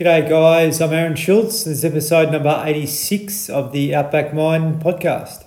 G'day, 0.00 0.30
guys. 0.30 0.80
I'm 0.80 0.94
Aaron 0.94 1.14
Schultz. 1.14 1.64
This 1.64 1.76
is 1.76 1.84
episode 1.84 2.32
number 2.32 2.62
86 2.64 3.50
of 3.50 3.72
the 3.72 3.94
Outback 3.94 4.32
Mind 4.32 4.80
podcast. 4.80 5.44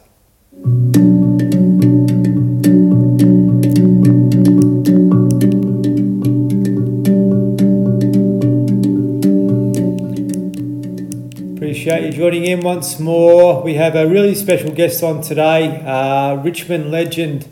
Appreciate 11.55 12.05
you 12.05 12.11
joining 12.11 12.45
in 12.45 12.59
once 12.59 12.99
more. 12.99 13.63
We 13.63 13.73
have 13.73 13.95
a 13.95 14.07
really 14.07 14.35
special 14.35 14.71
guest 14.71 15.01
on 15.01 15.23
today, 15.23 15.81
uh, 15.83 16.35
Richmond 16.35 16.91
legend 16.91 17.47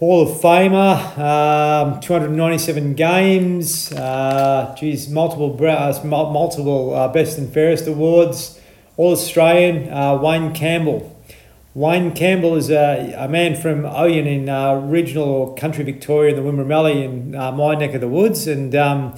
Hall 0.00 0.22
of 0.22 0.40
Famer, 0.40 1.18
um, 1.18 2.00
297 2.00 2.94
games, 2.94 3.92
uh, 3.92 4.74
geez, 4.78 5.10
multiple 5.10 5.54
uh, 5.62 6.00
multiple 6.02 6.94
uh, 6.94 7.06
best 7.08 7.36
and 7.36 7.52
fairest 7.52 7.86
awards, 7.86 8.58
All 8.96 9.12
Australian, 9.12 9.92
uh, 9.92 10.16
Wayne 10.16 10.54
Campbell. 10.54 11.14
Wayne 11.74 12.12
Campbell 12.12 12.56
is 12.56 12.70
a, 12.70 13.12
a 13.14 13.28
man 13.28 13.54
from 13.54 13.82
Ouyen 13.82 14.24
in 14.24 14.48
uh, 14.48 14.76
regional 14.76 15.28
or 15.28 15.54
country 15.54 15.84
Victoria, 15.84 16.34
in 16.34 16.42
the 16.42 16.50
Wimmera 16.50 16.66
Mallee, 16.66 17.04
in 17.04 17.34
uh, 17.34 17.52
my 17.52 17.74
neck 17.74 17.92
of 17.92 18.00
the 18.00 18.08
woods. 18.08 18.46
And 18.46 18.74
um, 18.74 19.14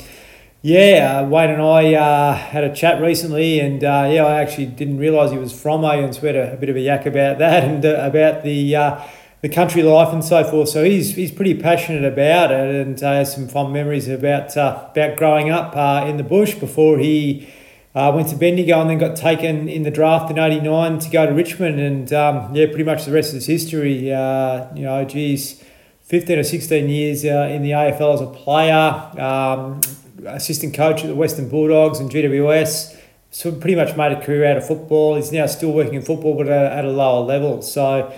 yeah, 0.63 1.21
uh, 1.21 1.29
Wayne 1.29 1.51
and 1.51 1.63
I 1.63 1.95
uh, 1.95 2.35
had 2.35 2.65
a 2.65 2.75
chat 2.75 3.01
recently, 3.01 3.61
and 3.61 3.85
uh, 3.85 4.11
yeah, 4.13 4.25
I 4.25 4.41
actually 4.41 4.67
didn't 4.67 4.99
realise 4.99 5.31
he 5.31 5.39
was 5.39 5.53
from 5.53 5.83
Ouyen, 5.83 6.13
so 6.13 6.23
we 6.23 6.27
had 6.27 6.37
a, 6.37 6.55
a, 6.55 6.57
bit 6.57 6.71
of 6.71 6.75
a 6.75 6.81
yak 6.81 7.07
about 7.07 7.39
that 7.39 7.63
and 7.69 7.87
uh, 7.87 7.99
about 8.01 8.43
the 8.43 8.75
the 9.43 9.49
country 9.49 9.83
life 9.83 10.13
and 10.13 10.25
so 10.25 10.45
forth. 10.45 10.69
So 10.69 10.85
he's, 10.85 11.17
he's 11.17 11.33
pretty 11.33 11.55
passionate 11.55 12.11
about 12.11 12.53
it 12.53 12.75
and 12.75 13.03
uh, 13.03 13.13
has 13.13 13.35
some 13.35 13.49
fond 13.49 13.73
memories 13.73 14.09
about 14.09 14.57
uh, 14.57 14.89
about 14.93 15.17
growing 15.17 15.51
up 15.51 15.77
uh, 15.77 16.07
in 16.07 16.17
the 16.17 16.23
bush 16.23 16.55
before 16.55 16.99
he 16.99 17.53
uh, 17.95 18.13
went 18.15 18.29
to 18.29 18.37
Bendigo 18.37 18.81
and 18.81 18.89
then 18.89 18.99
got 18.99 19.17
taken 19.17 19.69
in 19.69 19.83
the 19.83 19.91
draft 19.91 20.31
in 20.31 20.39
'89 20.39 21.01
to 21.01 21.11
go 21.11 21.27
to 21.27 21.33
Richmond. 21.33 21.81
And 21.81 22.13
um, 22.13 22.55
yeah, 22.55 22.67
pretty 22.67 22.85
much 22.85 23.05
the 23.05 23.13
rest 23.13 23.35
is 23.35 23.47
history. 23.47 24.13
Uh, 24.13 24.73
you 24.77 24.85
know, 24.85 25.05
geez, 25.05 25.63
15 26.03 26.39
or 26.39 26.45
16 26.45 26.89
years 26.89 27.25
uh, 27.25 27.49
in 27.51 27.63
the 27.63 27.73
AFL 27.73 28.15
as 28.15 28.21
a 28.21 28.27
player, 28.27 29.21
um, 29.21 29.81
assistant 30.27 30.73
coach 30.73 31.03
at 31.03 31.09
the 31.09 31.17
Western 31.17 31.49
Bulldogs 31.49 31.99
and 31.99 32.09
GWS. 32.09 32.97
So 33.33 33.51
pretty 33.51 33.75
much 33.75 33.97
made 33.97 34.13
a 34.13 34.21
career 34.21 34.45
out 34.45 34.59
of 34.59 34.67
football. 34.67 35.17
He's 35.17 35.33
now 35.33 35.47
still 35.47 35.73
working 35.73 35.95
in 35.95 36.03
football, 36.03 36.37
but 36.37 36.49
at, 36.49 36.73
at 36.79 36.85
a 36.85 36.91
lower 36.91 37.25
level. 37.25 37.63
So 37.63 38.13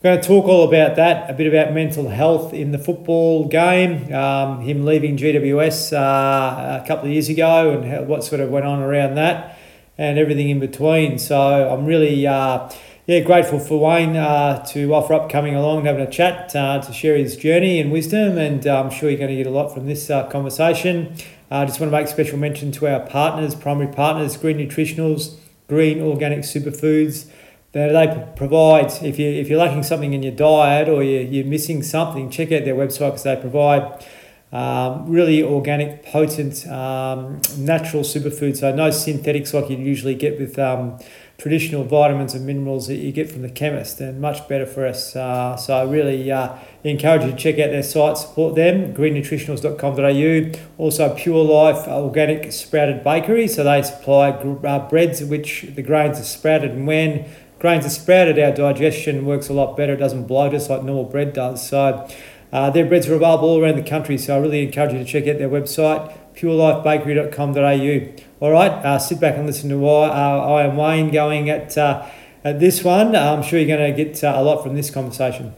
we're 0.00 0.10
going 0.10 0.20
to 0.20 0.28
talk 0.28 0.44
all 0.44 0.68
about 0.68 0.94
that, 0.94 1.28
a 1.28 1.32
bit 1.32 1.52
about 1.52 1.74
mental 1.74 2.08
health 2.08 2.54
in 2.54 2.70
the 2.70 2.78
football 2.78 3.48
game, 3.48 4.14
um, 4.14 4.60
him 4.60 4.84
leaving 4.84 5.16
GWS 5.16 5.92
uh, 5.92 6.84
a 6.84 6.86
couple 6.86 7.06
of 7.06 7.10
years 7.10 7.28
ago, 7.28 7.72
and 7.72 7.84
how, 7.84 8.02
what 8.02 8.22
sort 8.22 8.40
of 8.40 8.48
went 8.48 8.64
on 8.64 8.80
around 8.80 9.16
that, 9.16 9.58
and 9.96 10.16
everything 10.16 10.50
in 10.50 10.60
between. 10.60 11.18
So 11.18 11.36
I'm 11.36 11.84
really, 11.84 12.24
uh, 12.28 12.70
yeah, 13.08 13.20
grateful 13.20 13.58
for 13.58 13.80
Wayne 13.80 14.14
uh, 14.14 14.64
to 14.66 14.94
offer 14.94 15.14
up 15.14 15.32
coming 15.32 15.56
along 15.56 15.78
and 15.78 15.88
having 15.88 16.02
a 16.02 16.10
chat 16.10 16.54
uh, 16.54 16.80
to 16.80 16.92
share 16.92 17.16
his 17.16 17.36
journey 17.36 17.80
and 17.80 17.90
wisdom, 17.90 18.38
and 18.38 18.64
uh, 18.68 18.80
I'm 18.80 18.90
sure 18.90 19.10
you're 19.10 19.18
going 19.18 19.30
to 19.30 19.36
get 19.36 19.48
a 19.48 19.50
lot 19.50 19.74
from 19.74 19.86
this 19.86 20.10
uh, 20.10 20.28
conversation. 20.28 21.16
I 21.50 21.64
just 21.64 21.80
want 21.80 21.90
to 21.90 21.98
make 21.98 22.06
special 22.06 22.38
mention 22.38 22.70
to 22.70 22.86
our 22.86 23.00
partners, 23.00 23.56
primary 23.56 23.92
partners, 23.92 24.36
Green 24.36 24.58
Nutritionals, 24.58 25.38
Green 25.66 26.00
Organic 26.00 26.40
Superfoods 26.40 27.28
that 27.72 27.92
they 27.92 28.32
provide. 28.36 28.92
If 29.02 29.18
you 29.18 29.28
if 29.28 29.48
you're 29.48 29.58
lacking 29.58 29.82
something 29.82 30.12
in 30.12 30.22
your 30.22 30.32
diet 30.32 30.88
or 30.88 31.02
you're, 31.02 31.22
you're 31.22 31.46
missing 31.46 31.82
something, 31.82 32.30
check 32.30 32.52
out 32.52 32.64
their 32.64 32.74
website 32.74 33.10
because 33.10 33.24
they 33.24 33.36
provide 33.36 34.04
um, 34.50 35.06
really 35.10 35.42
organic, 35.42 36.02
potent, 36.02 36.66
um, 36.68 37.40
natural 37.58 38.02
superfoods. 38.02 38.58
So 38.58 38.74
no 38.74 38.90
synthetics 38.90 39.52
like 39.52 39.68
you 39.68 39.76
usually 39.76 40.14
get 40.14 40.40
with 40.40 40.58
um, 40.58 40.98
traditional 41.36 41.84
vitamins 41.84 42.34
and 42.34 42.46
minerals 42.46 42.86
that 42.86 42.96
you 42.96 43.12
get 43.12 43.30
from 43.30 43.42
the 43.42 43.50
chemist, 43.50 44.00
and 44.00 44.20
much 44.20 44.48
better 44.48 44.64
for 44.64 44.86
us. 44.86 45.14
Uh, 45.14 45.56
so 45.56 45.76
I 45.76 45.82
really 45.82 46.32
uh, 46.32 46.56
encourage 46.82 47.24
you 47.24 47.32
to 47.32 47.36
check 47.36 47.58
out 47.58 47.70
their 47.70 47.82
site, 47.82 48.16
support 48.16 48.54
them. 48.54 48.94
Greennutritionals.com.au. 48.94 50.58
Also 50.78 51.14
Pure 51.14 51.44
Life 51.44 51.86
Organic 51.86 52.50
Sprouted 52.50 53.04
Bakery. 53.04 53.46
So 53.48 53.64
they 53.64 53.82
supply 53.82 54.30
uh, 54.30 54.88
breads 54.88 55.22
which 55.22 55.66
the 55.74 55.82
grains 55.82 56.18
are 56.18 56.24
sprouted 56.24 56.70
and 56.70 56.86
when 56.86 57.26
grains 57.58 57.84
are 57.86 57.90
sprouted, 57.90 58.38
our 58.38 58.52
digestion 58.52 59.26
works 59.26 59.48
a 59.48 59.52
lot 59.52 59.76
better. 59.76 59.94
It 59.94 59.98
doesn't 59.98 60.26
bloat 60.26 60.54
us 60.54 60.70
like 60.70 60.82
normal 60.82 61.04
bread 61.04 61.32
does. 61.32 61.66
So 61.68 62.08
uh, 62.52 62.70
their 62.70 62.86
breads 62.86 63.08
are 63.08 63.14
available 63.14 63.48
all 63.48 63.62
around 63.62 63.76
the 63.76 63.88
country. 63.88 64.18
So 64.18 64.36
I 64.36 64.40
really 64.40 64.64
encourage 64.64 64.92
you 64.92 64.98
to 64.98 65.04
check 65.04 65.26
out 65.26 65.38
their 65.38 65.48
website, 65.48 66.16
purelifebakery.com.au. 66.34 68.22
All 68.40 68.52
right, 68.52 68.70
uh, 68.70 68.98
sit 68.98 69.20
back 69.20 69.36
and 69.36 69.46
listen 69.46 69.68
to 69.70 69.78
why 69.78 70.08
uh, 70.08 70.10
I 70.10 70.62
am 70.64 70.76
Wayne 70.76 71.10
going 71.10 71.50
at, 71.50 71.76
uh, 71.76 72.06
at 72.44 72.60
this 72.60 72.84
one. 72.84 73.16
I'm 73.16 73.42
sure 73.42 73.58
you're 73.58 73.76
going 73.76 73.94
to 73.94 74.04
get 74.04 74.22
uh, 74.22 74.34
a 74.36 74.42
lot 74.42 74.62
from 74.62 74.74
this 74.74 74.90
conversation. 74.90 75.54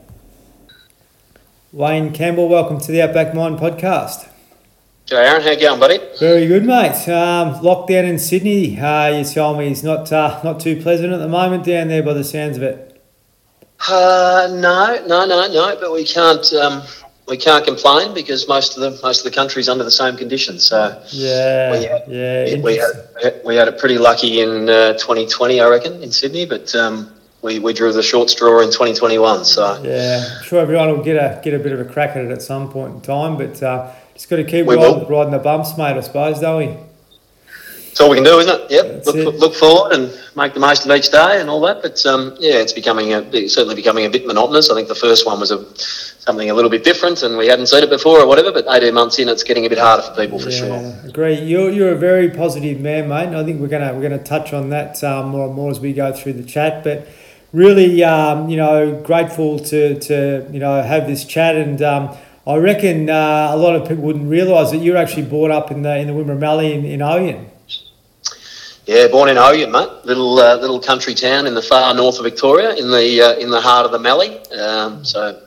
Wayne 1.72 2.12
Campbell, 2.12 2.48
welcome 2.48 2.80
to 2.80 2.90
the 2.90 3.02
Outback 3.02 3.34
Mind 3.34 3.58
podcast. 3.58 4.29
G'day, 5.10 5.26
Aaron. 5.26 5.42
How 5.42 5.50
you 5.50 5.60
going, 5.60 5.80
buddy? 5.80 5.98
Very 6.20 6.46
good, 6.46 6.64
mate. 6.64 7.08
Um, 7.08 7.54
lockdown 7.64 8.04
in 8.04 8.16
Sydney, 8.16 8.78
uh, 8.78 9.08
you 9.08 9.24
told 9.24 9.58
me, 9.58 9.66
it's 9.66 9.82
not 9.82 10.12
uh, 10.12 10.40
not 10.44 10.60
too 10.60 10.80
pleasant 10.80 11.12
at 11.12 11.16
the 11.16 11.26
moment 11.26 11.64
down 11.64 11.88
there 11.88 12.00
by 12.00 12.12
the 12.12 12.22
sounds 12.22 12.56
of 12.56 12.62
it. 12.62 13.02
Uh, 13.88 14.46
no, 14.52 15.04
no, 15.08 15.26
no, 15.26 15.48
no. 15.52 15.76
But 15.80 15.92
we 15.92 16.04
can't 16.04 16.52
um, 16.52 16.84
we 17.26 17.36
can't 17.36 17.66
complain 17.66 18.14
because 18.14 18.46
most 18.46 18.76
of 18.76 18.82
the 18.82 19.02
most 19.02 19.26
of 19.26 19.32
the 19.32 19.34
country's 19.34 19.68
under 19.68 19.82
the 19.82 19.90
same 19.90 20.16
conditions. 20.16 20.64
So 20.64 21.02
yeah, 21.10 21.72
we 21.72 21.84
had, 21.86 22.02
yeah, 22.06 22.62
we 22.62 22.76
had 22.76 23.42
we 23.44 23.56
had 23.56 23.66
it 23.66 23.80
pretty 23.80 23.98
lucky 23.98 24.40
in 24.42 24.68
2020, 24.68 25.58
uh, 25.58 25.66
I 25.66 25.68
reckon, 25.68 26.02
in 26.04 26.12
Sydney, 26.12 26.46
but. 26.46 26.72
Um, 26.76 27.14
we, 27.42 27.58
we 27.58 27.72
drew 27.72 27.90
the 27.90 28.02
short 28.02 28.28
straw 28.28 28.60
in 28.60 28.66
2021. 28.66 29.46
So 29.46 29.82
yeah, 29.82 30.28
I'm 30.36 30.44
sure 30.44 30.60
everyone 30.60 30.90
will 30.90 31.02
get 31.02 31.16
a 31.16 31.40
get 31.42 31.54
a 31.54 31.58
bit 31.58 31.72
of 31.72 31.80
a 31.80 31.86
crack 31.86 32.10
at 32.10 32.18
it 32.18 32.30
at 32.30 32.42
some 32.42 32.70
point 32.70 32.96
in 32.96 33.00
time. 33.00 33.38
But 33.38 33.62
just 34.20 34.28
got 34.28 34.36
to 34.36 34.44
keep 34.44 34.66
riding, 34.66 35.08
riding, 35.08 35.32
the 35.32 35.38
bumps, 35.38 35.78
mate, 35.78 35.96
I 35.96 36.00
suppose, 36.00 36.40
don't 36.40 36.58
we? 36.58 36.66
That's 37.86 38.02
all 38.02 38.10
we 38.10 38.16
can 38.16 38.24
do, 38.24 38.38
isn't 38.38 38.54
it? 38.54 38.70
Yep. 38.70 39.06
look, 39.06 39.16
it. 39.16 39.26
look 39.36 39.54
forward 39.54 39.94
and 39.94 40.12
make 40.36 40.52
the 40.52 40.60
most 40.60 40.84
of 40.84 40.90
each 40.92 41.10
day 41.10 41.40
and 41.40 41.48
all 41.48 41.62
that. 41.62 41.80
But 41.80 42.04
um, 42.04 42.36
yeah, 42.38 42.56
it's 42.56 42.74
becoming 42.74 43.14
a, 43.14 43.48
certainly 43.48 43.74
becoming 43.74 44.04
a 44.04 44.10
bit 44.10 44.26
monotonous. 44.26 44.68
I 44.68 44.74
think 44.74 44.88
the 44.88 44.94
first 44.94 45.24
one 45.24 45.40
was 45.40 45.50
a, 45.50 45.64
something 45.74 46.50
a 46.50 46.52
little 46.52 46.68
bit 46.68 46.84
different 46.84 47.22
and 47.22 47.38
we 47.38 47.46
hadn't 47.46 47.68
seen 47.68 47.82
it 47.82 47.88
before 47.88 48.20
or 48.20 48.26
whatever. 48.26 48.52
But 48.52 48.66
18 48.68 48.92
months 48.92 49.18
in, 49.18 49.26
it's 49.30 49.42
getting 49.42 49.64
a 49.64 49.70
bit 49.70 49.78
harder 49.78 50.02
for 50.02 50.14
people 50.14 50.38
for 50.38 50.50
yeah, 50.50 50.58
sure. 50.58 51.08
Agree. 51.08 51.40
You're, 51.40 51.70
you're 51.70 51.92
a 51.92 51.98
very 51.98 52.28
positive 52.28 52.78
man, 52.78 53.08
mate. 53.08 53.28
And 53.28 53.38
I 53.38 53.42
think 53.42 53.58
we're 53.58 53.68
gonna 53.68 53.94
we're 53.94 54.02
gonna 54.02 54.22
touch 54.22 54.52
on 54.52 54.68
that 54.68 55.02
um, 55.02 55.30
more 55.30 55.46
and 55.46 55.54
more 55.54 55.70
as 55.70 55.80
we 55.80 55.94
go 55.94 56.12
through 56.12 56.34
the 56.34 56.44
chat. 56.44 56.84
But 56.84 57.08
really, 57.54 58.04
um, 58.04 58.50
you 58.50 58.58
know, 58.58 59.00
grateful 59.00 59.58
to 59.60 59.98
to 59.98 60.46
you 60.52 60.58
know 60.58 60.82
have 60.82 61.06
this 61.06 61.24
chat 61.24 61.56
and. 61.56 61.80
I 62.46 62.56
reckon 62.56 63.10
uh, 63.10 63.50
a 63.52 63.56
lot 63.56 63.76
of 63.76 63.86
people 63.86 64.04
wouldn't 64.04 64.28
realise 64.28 64.70
that 64.70 64.78
you're 64.78 64.96
actually 64.96 65.26
brought 65.26 65.50
up 65.50 65.70
in 65.70 65.82
the 65.82 65.98
in 65.98 66.06
the 66.06 66.12
Wimmera 66.12 66.38
Mallee 66.38 66.72
in, 66.72 66.84
in 66.84 67.00
Ouyen. 67.00 67.48
Yeah, 68.86 69.08
born 69.08 69.28
in 69.28 69.36
Ouyen, 69.36 69.70
mate. 69.70 70.04
Little 70.04 70.38
uh, 70.38 70.56
little 70.56 70.80
country 70.80 71.14
town 71.14 71.46
in 71.46 71.54
the 71.54 71.62
far 71.62 71.92
north 71.94 72.18
of 72.18 72.24
Victoria, 72.24 72.74
in 72.74 72.90
the 72.90 73.22
uh, 73.22 73.38
in 73.38 73.50
the 73.50 73.60
heart 73.60 73.84
of 73.86 73.92
the 73.92 73.98
Mallee. 73.98 74.38
Um, 74.52 75.04
so. 75.04 75.40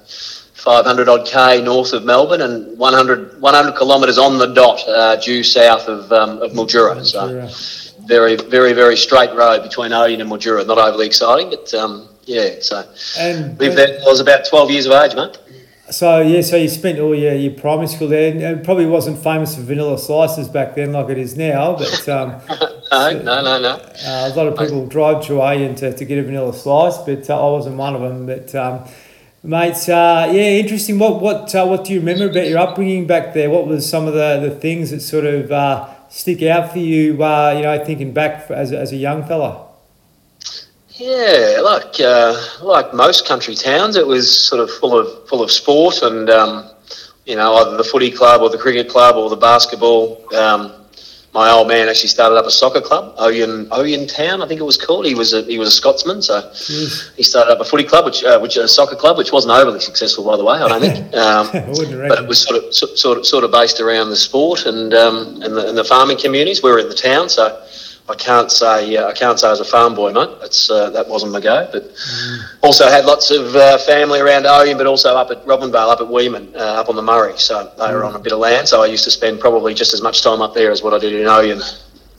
500 0.63 1.09
odd 1.09 1.27
k 1.27 1.61
north 1.61 1.91
of 1.91 2.05
Melbourne 2.05 2.39
and 2.39 2.79
100, 2.79 3.41
100 3.41 3.77
kilometres 3.77 4.17
on 4.17 4.37
the 4.37 4.45
dot 4.45 4.81
uh, 4.87 5.17
due 5.17 5.43
south 5.43 5.89
of 5.89 6.09
um, 6.13 6.41
of 6.41 6.53
Mildura. 6.53 7.03
So 7.05 7.49
very 8.07 8.37
very 8.37 8.71
very 8.71 8.95
straight 8.95 9.33
road 9.35 9.61
between 9.61 9.91
Ouyen 9.91 10.21
and 10.21 10.31
Mildura. 10.31 10.65
Not 10.65 10.77
overly 10.77 11.05
exciting, 11.05 11.49
but 11.49 11.73
um, 11.73 12.07
yeah. 12.23 12.61
So 12.61 12.89
and, 13.19 13.59
lived 13.59 13.77
there. 13.77 13.99
I 13.99 14.05
was 14.05 14.21
about 14.21 14.45
12 14.45 14.71
years 14.71 14.85
of 14.85 14.93
age, 14.93 15.15
mate. 15.15 15.37
So 15.93 16.21
yeah, 16.21 16.41
so 16.41 16.55
you 16.55 16.69
spent 16.69 16.97
all 16.97 17.13
your, 17.13 17.35
your 17.35 17.53
primary 17.53 17.85
school 17.87 18.07
there, 18.07 18.31
and 18.31 18.41
it 18.41 18.63
probably 18.63 18.87
wasn't 18.87 19.23
famous 19.23 19.55
for 19.55 19.61
vanilla 19.61 19.99
slices 19.99 20.47
back 20.47 20.73
then 20.73 20.91
like 20.91 21.07
it 21.09 21.19
is 21.19 21.37
now. 21.37 21.75
But 21.75 22.09
um, 22.09 22.41
no, 22.91 23.12
no, 23.21 23.41
no, 23.44 23.59
no. 23.62 23.69
Uh, 24.03 24.31
a 24.31 24.33
lot 24.35 24.47
of 24.47 24.57
people 24.57 24.88
drive 24.88 25.23
to 25.27 25.39
A 25.44 25.75
to, 25.75 25.94
to 25.95 26.06
get 26.06 26.18
a 26.18 26.23
vanilla 26.23 26.51
slice, 26.51 26.97
but 26.97 27.29
uh, 27.29 27.39
I 27.39 27.51
wasn't 27.51 27.77
one 27.77 27.94
of 27.95 28.01
them. 28.01 28.25
But 28.25 28.56
um, 28.56 28.89
mates, 29.44 29.88
uh, 29.88 30.31
yeah, 30.33 30.41
interesting. 30.41 30.97
What 30.97 31.21
what 31.21 31.53
uh, 31.53 31.68
what 31.68 31.85
do 31.85 31.94
you 31.94 32.00
remember 32.00 32.27
about 32.27 32.47
your 32.47 32.57
upbringing 32.57 33.06
back 33.06 33.35
there? 33.35 33.51
What 33.51 33.68
was 33.68 33.88
some 33.88 34.07
of 34.07 34.15
the, 34.15 34.39
the 34.39 34.56
things 34.59 34.89
that 34.89 35.01
sort 35.01 35.25
of 35.25 35.51
uh, 35.51 35.94
stick 36.09 36.41
out 36.41 36.71
for 36.71 36.79
you? 36.79 37.23
Uh, 37.23 37.53
you 37.56 37.62
know, 37.62 37.85
thinking 37.85 38.13
back 38.13 38.50
as 38.50 38.71
as 38.71 38.91
a 38.94 38.97
young 38.97 39.27
fella. 39.27 39.62
Yeah, 41.03 41.59
like 41.59 42.00
uh, 42.00 42.33
like 42.61 42.94
most 42.94 43.27
country 43.27 43.55
towns, 43.55 43.97
it 43.97 44.07
was 44.07 44.25
sort 44.47 44.61
of 44.61 44.71
full 44.71 44.97
of 44.97 45.27
full 45.27 45.44
of 45.44 45.51
sport 45.51 46.01
and 46.01 46.29
um, 46.29 46.69
you 47.25 47.35
know 47.35 47.55
either 47.55 47.75
the 47.75 47.83
footy 47.83 48.09
club 48.09 48.41
or 48.41 48.50
the 48.50 48.57
cricket 48.57 48.88
club 48.88 49.17
or 49.17 49.29
the 49.29 49.35
basketball. 49.35 50.23
Um, 50.33 50.71
my 51.33 51.50
old 51.50 51.67
man 51.67 51.89
actually 51.89 52.07
started 52.09 52.35
up 52.35 52.45
a 52.45 52.51
soccer 52.51 52.79
club, 52.79 53.17
Ouyen 53.17 53.67
Ouyen 53.69 54.07
Town, 54.07 54.41
I 54.41 54.47
think 54.47 54.61
it 54.61 54.63
was 54.63 54.77
called. 54.77 55.05
He 55.05 55.13
was 55.13 55.33
a 55.33 55.41
he 55.41 55.57
was 55.57 55.67
a 55.67 55.71
Scotsman, 55.71 56.21
so 56.21 56.39
he 57.17 57.23
started 57.23 57.51
up 57.51 57.59
a 57.59 57.65
footy 57.65 57.83
club, 57.83 58.06
which 58.06 58.23
uh, 58.23 58.39
which 58.39 58.56
a 58.56 58.65
soccer 58.65 58.95
club, 58.95 59.17
which 59.17 59.33
wasn't 59.33 59.51
overly 59.51 59.81
successful, 59.81 60.23
by 60.23 60.38
the 60.38 60.45
way. 60.45 60.56
I 60.57 60.67
don't 60.69 60.79
think. 60.79 61.13
Um, 61.23 61.47
I 61.53 62.07
but 62.07 62.23
it 62.23 62.27
was 62.29 62.41
sort 62.41 62.63
of 62.63 62.73
so- 62.73 62.95
sort 62.95 63.17
of 63.17 63.27
sort 63.27 63.44
of 63.44 63.51
based 63.51 63.81
around 63.81 64.09
the 64.09 64.15
sport 64.15 64.65
and 64.65 64.94
um, 64.94 65.41
and, 65.41 65.53
the, 65.57 65.67
and 65.67 65.77
the 65.77 65.83
farming 65.83 66.17
communities. 66.17 66.63
We 66.63 66.71
were 66.71 66.79
in 66.79 66.88
the 66.88 66.95
town, 66.95 67.27
so 67.29 67.61
I 68.09 68.15
can't 68.15 68.51
say 68.51 68.97
uh, 68.97 69.07
I 69.07 69.13
can't 69.13 69.39
say 69.39 69.47
I 69.47 69.51
was 69.51 69.61
a 69.61 69.65
farm 69.65 69.95
boy, 69.95 70.11
mate. 70.11 70.29
That's 70.41 70.69
uh, 70.69 70.89
that 70.89 71.07
wasn't 71.07 71.31
my 71.31 71.39
go. 71.39 71.69
But 71.71 71.89
also 72.61 72.89
had 72.89 73.05
lots 73.05 73.31
of 73.31 73.55
uh, 73.55 73.77
family 73.77 74.19
around 74.19 74.44
Ouyen, 74.44 74.77
but 74.77 74.88
also 74.88 75.15
up 75.15 75.31
at 75.31 75.45
Robinvale, 75.45 75.89
up 75.89 76.01
at 76.01 76.07
Wemen, 76.07 76.53
uh, 76.55 76.81
up 76.81 76.89
on 76.89 76.97
the 76.97 77.01
Murray. 77.01 77.38
So 77.38 77.71
they 77.77 77.94
were 77.94 78.03
on 78.03 78.15
a 78.15 78.19
bit 78.19 78.33
of 78.33 78.39
land. 78.39 78.67
So 78.67 78.83
I 78.83 78.88
used 78.88 79.05
to 79.05 79.11
spend 79.11 79.39
probably 79.39 79.73
just 79.73 79.94
as 79.94 80.01
much 80.01 80.21
time 80.21 80.41
up 80.41 80.53
there 80.53 80.69
as 80.69 80.83
what 80.83 80.94
I 80.94 81.00
did 81.00 81.13
in 81.13 81.27
Ouyen. 81.27 81.61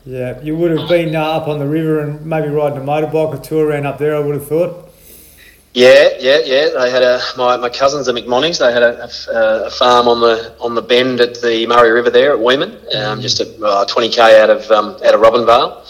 Yeah, 0.06 0.40
you 0.40 0.56
would 0.56 0.70
have 0.78 0.88
been 0.88 1.14
uh, 1.14 1.22
up 1.22 1.48
on 1.48 1.58
the 1.58 1.66
river 1.66 2.00
and 2.00 2.24
maybe 2.24 2.48
riding 2.48 2.78
a 2.78 2.82
motorbike 2.82 3.34
or 3.34 3.38
two 3.38 3.58
around 3.58 3.86
up 3.86 3.98
there. 3.98 4.16
I 4.16 4.20
would 4.20 4.34
have 4.34 4.46
thought. 4.46 4.83
Yeah, 5.74 6.10
yeah, 6.20 6.38
yeah. 6.44 6.68
They 6.78 6.90
had 6.90 7.02
a 7.02 7.20
my, 7.36 7.56
my 7.56 7.68
cousins, 7.68 8.06
the 8.06 8.12
McMonnies. 8.12 8.60
They 8.60 8.72
had 8.72 8.84
a, 8.84 9.10
a, 9.32 9.66
a 9.66 9.70
farm 9.70 10.06
on 10.06 10.20
the 10.20 10.54
on 10.60 10.76
the 10.76 10.82
bend 10.82 11.20
at 11.20 11.40
the 11.40 11.66
Murray 11.66 11.90
River 11.90 12.10
there 12.10 12.32
at 12.32 12.38
Wemen, 12.38 12.78
um, 12.94 13.20
just 13.20 13.40
at 13.40 13.48
uh, 13.60 13.84
twenty 13.86 14.08
k 14.08 14.40
out 14.40 14.50
of 14.50 14.70
um, 14.70 14.90
out 15.04 15.14
of 15.14 15.20
Robinvale. 15.20 15.84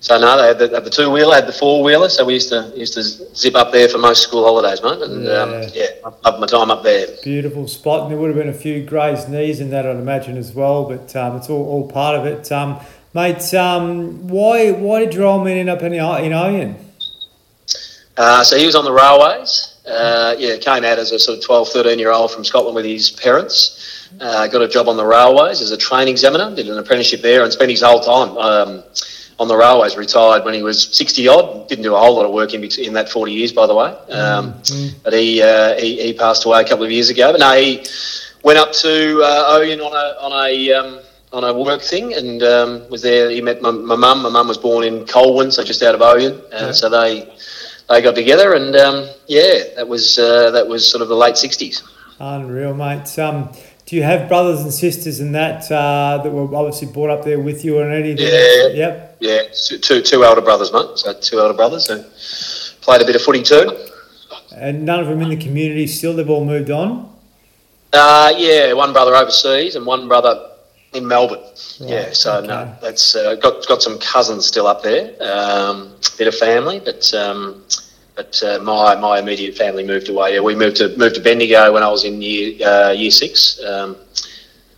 So 0.00 0.18
no, 0.18 0.36
they 0.36 0.48
had 0.48 0.58
the, 0.58 0.80
the 0.80 0.90
two 0.90 1.10
wheeler, 1.10 1.36
had 1.36 1.46
the 1.46 1.54
four 1.54 1.82
wheeler. 1.82 2.10
So 2.10 2.26
we 2.26 2.34
used 2.34 2.50
to 2.50 2.70
used 2.76 2.92
to 2.94 3.02
zip 3.02 3.54
up 3.54 3.72
there 3.72 3.88
for 3.88 3.96
most 3.96 4.22
school 4.22 4.44
holidays, 4.44 4.82
mate. 4.82 5.00
And 5.00 5.26
um, 5.26 5.52
Yeah. 5.52 5.68
yeah, 5.72 5.86
I 6.04 6.28
loved 6.28 6.40
my 6.40 6.46
time 6.46 6.70
up 6.70 6.82
there. 6.82 7.06
Beautiful 7.22 7.66
spot, 7.66 8.02
and 8.02 8.10
there 8.10 8.18
would 8.18 8.28
have 8.28 8.36
been 8.36 8.50
a 8.50 8.52
few 8.52 8.84
grazed 8.84 9.30
knees 9.30 9.58
in 9.58 9.70
that, 9.70 9.86
I'd 9.86 9.96
imagine 9.96 10.36
as 10.36 10.52
well. 10.52 10.84
But 10.84 11.16
um, 11.16 11.38
it's 11.38 11.48
all, 11.48 11.64
all 11.66 11.90
part 11.90 12.18
of 12.18 12.26
it, 12.26 12.52
um, 12.52 12.78
mate. 13.14 13.54
Um, 13.54 14.28
why 14.28 14.72
why 14.72 14.98
did 15.00 15.14
your 15.14 15.24
old 15.24 15.46
man 15.46 15.56
end 15.56 15.70
up 15.70 15.80
in 15.82 15.94
in 15.94 16.00
Ouyen? 16.00 16.83
Uh, 18.16 18.44
so 18.44 18.56
he 18.56 18.66
was 18.66 18.74
on 18.74 18.84
the 18.84 18.92
railways. 18.92 19.70
Uh, 19.86 20.34
yeah, 20.38 20.56
came 20.56 20.84
out 20.84 20.98
as 20.98 21.12
a 21.12 21.18
sort 21.18 21.38
of 21.38 21.44
12, 21.44 21.68
13 21.68 21.98
year 21.98 22.10
old 22.10 22.30
from 22.30 22.44
Scotland 22.44 22.74
with 22.74 22.84
his 22.84 23.10
parents. 23.10 24.08
Uh, 24.20 24.46
got 24.46 24.62
a 24.62 24.68
job 24.68 24.88
on 24.88 24.96
the 24.96 25.04
railways 25.04 25.60
as 25.60 25.72
a 25.72 25.76
train 25.76 26.08
examiner. 26.08 26.54
Did 26.54 26.68
an 26.68 26.78
apprenticeship 26.78 27.20
there 27.20 27.42
and 27.42 27.52
spent 27.52 27.70
his 27.70 27.82
whole 27.82 28.00
time 28.00 28.36
um, 28.38 28.82
on 29.38 29.48
the 29.48 29.56
railways. 29.56 29.96
Retired 29.96 30.44
when 30.44 30.54
he 30.54 30.62
was 30.62 30.96
60 30.96 31.28
odd. 31.28 31.68
Didn't 31.68 31.82
do 31.82 31.94
a 31.94 31.98
whole 31.98 32.16
lot 32.16 32.24
of 32.24 32.32
work 32.32 32.54
in, 32.54 32.64
in 32.64 32.92
that 32.94 33.08
40 33.08 33.32
years, 33.32 33.52
by 33.52 33.66
the 33.66 33.74
way. 33.74 33.88
Um, 34.10 34.54
But 35.02 35.12
he, 35.12 35.42
uh, 35.42 35.74
he 35.76 36.00
he 36.00 36.12
passed 36.14 36.44
away 36.46 36.60
a 36.62 36.64
couple 36.64 36.84
of 36.84 36.92
years 36.92 37.10
ago. 37.10 37.32
But 37.32 37.40
no, 37.40 37.52
he 37.56 37.84
went 38.42 38.58
up 38.58 38.72
to 38.72 39.20
uh, 39.22 39.58
Ouyen 39.58 39.80
on 39.84 39.92
a 39.92 40.06
on 40.24 40.46
a 40.48 40.72
um, 40.72 41.00
on 41.32 41.42
a 41.44 41.52
work 41.52 41.82
thing 41.82 42.14
and 42.14 42.42
um, 42.44 42.88
was 42.88 43.02
there. 43.02 43.28
He 43.28 43.40
met 43.42 43.60
my 43.60 43.72
my 43.72 43.96
mum. 43.96 44.22
My 44.22 44.30
mum 44.30 44.46
was 44.48 44.56
born 44.58 44.84
in 44.84 45.04
Colwyn, 45.06 45.50
so 45.50 45.62
just 45.64 45.82
out 45.82 45.94
of 45.96 46.00
Ouyen. 46.00 46.38
Uh, 46.52 46.66
Yeah. 46.66 46.72
So 46.72 46.88
they 46.88 47.28
they 47.88 48.02
got 48.02 48.14
together 48.14 48.54
and 48.54 48.74
um, 48.76 49.08
yeah, 49.26 49.74
that 49.76 49.86
was 49.86 50.18
uh, 50.18 50.50
that 50.50 50.66
was 50.66 50.88
sort 50.90 51.02
of 51.02 51.08
the 51.08 51.16
late 51.16 51.34
60s. 51.34 51.82
Unreal, 52.20 52.74
mate. 52.74 53.18
Um, 53.18 53.50
do 53.86 53.96
you 53.96 54.02
have 54.02 54.28
brothers 54.28 54.62
and 54.62 54.72
sisters 54.72 55.20
in 55.20 55.32
that 55.32 55.70
uh, 55.70 56.22
that 56.22 56.30
were 56.30 56.54
obviously 56.56 56.88
brought 56.88 57.10
up 57.10 57.24
there 57.24 57.38
with 57.38 57.64
you 57.64 57.78
or 57.78 57.90
anything? 57.90 58.26
Yeah. 58.26 58.68
Yep. 58.68 59.16
Yeah, 59.20 59.42
Two 59.80 60.00
two 60.00 60.24
elder 60.24 60.40
brothers, 60.40 60.72
mate. 60.72 60.96
So 60.96 61.12
two 61.14 61.38
elder 61.40 61.54
brothers 61.54 61.86
who 61.88 62.02
played 62.82 63.02
a 63.02 63.04
bit 63.04 63.16
of 63.16 63.22
footy 63.22 63.42
too. 63.42 63.76
And 64.54 64.86
none 64.86 65.00
of 65.00 65.08
them 65.08 65.20
in 65.20 65.28
the 65.28 65.36
community 65.36 65.86
still. 65.86 66.14
They've 66.14 66.28
all 66.28 66.44
moved 66.44 66.70
on. 66.70 67.14
Uh, 67.92 68.32
yeah, 68.36 68.72
one 68.72 68.92
brother 68.92 69.14
overseas 69.14 69.76
and 69.76 69.84
one 69.86 70.08
brother 70.08 70.50
in 70.94 71.06
Melbourne. 71.06 71.42
yeah, 71.80 72.12
so 72.12 72.38
okay. 72.38 72.46
no, 72.46 72.76
that's 72.80 73.14
uh, 73.14 73.34
got 73.36 73.66
got 73.66 73.82
some 73.82 73.98
cousins 73.98 74.46
still 74.46 74.66
up 74.66 74.82
there. 74.82 75.14
Um, 75.20 75.94
bit 76.16 76.28
of 76.28 76.34
family, 76.34 76.80
but 76.80 77.12
um, 77.14 77.64
but 78.14 78.42
uh, 78.42 78.60
my 78.62 78.94
my 78.96 79.18
immediate 79.18 79.56
family 79.56 79.84
moved 79.84 80.08
away. 80.08 80.34
Yeah, 80.34 80.40
we 80.40 80.54
moved 80.54 80.76
to 80.76 80.96
moved 80.96 81.16
to 81.16 81.20
Bendigo 81.20 81.72
when 81.72 81.82
I 81.82 81.88
was 81.88 82.04
in 82.04 82.22
year 82.22 82.66
uh, 82.66 82.90
year 82.90 83.10
six. 83.10 83.62
Um, 83.62 83.96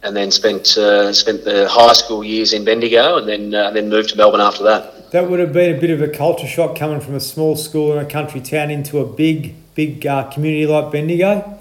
and 0.03 0.15
then 0.15 0.31
spent 0.31 0.77
uh, 0.77 1.13
spent 1.13 1.45
the 1.45 1.69
high 1.69 1.93
school 1.93 2.23
years 2.23 2.53
in 2.53 2.65
Bendigo, 2.65 3.19
and 3.19 3.29
then 3.29 3.55
uh, 3.55 3.71
then 3.73 3.89
moved 3.89 4.11
to 4.11 4.17
Melbourne 4.17 4.41
after 4.41 4.63
that. 4.65 5.11
That 5.11 5.29
would 5.29 5.41
have 5.41 5.53
been 5.53 5.77
a 5.77 5.81
bit 5.81 5.91
of 5.91 6.01
a 6.01 6.09
culture 6.09 6.47
shock 6.47 6.77
coming 6.77 7.01
from 7.01 7.15
a 7.15 7.21
small 7.21 7.57
school 7.57 7.93
in 7.93 8.05
a 8.05 8.09
country 8.09 8.41
town 8.41 8.71
into 8.71 8.99
a 8.99 9.05
big, 9.05 9.55
big 9.75 10.07
uh, 10.07 10.31
community 10.31 10.67
like 10.67 10.93
Bendigo. 10.93 11.56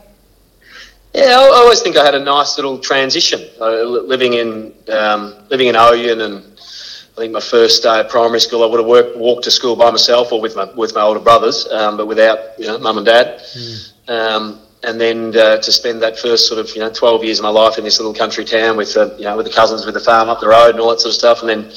Yeah, 1.15 1.39
I 1.39 1.43
I 1.43 1.57
always 1.63 1.81
think 1.81 1.95
I 1.95 2.03
had 2.03 2.13
a 2.13 2.19
nice 2.19 2.57
little 2.57 2.77
transition. 2.77 3.39
Uh, 3.61 3.83
living 3.83 4.33
in 4.33 4.73
um, 4.89 5.33
living 5.49 5.67
in 5.67 5.75
Ouyen, 5.75 6.19
and 6.19 6.43
I 7.15 7.21
think 7.21 7.31
my 7.31 7.39
first 7.39 7.83
day 7.83 8.01
at 8.01 8.09
primary 8.09 8.41
school, 8.41 8.63
I 8.63 8.65
would 8.65 8.81
have 8.81 8.89
worked, 8.89 9.17
walked 9.17 9.45
to 9.45 9.51
school 9.51 9.77
by 9.77 9.89
myself 9.89 10.33
or 10.33 10.41
with 10.41 10.57
my 10.57 10.65
with 10.73 10.93
my 10.93 11.01
older 11.01 11.21
brothers, 11.21 11.67
um, 11.71 11.95
but 11.95 12.07
without 12.07 12.59
you 12.59 12.67
know 12.67 12.77
mum 12.79 12.97
and 12.97 13.05
dad. 13.05 13.41
Um, 14.09 14.59
and 14.83 14.99
then 14.99 15.35
uh, 15.37 15.57
to 15.57 15.71
spend 15.71 16.01
that 16.01 16.19
first 16.19 16.49
sort 16.49 16.59
of 16.59 16.69
you 16.75 16.81
know 16.81 16.91
12 16.91 17.23
years 17.23 17.39
of 17.39 17.43
my 17.43 17.49
life 17.49 17.77
in 17.77 17.85
this 17.85 17.97
little 17.97 18.13
country 18.13 18.43
town 18.43 18.75
with 18.75 18.93
the 18.93 19.15
you 19.17 19.23
know 19.23 19.37
with 19.37 19.45
the 19.45 19.53
cousins 19.53 19.85
with 19.85 19.95
the 19.95 20.01
farm 20.01 20.27
up 20.27 20.41
the 20.41 20.49
road 20.49 20.71
and 20.71 20.81
all 20.81 20.89
that 20.89 20.99
sort 20.99 21.13
of 21.13 21.17
stuff, 21.17 21.39
and 21.39 21.49
then 21.49 21.71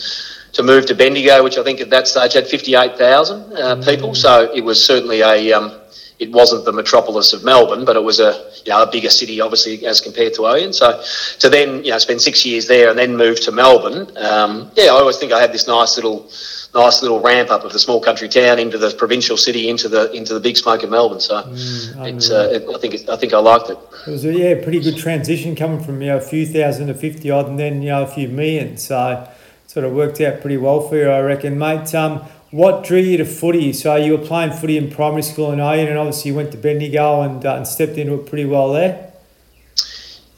to 0.53 0.65
move 0.65 0.85
to 0.87 0.97
Bendigo, 0.97 1.45
which 1.45 1.59
I 1.59 1.63
think 1.63 1.81
at 1.81 1.91
that 1.91 2.09
stage 2.09 2.33
had 2.33 2.49
58,000 2.49 3.53
uh, 3.53 3.77
people. 3.85 4.15
So 4.17 4.51
it 4.53 4.65
was 4.65 4.85
certainly 4.85 5.21
a 5.21 5.53
um, 5.53 5.81
it 6.19 6.33
wasn't 6.33 6.65
the 6.65 6.73
metropolis 6.73 7.33
of 7.33 7.45
Melbourne, 7.45 7.85
but 7.85 7.97
it 7.97 8.03
was 8.03 8.21
a 8.21 8.51
you 8.65 8.71
know 8.73 8.83
a 8.83 8.91
bigger 8.91 9.11
city, 9.11 9.41
obviously 9.41 9.87
as 9.87 10.01
compared 10.01 10.35
to 10.35 10.43
Ouyen. 10.43 10.75
So 10.75 11.03
to 11.41 11.49
then 11.49 11.85
you 11.85 11.91
know 11.91 11.99
spend 11.99 12.21
six 12.21 12.45
years 12.45 12.67
there 12.67 12.91
and 12.91 12.99
then 12.99 13.17
move 13.17 13.41
to 13.41 13.53
Melbourne, 13.53 14.09
um, 14.17 14.71
yeah, 14.77 14.87
I 14.87 14.99
always 15.01 15.17
think 15.17 15.33
I 15.33 15.41
had 15.41 15.53
this 15.53 15.67
nice 15.69 15.97
little 15.97 16.29
nice 16.75 17.03
little 17.03 17.21
ramp 17.21 17.51
up 17.51 17.65
of 17.65 17.73
the 17.73 17.79
small 17.79 18.01
country 18.01 18.29
town 18.29 18.59
into 18.59 18.79
the 18.79 18.91
provincial 18.91 19.37
city 19.37 19.69
into 19.69 19.89
the 19.89 20.11
into 20.13 20.35
the 20.35 20.41
big 20.41 20.57
smoke 20.57 20.83
of 20.83 20.91
Melbourne. 20.91 21.21
So 21.21 21.45
it's 21.53 22.31
uh, 22.31 22.51
it, 22.53 22.69
I 22.69 22.79
think 22.79 22.95
it, 22.95 23.09
I 23.09 23.17
think 23.17 23.33
I 23.33 23.39
liked 23.39 23.71
it. 23.71 23.79
It 24.07 24.11
was 24.11 24.25
a 24.25 24.33
yeah, 24.33 24.63
pretty 24.63 24.81
good 24.81 24.97
transition 24.97 25.55
coming 25.55 25.83
from 25.83 26.01
you 26.03 26.09
know 26.09 26.17
a 26.19 26.21
few 26.21 26.47
thousand 26.47 26.89
to 26.89 26.95
fifty 26.95 27.31
odd, 27.31 27.47
and 27.47 27.59
then 27.59 27.83
you 27.83 27.91
know 27.91 28.03
a 28.03 28.07
few 28.07 28.29
million. 28.29 28.77
So 28.77 29.29
sort 29.67 29.85
of 29.85 29.93
worked 29.93 30.21
out 30.21 30.41
pretty 30.41 30.57
well 30.57 30.81
for 30.81 30.97
you, 30.97 31.09
I 31.09 31.21
reckon, 31.21 31.59
mate. 31.59 31.95
Um, 31.95 32.23
what 32.51 32.85
drew 32.85 32.99
you 32.99 33.19
to 33.19 33.25
footy? 33.25 33.73
So 33.73 33.97
you 33.97 34.17
were 34.17 34.25
playing 34.25 34.53
footy 34.53 34.77
in 34.77 34.91
primary 34.91 35.23
school 35.23 35.53
in 35.53 35.59
Ouyen, 35.59 35.89
and 35.89 35.99
obviously 35.99 36.31
you 36.31 36.37
went 36.37 36.53
to 36.53 36.59
Bendigo 36.59 37.23
and, 37.23 37.45
uh, 37.45 37.57
and 37.57 37.67
stepped 37.67 37.99
into 37.99 38.15
it 38.15 38.27
pretty 38.27 38.45
well 38.47 38.73
there. 38.73 39.13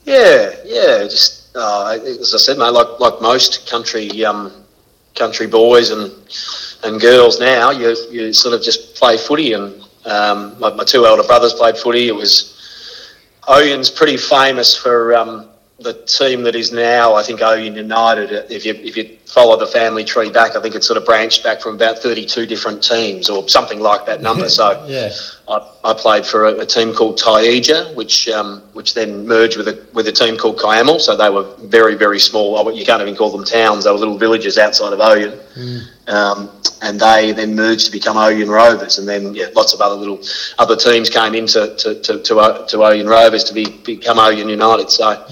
Yeah, 0.05 0.55
yeah. 0.65 1.03
Just 1.05 1.55
uh, 1.57 1.99
as 2.03 2.35
I 2.35 2.39
said, 2.39 2.59
mate, 2.59 2.71
like 2.71 2.99
like 2.99 3.21
most 3.21 3.71
country 3.71 4.25
um, 4.25 4.53
country 5.15 5.47
boys 5.47 5.91
and 5.91 6.13
and 6.83 7.01
girls 7.01 7.39
now, 7.39 7.71
you 7.71 7.95
you 8.11 8.33
sort 8.33 8.55
of 8.55 8.63
just 8.63 8.97
play 8.97 9.17
footy. 9.17 9.53
And 9.53 9.81
um, 10.07 10.59
my, 10.59 10.73
my 10.73 10.85
two 10.85 11.07
elder 11.07 11.23
brothers 11.23 11.53
played 11.55 11.77
footy. 11.77 12.09
It 12.09 12.15
was 12.15 12.57
Ouyen's 13.47 13.91
pretty 13.91 14.17
famous 14.17 14.77
for 14.77 15.15
um, 15.15 15.49
the 15.79 15.95
team 16.07 16.43
that 16.43 16.55
is 16.55 16.73
now, 16.73 17.15
I 17.15 17.23
think, 17.23 17.41
Ouyen 17.41 17.77
United. 17.77 18.51
If 18.51 18.65
you 18.65 18.75
if 18.75 18.97
you 18.97 19.19
follow 19.33 19.57
the 19.57 19.67
family 19.67 20.05
tree 20.05 20.31
back, 20.31 20.57
I 20.57 20.61
think 20.61 20.75
it 20.75 20.85
sort 20.85 20.97
of 20.97 21.05
branched 21.05 21.45
back 21.45 21.61
from 21.61 21.75
about 21.75 21.99
thirty 21.99 22.27
two 22.27 22.47
different 22.47 22.83
teams 22.83 23.31
or 23.31 23.49
something 23.49 23.81
like 23.81 24.07
that 24.07 24.21
number. 24.21 24.41
So. 24.51 24.85
yeah, 24.89 25.11
I, 25.49 25.69
I 25.85 25.95
played 25.95 26.27
for 26.27 26.47
a, 26.47 26.61
a 26.61 26.67
team 26.67 26.93
called 26.93 27.19
Tiega, 27.19 27.95
which 27.95 28.29
um, 28.29 28.63
which 28.73 28.95
then 28.95 29.27
merged 29.27 29.57
with 29.57 29.69
a 29.69 29.85
with 29.93 30.07
a 30.07 30.13
team 30.13 30.37
called 30.37 30.59
Kiamal. 30.59 31.01
So 31.01 31.17
they 31.17 31.31
were 31.31 31.45
very 31.59 31.95
very 31.95 32.21
small. 32.21 32.71
You 32.73 32.85
can't 32.85 33.03
even 33.03 33.17
call 33.17 33.31
them 33.31 33.45
towns. 33.45 33.85
They 33.85 33.91
were 33.91 33.99
little 33.99 34.19
villages 34.19 34.59
outside 34.59 34.93
of 34.93 35.01
Ouyen, 35.01 35.39
um, 36.09 36.51
and 36.83 37.01
they 37.01 37.33
then 37.33 37.55
merged 37.55 37.87
to 37.87 37.93
become 37.93 38.17
Ouyen 38.17 38.49
Rovers. 38.49 38.99
And 38.99 39.09
then 39.09 39.35
yeah, 39.35 39.47
lots 39.55 39.75
of 39.75 39.81
other 39.81 39.95
little 39.97 40.21
other 40.59 40.77
teams 40.77 41.11
came 41.11 41.35
into 41.35 41.75
to 41.77 42.01
to 42.01 42.23
to, 42.23 42.67
to 42.69 42.77
Ouyen 42.77 43.09
Rovers 43.09 43.45
to 43.45 43.55
be 43.55 43.67
become 43.85 44.19
Ouyen 44.19 44.49
United. 44.49 44.91
So 44.91 45.25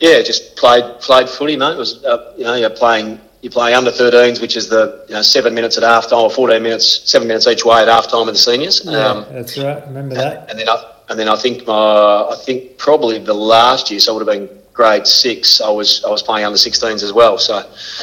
yeah, 0.00 0.22
just 0.22 0.56
played 0.56 0.84
played 1.00 1.28
footy, 1.28 1.56
mate. 1.56 1.72
It 1.74 1.78
was 1.78 2.04
uh, 2.04 2.34
you 2.36 2.44
know 2.44 2.54
you're 2.54 2.70
playing. 2.70 3.20
You 3.42 3.48
play 3.48 3.72
under 3.72 3.90
13s, 3.90 4.38
which 4.42 4.54
is 4.54 4.68
the 4.68 5.02
you 5.08 5.14
know, 5.14 5.22
seven 5.22 5.54
minutes 5.54 5.78
at 5.78 5.82
half 5.82 6.10
time, 6.10 6.18
or 6.18 6.30
14 6.30 6.62
minutes, 6.62 7.08
seven 7.10 7.26
minutes 7.26 7.46
each 7.46 7.64
way 7.64 7.80
at 7.80 7.88
half 7.88 8.06
time 8.06 8.28
of 8.28 8.34
the 8.34 8.36
seniors. 8.38 8.82
yeah, 8.84 8.98
Um, 8.98 9.24
that's 9.32 9.56
right. 9.56 9.82
Remember 9.86 10.14
that? 10.14 10.50
and 10.50 10.58
then 10.58 10.68
I, 10.68 10.92
and 11.08 11.18
then 11.18 11.26
I 11.26 11.36
think 11.36 11.66
my, 11.66 11.72
I 11.74 12.36
think 12.44 12.76
probably 12.76 13.18
the 13.18 13.32
last 13.32 13.90
year, 13.90 13.98
so 13.98 14.12
it 14.12 14.18
would 14.18 14.28
have 14.28 14.38
been 14.48 14.58
grade 14.74 15.06
six. 15.06 15.62
I 15.62 15.70
was 15.70 16.04
I 16.04 16.10
was 16.10 16.22
playing 16.22 16.44
under 16.44 16.58
16s 16.58 17.02
as 17.02 17.14
well. 17.14 17.38
So 17.38 17.62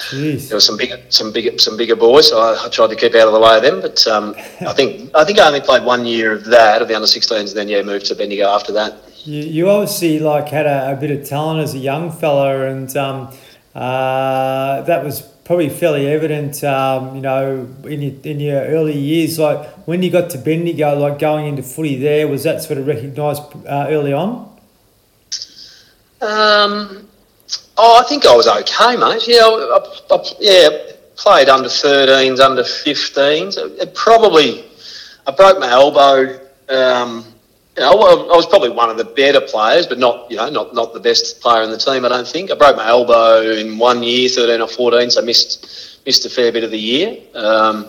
Jeez. 0.10 0.50
there 0.50 0.56
was 0.56 0.66
some 0.66 0.76
bigger 0.76 0.98
some 1.10 1.32
bigger 1.32 1.56
some 1.60 1.78
bigger 1.78 1.96
boys. 1.96 2.30
So 2.30 2.40
I, 2.40 2.66
I 2.66 2.70
tried 2.70 2.90
to 2.90 2.96
keep 2.96 3.14
out 3.14 3.28
of 3.28 3.34
the 3.34 3.40
way 3.40 3.58
of 3.58 3.62
them. 3.62 3.80
But 3.82 4.08
um, 4.08 4.34
I 4.62 4.74
think 4.74 5.12
I 5.14 5.24
think 5.24 5.38
I 5.38 5.46
only 5.46 5.62
played 5.62 5.84
one 5.84 6.04
year 6.08 6.34
of 6.34 6.46
that 6.46 6.82
of 6.82 6.88
the 6.88 6.96
under 6.96 7.08
16s. 7.08 7.54
Then 7.54 7.68
yeah, 7.70 7.84
moved 7.84 8.08
to 8.08 8.16
Bendigo 8.16 8.48
after 8.50 8.72
that. 8.74 9.04
You, 9.28 9.44
you 9.44 9.70
obviously 9.70 10.20
like 10.20 10.48
had 10.48 10.66
a, 10.66 10.94
a 10.94 10.96
bit 10.96 11.12
of 11.12 11.28
talent 11.28 11.60
as 11.60 11.74
a 11.74 11.78
young 11.78 12.14
fella, 12.14 12.68
and 12.68 12.96
um, 12.96 13.34
uh, 13.76 14.82
that 14.84 15.04
was 15.04 15.22
probably 15.44 15.68
fairly 15.68 16.08
evident. 16.08 16.64
Um, 16.64 17.14
you 17.14 17.22
know, 17.22 17.68
in 17.84 18.02
your, 18.02 18.14
in 18.24 18.40
your 18.40 18.62
early 18.62 18.98
years, 18.98 19.38
like 19.38 19.68
when 19.86 20.02
you 20.02 20.10
got 20.10 20.30
to 20.30 20.38
Bendigo, 20.38 20.98
like 20.98 21.20
going 21.20 21.46
into 21.46 21.62
footy 21.62 21.98
there, 22.00 22.26
was 22.30 22.44
that 22.44 22.64
sort 22.64 22.80
of 22.80 22.88
recognised 22.88 23.42
uh, 23.66 23.88
early 23.90 24.14
on? 24.14 24.48
Um, 26.22 27.10
oh, 27.76 28.00
I 28.00 28.06
think 28.08 28.26
I 28.26 28.34
was 28.34 28.48
okay, 28.48 28.96
mate. 28.96 29.28
Yeah, 29.28 29.42
I, 29.44 29.90
I, 30.10 30.24
yeah, 30.40 30.70
played 31.18 31.50
under 31.50 31.68
13s, 31.68 32.40
under 32.40 32.64
15s. 32.64 33.58
It, 33.58 33.82
it 33.90 33.94
probably, 33.94 34.64
I 35.28 35.32
broke 35.32 35.60
my 35.60 35.70
elbow. 35.70 36.40
Um, 36.70 37.26
you 37.78 37.84
know, 37.84 37.92
I 37.92 38.36
was 38.36 38.48
probably 38.48 38.72
one 38.72 38.90
of 38.90 38.98
the 38.98 39.06
better 39.06 39.40
players, 39.40 39.86
but 39.86 40.00
not, 40.00 40.32
you 40.32 40.38
know, 40.38 40.50
not, 40.50 40.74
not 40.74 40.94
the 40.94 41.00
best 41.00 41.42
player 41.42 41.62
in 41.62 41.70
the 41.70 41.78
team. 41.78 42.06
I 42.06 42.10
don't 42.10 42.28
think 42.28 42.50
I 42.50 42.56
broke 42.56 42.76
my 42.76 42.88
elbow 42.88 43.52
in 43.52 43.78
one 43.78 44.02
year, 44.02 44.28
13 44.30 44.62
or 44.62 44.68
14, 44.68 45.12
so 45.12 45.22
missed 45.22 46.00
missed 46.04 46.26
a 46.26 46.30
fair 46.30 46.52
bit 46.52 46.64
of 46.64 46.72
the 46.72 46.80
year. 46.80 47.20
Um, 47.36 47.88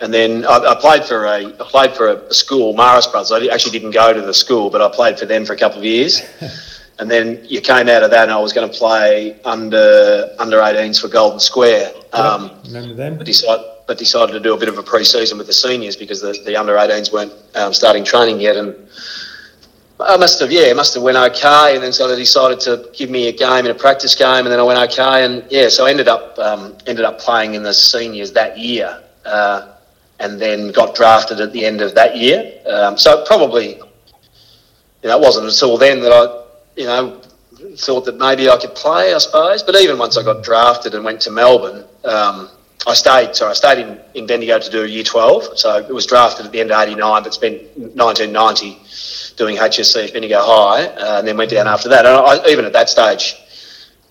and 0.00 0.12
then 0.12 0.46
I, 0.46 0.56
I, 0.56 0.74
played 0.80 1.04
for 1.04 1.26
a 1.26 1.46
I 1.48 1.52
played 1.68 1.92
for 1.92 2.08
a, 2.08 2.32
school, 2.32 2.74
Marist 2.74 3.12
Brothers. 3.12 3.30
I 3.30 3.46
actually 3.52 3.78
didn't 3.78 3.90
go 3.90 4.14
to 4.14 4.22
the 4.22 4.32
school, 4.32 4.70
but 4.70 4.80
I 4.80 4.88
played 4.88 5.18
for 5.18 5.26
them 5.26 5.44
for 5.44 5.52
a 5.52 5.56
couple 5.56 5.78
of 5.78 5.84
years. 5.84 6.22
and 6.98 7.10
then 7.10 7.44
you 7.44 7.60
came 7.60 7.88
out 7.90 8.02
of 8.02 8.10
that, 8.10 8.22
and 8.22 8.32
I 8.32 8.38
was 8.38 8.54
going 8.54 8.70
to 8.70 8.76
play 8.76 9.38
under 9.44 10.34
under 10.38 10.56
18s 10.58 10.98
for 10.98 11.08
Golden 11.08 11.40
Square. 11.40 11.92
Um, 12.14 12.50
remember 12.64 12.94
them? 12.94 13.18
Decided, 13.18 13.66
but 13.86 13.98
decided 13.98 14.32
to 14.32 14.40
do 14.40 14.54
a 14.54 14.56
bit 14.56 14.68
of 14.68 14.78
a 14.78 14.82
pre-season 14.82 15.38
with 15.38 15.46
the 15.46 15.52
seniors 15.52 15.96
because 15.96 16.20
the, 16.20 16.32
the 16.44 16.56
under 16.56 16.74
18s 16.74 17.12
weren't 17.12 17.32
um, 17.54 17.72
starting 17.72 18.04
training 18.04 18.40
yet, 18.40 18.56
and 18.56 18.74
I 20.00 20.16
must 20.16 20.40
have 20.40 20.50
yeah, 20.50 20.72
must 20.72 20.94
have 20.94 21.02
went 21.02 21.16
okay, 21.16 21.74
and 21.74 21.82
then 21.82 21.92
so 21.92 22.08
they 22.08 22.16
decided 22.16 22.60
to 22.60 22.90
give 22.92 23.10
me 23.10 23.28
a 23.28 23.32
game 23.32 23.64
in 23.64 23.70
a 23.70 23.74
practice 23.74 24.14
game, 24.14 24.44
and 24.44 24.48
then 24.48 24.58
I 24.58 24.62
went 24.62 24.78
okay, 24.92 25.24
and 25.24 25.44
yeah, 25.50 25.68
so 25.68 25.86
I 25.86 25.90
ended 25.90 26.08
up 26.08 26.38
um, 26.38 26.76
ended 26.86 27.04
up 27.04 27.18
playing 27.18 27.54
in 27.54 27.62
the 27.62 27.74
seniors 27.74 28.32
that 28.32 28.58
year. 28.58 29.00
Uh, 29.24 29.70
and 30.20 30.40
then 30.40 30.70
got 30.70 30.94
drafted 30.94 31.40
at 31.40 31.52
the 31.52 31.64
end 31.64 31.80
of 31.80 31.94
that 31.94 32.16
year. 32.16 32.54
Um, 32.66 32.96
so 32.96 33.24
probably, 33.26 33.74
you 33.74 33.80
know, 35.02 35.18
it 35.18 35.20
wasn't 35.20 35.46
until 35.46 35.76
then 35.76 36.00
that 36.00 36.12
I 36.12 36.44
you 36.76 36.86
know, 36.86 37.20
thought 37.76 38.04
that 38.04 38.18
maybe 38.18 38.48
I 38.48 38.56
could 38.56 38.74
play, 38.74 39.14
I 39.14 39.18
suppose. 39.18 39.62
But 39.62 39.76
even 39.76 39.98
once 39.98 40.16
I 40.16 40.22
got 40.22 40.42
drafted 40.42 40.94
and 40.94 41.04
went 41.04 41.20
to 41.22 41.30
Melbourne, 41.30 41.84
um, 42.04 42.50
I 42.86 42.94
stayed. 42.94 43.34
So 43.34 43.48
I 43.48 43.54
stayed 43.54 43.78
in, 43.78 44.00
in 44.14 44.26
Bendigo 44.26 44.58
to 44.58 44.70
do 44.70 44.86
year 44.86 45.02
12. 45.02 45.58
So 45.58 45.78
it 45.78 45.94
was 45.94 46.06
drafted 46.06 46.46
at 46.46 46.52
the 46.52 46.60
end 46.60 46.70
of 46.70 46.80
89, 46.80 47.22
but 47.22 47.34
spent 47.34 47.62
1990 47.76 48.78
doing 49.36 49.56
HSC 49.56 50.06
at 50.06 50.12
Bendigo 50.12 50.38
High, 50.40 50.86
uh, 50.86 51.18
and 51.18 51.26
then 51.26 51.36
went 51.36 51.50
down 51.50 51.66
after 51.66 51.88
that. 51.88 52.06
And 52.06 52.14
I, 52.14 52.46
even 52.48 52.64
at 52.64 52.72
that 52.72 52.88
stage, 52.88 53.36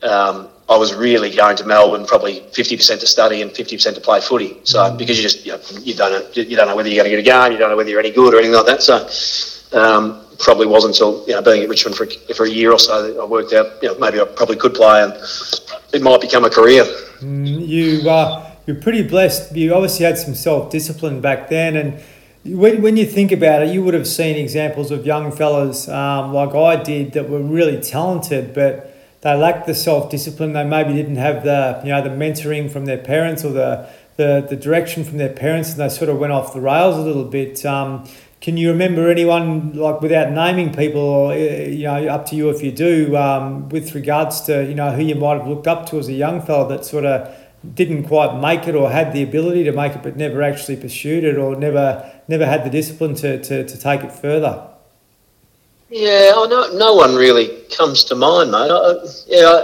um, 0.02 0.50
I 0.70 0.78
was 0.78 0.94
really 0.94 1.36
going 1.36 1.56
to 1.58 1.66
Melbourne 1.66 2.06
probably 2.06 2.42
50% 2.42 3.00
to 3.00 3.08
study 3.08 3.42
and 3.42 3.52
50% 3.52 3.96
to 3.96 4.02
play 4.02 4.22
footy. 4.22 4.58
So 4.64 4.80
mm. 4.80 4.98
because 4.98 5.18
you 5.18 5.24
just 5.24 5.46
you, 5.46 5.52
know, 5.54 5.60
you 5.82 5.94
don't 5.94 6.12
know 6.12 6.42
you 6.42 6.56
don't 6.56 6.68
know 6.68 6.76
whether 6.76 6.90
you're 6.90 7.04
going 7.04 7.16
to 7.16 7.16
get 7.16 7.20
a 7.20 7.44
game, 7.44 7.52
you 7.52 7.58
don't 7.58 7.70
know 7.70 7.78
whether 7.78 7.90
you're 7.90 8.00
any 8.00 8.12
good 8.12 8.34
or 8.34 8.38
anything 8.38 8.56
like 8.56 8.66
that. 8.66 8.82
So 8.82 9.78
um, 9.78 10.26
probably 10.40 10.68
wasn't 10.68 10.96
until 10.96 11.26
you 11.28 11.34
know 11.34 11.42
being 11.42 11.64
at 11.64 11.70
Richmond 11.70 11.96
for, 11.96 12.06
for 12.34 12.46
a 12.46 12.50
year 12.50 12.72
or 12.72 12.80
so 12.80 13.14
that 13.14 13.20
I 13.20 13.26
worked 13.26 13.54
out 13.54 13.82
you 13.82 13.90
know 13.90 14.00
maybe 14.00 14.20
I 14.20 14.26
probably 14.26 14.56
could 14.56 14.74
play 14.74 15.04
and 15.04 15.14
it 15.94 16.02
might 16.02 16.22
become 16.22 16.46
a 16.46 16.50
career. 16.50 16.84
Mm, 17.20 17.68
you 17.68 18.10
uh, 18.10 18.53
you're 18.66 18.76
pretty 18.76 19.04
blessed. 19.04 19.56
You 19.56 19.74
obviously 19.74 20.06
had 20.06 20.18
some 20.18 20.36
self 20.36 20.72
discipline 20.72 21.22
back 21.22 21.50
then, 21.50 21.76
and 21.76 22.02
when, 22.46 22.82
when 22.82 22.98
you 22.98 23.06
think 23.06 23.32
about 23.32 23.64
it, 23.64 23.74
you 23.74 23.84
would 23.84 23.94
have 23.94 24.08
seen 24.08 24.36
examples 24.36 24.92
of 24.92 25.06
young 25.06 25.32
fellas 25.32 25.88
um, 25.88 26.34
like 26.34 26.54
I 26.54 26.82
did 26.82 27.14
that 27.14 27.30
were 27.30 27.42
really 27.42 27.82
talented, 27.82 28.54
but 28.54 28.96
they 29.22 29.34
lacked 29.36 29.68
the 29.68 29.76
self 29.76 30.10
discipline. 30.10 30.54
They 30.54 30.66
maybe 30.66 30.94
didn't 30.94 31.16
have 31.16 31.44
the 31.44 31.82
you 31.84 31.92
know 31.92 32.02
the 32.02 32.10
mentoring 32.10 32.70
from 32.72 32.86
their 32.86 32.98
parents 32.98 33.44
or 33.44 33.52
the 33.52 33.90
the, 34.16 34.46
the 34.48 34.56
direction 34.56 35.04
from 35.04 35.18
their 35.18 35.34
parents, 35.34 35.72
and 35.72 35.80
they 35.80 35.90
sort 35.90 36.10
of 36.10 36.20
went 36.20 36.34
off 36.34 36.54
the 36.54 36.62
rails 36.62 36.98
a 36.98 37.02
little 37.02 37.26
bit. 37.26 37.66
Um, 37.66 38.08
can 38.42 38.58
you 38.58 38.72
remember 38.72 39.10
anyone, 39.10 39.74
like 39.74 40.02
without 40.02 40.32
naming 40.32 40.74
people, 40.74 41.02
or 41.02 41.34
eh, 41.34 41.68
you 41.68 41.84
know, 41.86 42.08
up 42.08 42.26
to 42.28 42.36
you 42.36 42.50
if 42.50 42.62
you 42.62 42.74
do, 42.74 43.16
um, 43.16 43.70
with 43.70 43.96
regards 43.96 44.42
to 44.42 44.66
you 44.66 44.76
know 44.76 44.92
who 44.92 45.02
you 45.02 45.16
might 45.16 45.38
have 45.38 45.48
looked 45.48 45.68
up 45.68 45.86
to 45.88 46.00
as 46.00 46.10
a 46.10 46.14
young 46.14 46.42
fellow 46.42 46.68
that 46.68 46.84
sort 46.84 47.06
of 47.06 47.34
didn't 47.74 48.04
quite 48.06 48.40
make 48.40 48.68
it 48.68 48.76
or 48.76 48.92
had 48.92 49.14
the 49.14 49.24
ability 49.24 49.64
to 49.64 49.72
make 49.72 49.94
it 49.94 50.04
but 50.04 50.18
never 50.18 50.42
actually 50.42 50.76
pursued 50.76 51.24
it 51.24 51.38
or 51.38 51.56
never 51.56 52.12
never 52.28 52.46
had 52.46 52.64
the 52.64 52.70
discipline 52.70 53.16
to, 53.16 53.42
to, 53.42 53.66
to 53.66 53.78
take 53.78 54.02
it 54.02 54.12
further? 54.12 54.68
Yeah, 55.90 56.32
oh, 56.34 56.48
no, 56.50 56.76
no 56.78 56.96
one 56.96 57.16
really 57.16 57.62
comes 57.78 58.04
to 58.06 58.16
mind, 58.16 58.52
mate. 58.52 58.72
I, 58.72 58.94
yeah, 59.28 59.62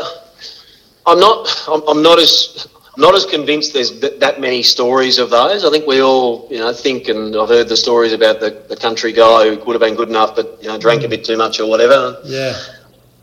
I, 1.08 1.14
am 1.14 1.20
not. 1.20 1.66
I'm, 1.68 1.82
I'm, 1.88 2.04
not 2.04 2.20
as 2.20 2.68
not 2.98 3.16
as 3.16 3.26
convinced 3.26 3.74
there's 3.74 4.00
th- 4.00 4.20
that 4.20 4.40
many 4.40 4.62
stories 4.62 5.18
of 5.18 5.32
those. 5.32 5.66
I 5.66 5.72
think 5.72 5.88
we 5.88 6.04
all, 6.04 6.48
you 6.52 6.60
know, 6.60 6.72
think, 6.72 7.08
and 7.08 7.36
I've 7.36 7.50
heard 7.50 7.68
the 7.68 7.78
stories 7.78 8.14
about 8.14 8.42
the, 8.42 8.64
the 8.70 8.76
country 8.76 9.12
guy 9.12 9.50
who 9.50 9.66
would 9.66 9.74
have 9.74 9.82
been 9.82 9.96
good 9.96 10.10
enough, 10.10 10.36
but 10.36 10.62
you 10.62 10.68
know, 10.68 10.78
drank 10.78 11.04
a 11.04 11.08
bit 11.08 11.26
too 11.26 11.38
much 11.38 11.60
or 11.60 11.68
whatever. 11.68 12.22
Yeah. 12.26 12.56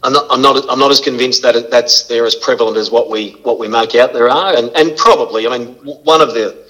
I'm 0.06 0.12
not, 0.12 0.26
I'm 0.30 0.40
not, 0.40 0.64
I'm 0.70 0.78
not 0.78 0.90
as 0.92 1.00
convinced 1.00 1.42
that 1.42 1.70
that's 1.70 2.04
they're 2.04 2.26
as 2.26 2.36
prevalent 2.36 2.76
as 2.76 2.90
what 2.92 3.10
we 3.10 3.32
what 3.42 3.58
we 3.58 3.66
make 3.66 3.96
out 3.96 4.12
there 4.12 4.30
are, 4.30 4.56
and 4.56 4.70
and 4.76 4.96
probably, 4.96 5.48
I 5.48 5.58
mean, 5.58 5.74
one 6.04 6.20
of 6.20 6.32
the 6.32 6.64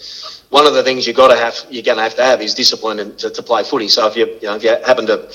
one 0.50 0.66
of 0.66 0.74
the 0.74 0.82
things 0.82 1.06
you 1.06 1.12
got 1.12 1.28
to 1.28 1.36
have, 1.36 1.54
you're 1.68 1.82
going 1.82 1.98
to 1.98 2.02
have 2.02 2.14
to 2.14 2.22
have 2.22 2.40
is 2.40 2.54
discipline 2.54 3.16
to, 3.16 3.30
to 3.30 3.42
play 3.42 3.62
footy. 3.64 3.88
So 3.88 4.06
if 4.06 4.16
you, 4.16 4.26
you 4.26 4.48
know, 4.48 4.56
if 4.56 4.62
you 4.62 4.70
happen 4.70 5.06
to, 5.06 5.28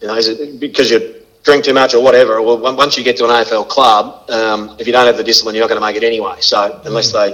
you 0.00 0.08
know, 0.08 0.58
because 0.58 0.90
you 0.90 1.22
drink 1.42 1.64
too 1.64 1.72
much 1.72 1.94
or 1.94 2.02
whatever, 2.02 2.42
well, 2.42 2.58
once 2.76 2.98
you 2.98 3.04
get 3.04 3.16
to 3.18 3.24
an 3.24 3.30
AFL 3.30 3.68
club, 3.68 4.28
um, 4.30 4.76
if 4.78 4.86
you 4.86 4.92
don't 4.92 5.06
have 5.06 5.16
the 5.16 5.24
discipline, 5.24 5.54
you're 5.54 5.62
not 5.62 5.68
going 5.68 5.80
to 5.80 5.86
make 5.86 5.96
it 5.96 6.04
anyway. 6.04 6.36
So 6.40 6.80
unless 6.84 7.12
they 7.12 7.32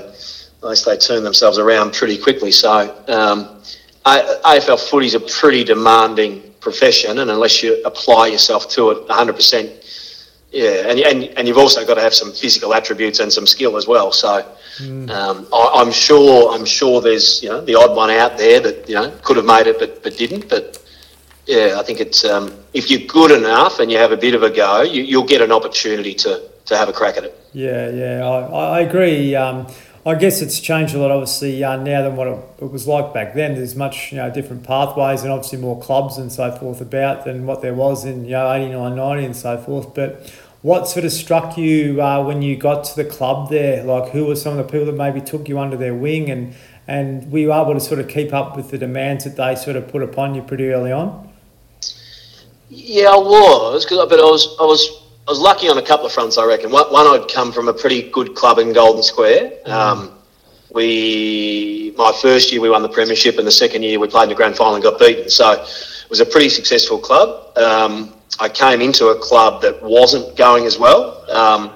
unless 0.62 0.84
they 0.84 0.96
turn 0.96 1.24
themselves 1.24 1.58
around 1.58 1.94
pretty 1.94 2.18
quickly, 2.18 2.50
so 2.50 2.70
um, 3.08 3.60
AFL 4.04 4.88
footy 4.88 5.06
is 5.06 5.14
a 5.14 5.20
pretty 5.20 5.64
demanding 5.64 6.52
profession, 6.60 7.18
and 7.18 7.30
unless 7.30 7.62
you 7.62 7.82
apply 7.84 8.28
yourself 8.28 8.68
to 8.70 8.90
it 8.90 9.08
100 9.08 9.32
percent. 9.34 9.70
Yeah, 10.50 10.88
and, 10.88 10.98
and 11.00 11.24
and 11.36 11.46
you've 11.46 11.58
also 11.58 11.86
got 11.86 11.94
to 11.94 12.00
have 12.00 12.14
some 12.14 12.32
physical 12.32 12.72
attributes 12.72 13.20
and 13.20 13.30
some 13.30 13.46
skill 13.46 13.76
as 13.76 13.86
well. 13.86 14.12
So, 14.12 14.46
mm. 14.78 15.10
um, 15.10 15.46
I, 15.52 15.82
am 15.82 15.92
sure 15.92 16.50
I'm 16.54 16.64
sure 16.64 17.02
there's 17.02 17.42
you 17.42 17.50
know 17.50 17.60
the 17.60 17.74
odd 17.74 17.94
one 17.94 18.10
out 18.10 18.38
there 18.38 18.58
that 18.60 18.88
you 18.88 18.94
know 18.94 19.10
could 19.22 19.36
have 19.36 19.44
made 19.44 19.66
it 19.66 19.78
but 19.78 20.02
but 20.02 20.16
didn't. 20.16 20.48
But 20.48 20.82
yeah, 21.48 21.76
I 21.78 21.82
think 21.82 22.00
it's 22.00 22.24
um, 22.24 22.52
if 22.74 22.90
you're 22.90 23.06
good 23.08 23.30
enough 23.30 23.80
and 23.80 23.90
you 23.90 23.96
have 23.98 24.12
a 24.12 24.16
bit 24.16 24.34
of 24.34 24.42
a 24.42 24.50
go, 24.50 24.82
you, 24.82 25.18
will 25.18 25.26
get 25.26 25.40
an 25.40 25.50
opportunity 25.50 26.12
to, 26.14 26.42
to 26.66 26.76
have 26.76 26.90
a 26.90 26.92
crack 26.92 27.16
at 27.16 27.24
it. 27.24 27.38
Yeah, 27.54 27.88
yeah, 27.90 28.24
I, 28.24 28.78
I 28.78 28.80
agree. 28.80 29.34
Um, 29.34 29.66
I 30.08 30.14
guess 30.14 30.40
it's 30.40 30.58
changed 30.58 30.94
a 30.94 30.98
lot, 30.98 31.10
obviously, 31.10 31.62
uh, 31.62 31.76
now 31.76 32.00
than 32.00 32.16
what 32.16 32.28
it, 32.28 32.72
was 32.72 32.88
like 32.88 33.12
back 33.12 33.34
then. 33.34 33.56
There's 33.56 33.76
much, 33.76 34.10
you 34.10 34.16
know, 34.16 34.30
different 34.30 34.64
pathways 34.64 35.22
and 35.22 35.30
obviously 35.30 35.58
more 35.58 35.78
clubs 35.82 36.16
and 36.16 36.32
so 36.32 36.50
forth 36.50 36.80
about 36.80 37.26
than 37.26 37.44
what 37.44 37.60
there 37.60 37.74
was 37.74 38.06
in, 38.06 38.24
you 38.24 38.30
know, 38.30 38.50
89, 38.50 38.96
90 38.96 39.24
and 39.26 39.36
so 39.36 39.58
forth. 39.58 39.92
But 39.92 40.32
what 40.62 40.88
sort 40.88 41.04
of 41.04 41.12
struck 41.12 41.58
you 41.58 42.02
uh, 42.02 42.24
when 42.24 42.40
you 42.40 42.56
got 42.56 42.84
to 42.84 42.96
the 42.96 43.04
club 43.04 43.50
there? 43.50 43.84
Like, 43.84 44.12
who 44.12 44.24
were 44.24 44.34
some 44.34 44.58
of 44.58 44.66
the 44.66 44.72
people 44.72 44.86
that 44.86 44.96
maybe 44.96 45.20
took 45.20 45.46
you 45.46 45.58
under 45.58 45.76
their 45.76 45.94
wing 45.94 46.30
and, 46.30 46.54
and 46.86 47.30
were 47.30 47.40
you 47.40 47.52
able 47.52 47.74
to 47.74 47.80
sort 47.80 48.00
of 48.00 48.08
keep 48.08 48.32
up 48.32 48.56
with 48.56 48.70
the 48.70 48.78
demands 48.78 49.24
that 49.24 49.36
they 49.36 49.56
sort 49.56 49.76
of 49.76 49.88
put 49.88 50.02
upon 50.02 50.34
you 50.34 50.40
pretty 50.40 50.70
early 50.70 50.90
on? 50.90 51.30
Yeah, 52.70 53.10
I 53.10 53.16
was, 53.18 53.84
cause, 53.84 54.08
but 54.08 54.18
I 54.18 54.22
was, 54.22 54.56
I 54.58 54.64
was, 54.64 55.02
I 55.28 55.30
was 55.30 55.40
lucky 55.40 55.68
on 55.68 55.76
a 55.76 55.82
couple 55.82 56.06
of 56.06 56.12
fronts. 56.12 56.38
I 56.38 56.46
reckon 56.46 56.70
one, 56.70 56.90
one 56.90 57.06
I'd 57.06 57.28
come 57.28 57.52
from 57.52 57.68
a 57.68 57.74
pretty 57.74 58.08
good 58.08 58.34
club 58.34 58.58
in 58.58 58.72
Golden 58.72 59.02
Square. 59.02 59.52
Mm. 59.66 59.70
Um, 59.70 60.14
we, 60.72 61.92
my 61.98 62.18
first 62.22 62.50
year 62.50 62.62
we 62.62 62.70
won 62.70 62.82
the 62.82 62.88
premiership, 62.88 63.36
and 63.36 63.46
the 63.46 63.52
second 63.52 63.82
year 63.82 63.98
we 63.98 64.08
played 64.08 64.22
in 64.22 64.28
the 64.30 64.34
grand 64.34 64.56
final 64.56 64.76
and 64.76 64.82
got 64.82 64.98
beaten. 64.98 65.28
So 65.28 65.52
it 65.52 66.08
was 66.08 66.20
a 66.20 66.24
pretty 66.24 66.48
successful 66.48 66.98
club. 66.98 67.54
Um, 67.58 68.14
I 68.40 68.48
came 68.48 68.80
into 68.80 69.08
a 69.08 69.18
club 69.18 69.60
that 69.60 69.82
wasn't 69.82 70.34
going 70.34 70.64
as 70.64 70.78
well. 70.78 71.30
Um, 71.30 71.74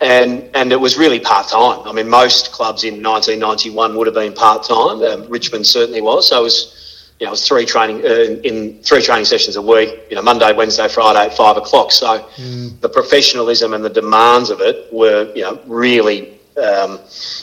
and 0.00 0.48
and 0.54 0.70
it 0.70 0.80
was 0.80 0.96
really 0.96 1.18
part 1.18 1.48
time. 1.48 1.80
I 1.84 1.92
mean, 1.92 2.08
most 2.08 2.52
clubs 2.52 2.84
in 2.84 3.02
1991 3.02 3.96
would 3.96 4.06
have 4.06 4.14
been 4.14 4.34
part 4.34 4.62
time. 4.62 5.02
Um, 5.02 5.28
Richmond 5.28 5.66
certainly 5.66 6.00
was. 6.00 6.28
So 6.28 6.38
it 6.38 6.44
was 6.44 6.81
you 7.22 7.26
know, 7.26 7.30
it 7.30 7.38
was 7.38 7.46
three 7.46 7.64
training 7.64 8.04
uh, 8.04 8.40
in 8.42 8.82
three 8.82 9.00
training 9.00 9.24
sessions 9.24 9.54
a 9.54 9.62
week. 9.62 9.96
You 10.10 10.16
know, 10.16 10.22
Monday, 10.22 10.52
Wednesday, 10.52 10.88
Friday 10.88 11.26
at 11.26 11.36
five 11.36 11.56
o'clock. 11.56 11.92
So 11.92 12.18
mm. 12.34 12.80
the 12.80 12.88
professionalism 12.88 13.74
and 13.74 13.84
the 13.84 13.90
demands 13.90 14.50
of 14.50 14.60
it 14.60 14.92
were, 14.92 15.32
you 15.32 15.42
know, 15.42 15.60
really 15.64 16.40
um, 16.60 16.98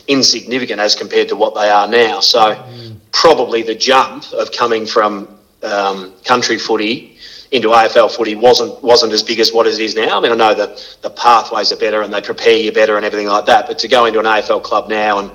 insignificant 0.10 0.82
as 0.82 0.96
compared 0.96 1.30
to 1.30 1.38
what 1.38 1.56
they 1.56 1.70
are 1.70 1.88
now. 1.88 2.20
So 2.20 2.56
mm. 2.56 2.98
probably 3.14 3.64
the 3.64 3.74
jump 3.74 4.26
of 4.34 4.52
coming 4.52 4.86
from 4.86 5.30
um, 5.64 6.12
country 6.26 6.60
footy 6.60 7.18
into 7.52 7.70
AFL 7.70 8.14
footy 8.14 8.36
wasn't 8.36 8.84
wasn't 8.84 9.14
as 9.14 9.24
big 9.24 9.40
as 9.40 9.54
what 9.54 9.66
it 9.66 9.80
is 9.80 9.96
now. 9.96 10.18
I 10.18 10.20
mean, 10.20 10.34
I 10.34 10.36
know 10.36 10.54
that 10.56 10.98
the 11.04 11.10
pathways 11.10 11.72
are 11.72 11.78
better 11.78 12.02
and 12.02 12.14
they 12.14 12.20
prepare 12.20 12.58
you 12.58 12.74
better 12.74 12.98
and 12.98 13.06
everything 13.06 13.30
like 13.30 13.46
that. 13.46 13.66
But 13.66 13.80
to 13.80 13.88
go 13.88 14.08
into 14.08 14.20
an 14.20 14.26
AFL 14.26 14.62
club 14.62 14.90
now 14.90 15.20
and 15.20 15.32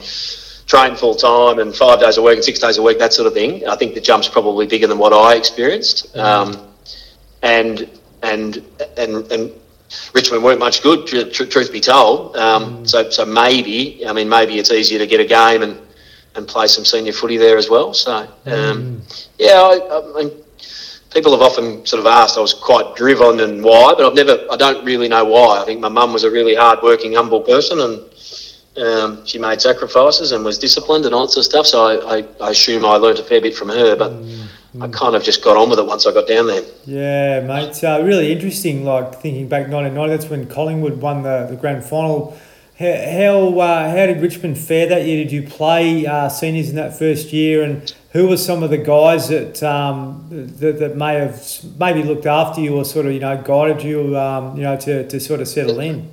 train 0.75 0.97
full 0.97 1.15
time 1.15 1.59
and 1.61 1.75
five 1.75 2.01
days 2.01 2.17
a 2.17 2.23
week 2.23 2.37
and 2.37 2.45
six 2.45 2.59
days 2.59 2.79
a 2.79 2.83
week, 2.83 2.99
that 2.99 3.13
sort 3.13 3.27
of 3.27 3.35
thing. 3.35 3.67
I 3.69 3.77
think 3.77 3.95
the 3.95 4.01
jump's 4.01 4.29
probably 4.29 4.67
bigger 4.67 4.87
than 4.87 4.99
what 4.99 5.13
I 5.13 5.37
experienced. 5.37 6.17
Um, 6.17 6.69
and 7.43 7.89
and 8.23 8.63
and 8.97 9.31
and 9.31 9.53
Richmond 10.15 10.43
weren't 10.43 10.59
much 10.59 10.83
good, 10.83 11.07
tr- 11.07 11.31
tr- 11.31 11.45
truth 11.45 11.71
be 11.73 11.81
told. 11.81 12.37
Um, 12.37 12.63
mm. 12.65 12.89
So 12.89 13.09
so 13.11 13.25
maybe 13.25 14.05
I 14.07 14.13
mean 14.13 14.29
maybe 14.29 14.59
it's 14.59 14.73
easier 14.73 14.99
to 14.99 15.07
get 15.07 15.21
a 15.21 15.25
game 15.25 15.63
and 15.63 15.79
and 16.35 16.49
play 16.49 16.67
some 16.67 16.85
senior 16.85 17.13
footy 17.13 17.37
there 17.37 17.57
as 17.57 17.71
well. 17.71 17.95
So 17.95 18.17
um, 18.17 18.29
mm. 18.47 19.29
yeah, 19.39 19.61
I, 19.61 20.19
I 20.19 20.23
mean, 20.23 20.33
people 21.13 21.31
have 21.31 21.43
often 21.43 21.87
sort 21.87 22.01
of 22.01 22.07
asked. 22.07 22.37
I 22.37 22.41
was 22.41 22.55
quite 22.55 22.97
driven 22.97 23.39
and 23.41 23.63
why, 23.63 23.95
but 23.97 24.05
I've 24.07 24.15
never. 24.15 24.45
I 24.51 24.57
don't 24.57 24.85
really 24.85 25.09
know 25.09 25.25
why. 25.25 25.63
I 25.63 25.65
think 25.65 25.81
my 25.81 25.89
mum 25.89 26.13
was 26.13 26.25
a 26.25 26.31
really 26.31 26.57
hard-working, 26.57 27.13
humble 27.15 27.43
person, 27.43 27.81
and 27.81 28.03
um, 28.77 29.25
she 29.25 29.39
made 29.39 29.61
sacrifices 29.61 30.33
and 30.33 30.45
was 30.45 30.59
disciplined 30.59 31.05
and 31.05 31.15
all 31.15 31.27
that 31.27 31.33
sort 31.33 31.47
of 31.47 31.51
stuff. 31.51 31.67
So 31.67 31.87
I, 31.87 32.19
I, 32.19 32.29
I 32.41 32.51
assume 32.51 32.85
I 32.85 32.97
learnt 32.97 33.19
a 33.19 33.25
fair 33.25 33.41
bit 33.41 33.55
from 33.55 33.69
her, 33.69 33.97
but. 33.97 34.13
Mm. 34.13 34.49
I 34.81 34.89
kind 34.89 35.15
of 35.15 35.23
just 35.23 35.45
got 35.45 35.57
on 35.57 35.71
with 35.71 35.79
it 35.79 35.87
once 35.87 36.05
I 36.05 36.13
got 36.13 36.27
down 36.27 36.49
there. 36.49 36.65
Yeah, 36.85 37.47
mate. 37.47 37.69
It's 37.69 37.85
uh, 37.85 38.03
really 38.03 38.33
interesting. 38.33 38.85
Like 38.85 39.21
thinking 39.21 39.47
back, 39.47 39.69
1990, 39.69 40.17
that's 40.17 40.29
when 40.29 40.49
Collingwood 40.49 41.01
won 41.01 41.23
the, 41.23 41.47
the 41.49 41.55
grand 41.55 41.85
final. 41.85 42.37
How 42.77 42.87
how, 42.87 43.61
uh, 43.61 43.89
how 43.91 44.07
did 44.07 44.21
Richmond 44.21 44.59
fare 44.59 44.89
that 44.89 45.07
year? 45.07 45.23
Did 45.23 45.31
you 45.31 45.45
play 45.45 46.07
uh, 46.07 46.29
seniors 46.29 46.71
in 46.71 46.75
that 46.75 46.99
first 46.99 47.33
year, 47.33 47.63
and 47.63 47.95
who 48.11 48.27
were 48.27 48.37
some 48.37 48.65
of 48.65 48.71
the 48.71 48.79
guys 48.79 49.29
that 49.29 49.63
um, 49.63 50.27
that, 50.59 50.81
that 50.81 50.97
may 50.97 51.15
have 51.15 51.61
maybe 51.79 52.03
looked 52.03 52.27
after 52.27 52.61
you 52.61 52.75
or 52.75 52.85
sort 52.85 53.07
of 53.07 53.13
you 53.13 53.21
know 53.21 53.41
guided 53.41 53.85
you 53.85 54.19
um, 54.19 54.57
you 54.57 54.65
know 54.65 54.77
to, 54.77 55.07
to 55.07 55.21
sort 55.21 55.41
of 55.41 55.47
settle 55.47 55.79
in? 55.79 56.11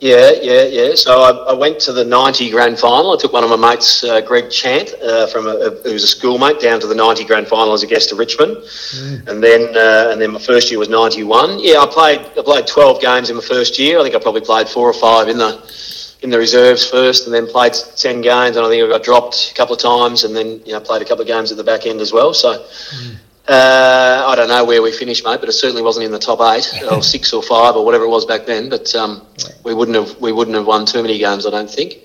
Yeah, 0.00 0.30
yeah, 0.40 0.62
yeah. 0.62 0.94
So 0.94 1.22
I, 1.22 1.50
I, 1.50 1.54
went 1.54 1.80
to 1.80 1.92
the 1.92 2.04
90 2.04 2.50
grand 2.50 2.78
final. 2.78 3.12
I 3.12 3.16
took 3.20 3.32
one 3.32 3.42
of 3.42 3.50
my 3.50 3.56
mates, 3.56 4.04
uh, 4.04 4.20
Greg 4.20 4.48
Chant, 4.48 4.94
uh, 5.02 5.26
from 5.26 5.48
a, 5.48 5.56
a, 5.56 5.70
who 5.82 5.92
was 5.92 6.04
a 6.04 6.06
schoolmate, 6.06 6.60
down 6.60 6.78
to 6.80 6.86
the 6.86 6.94
90 6.94 7.24
grand 7.24 7.48
final 7.48 7.72
as 7.72 7.82
a 7.82 7.86
guest 7.86 8.10
to 8.10 8.14
Richmond. 8.14 8.58
Mm. 8.58 9.28
And 9.28 9.42
then 9.42 9.76
uh, 9.76 10.10
and 10.12 10.20
then 10.20 10.32
my 10.32 10.38
first 10.38 10.70
year 10.70 10.78
was 10.78 10.88
91. 10.88 11.58
Yeah, 11.58 11.80
I 11.80 11.86
played 11.86 12.20
I 12.38 12.42
played 12.42 12.68
12 12.68 13.00
games 13.00 13.30
in 13.30 13.36
my 13.36 13.42
first 13.42 13.76
year. 13.78 13.98
I 13.98 14.04
think 14.04 14.14
I 14.14 14.20
probably 14.20 14.42
played 14.42 14.68
four 14.68 14.88
or 14.88 14.94
five 14.94 15.28
in 15.28 15.38
the 15.38 15.60
in 16.22 16.30
the 16.30 16.38
reserves 16.38 16.88
first 16.88 17.26
and 17.26 17.34
then 17.34 17.46
played 17.46 17.72
10 17.72 18.20
games. 18.20 18.56
And 18.56 18.66
I 18.66 18.68
think 18.68 18.84
I 18.84 18.88
got 18.88 19.02
dropped 19.02 19.50
a 19.52 19.54
couple 19.54 19.74
of 19.74 19.80
times 19.80 20.24
and 20.24 20.34
then, 20.34 20.60
you 20.64 20.72
know, 20.72 20.80
played 20.80 21.02
a 21.02 21.04
couple 21.04 21.22
of 21.22 21.28
games 21.28 21.50
at 21.52 21.56
the 21.56 21.64
back 21.64 21.86
end 21.86 22.00
as 22.00 22.12
well. 22.12 22.34
So, 22.34 22.58
mm. 22.58 23.16
Uh, 23.48 24.24
I 24.26 24.34
don't 24.34 24.48
know 24.48 24.62
where 24.62 24.82
we 24.82 24.92
finished, 24.92 25.24
mate, 25.24 25.40
but 25.40 25.48
it 25.48 25.52
certainly 25.52 25.80
wasn't 25.80 26.04
in 26.04 26.12
the 26.12 26.18
top 26.18 26.40
eight 26.54 26.82
or 26.90 27.02
six 27.02 27.32
or 27.32 27.42
five 27.42 27.76
or 27.76 27.84
whatever 27.84 28.04
it 28.04 28.10
was 28.10 28.26
back 28.26 28.44
then. 28.44 28.68
But 28.68 28.94
um, 28.94 29.26
we 29.64 29.72
wouldn't 29.72 29.96
have 29.96 30.20
we 30.20 30.32
wouldn't 30.32 30.56
have 30.56 30.66
won 30.66 30.84
too 30.84 31.02
many 31.02 31.18
games, 31.18 31.46
I 31.46 31.50
don't 31.50 31.70
think. 31.70 32.00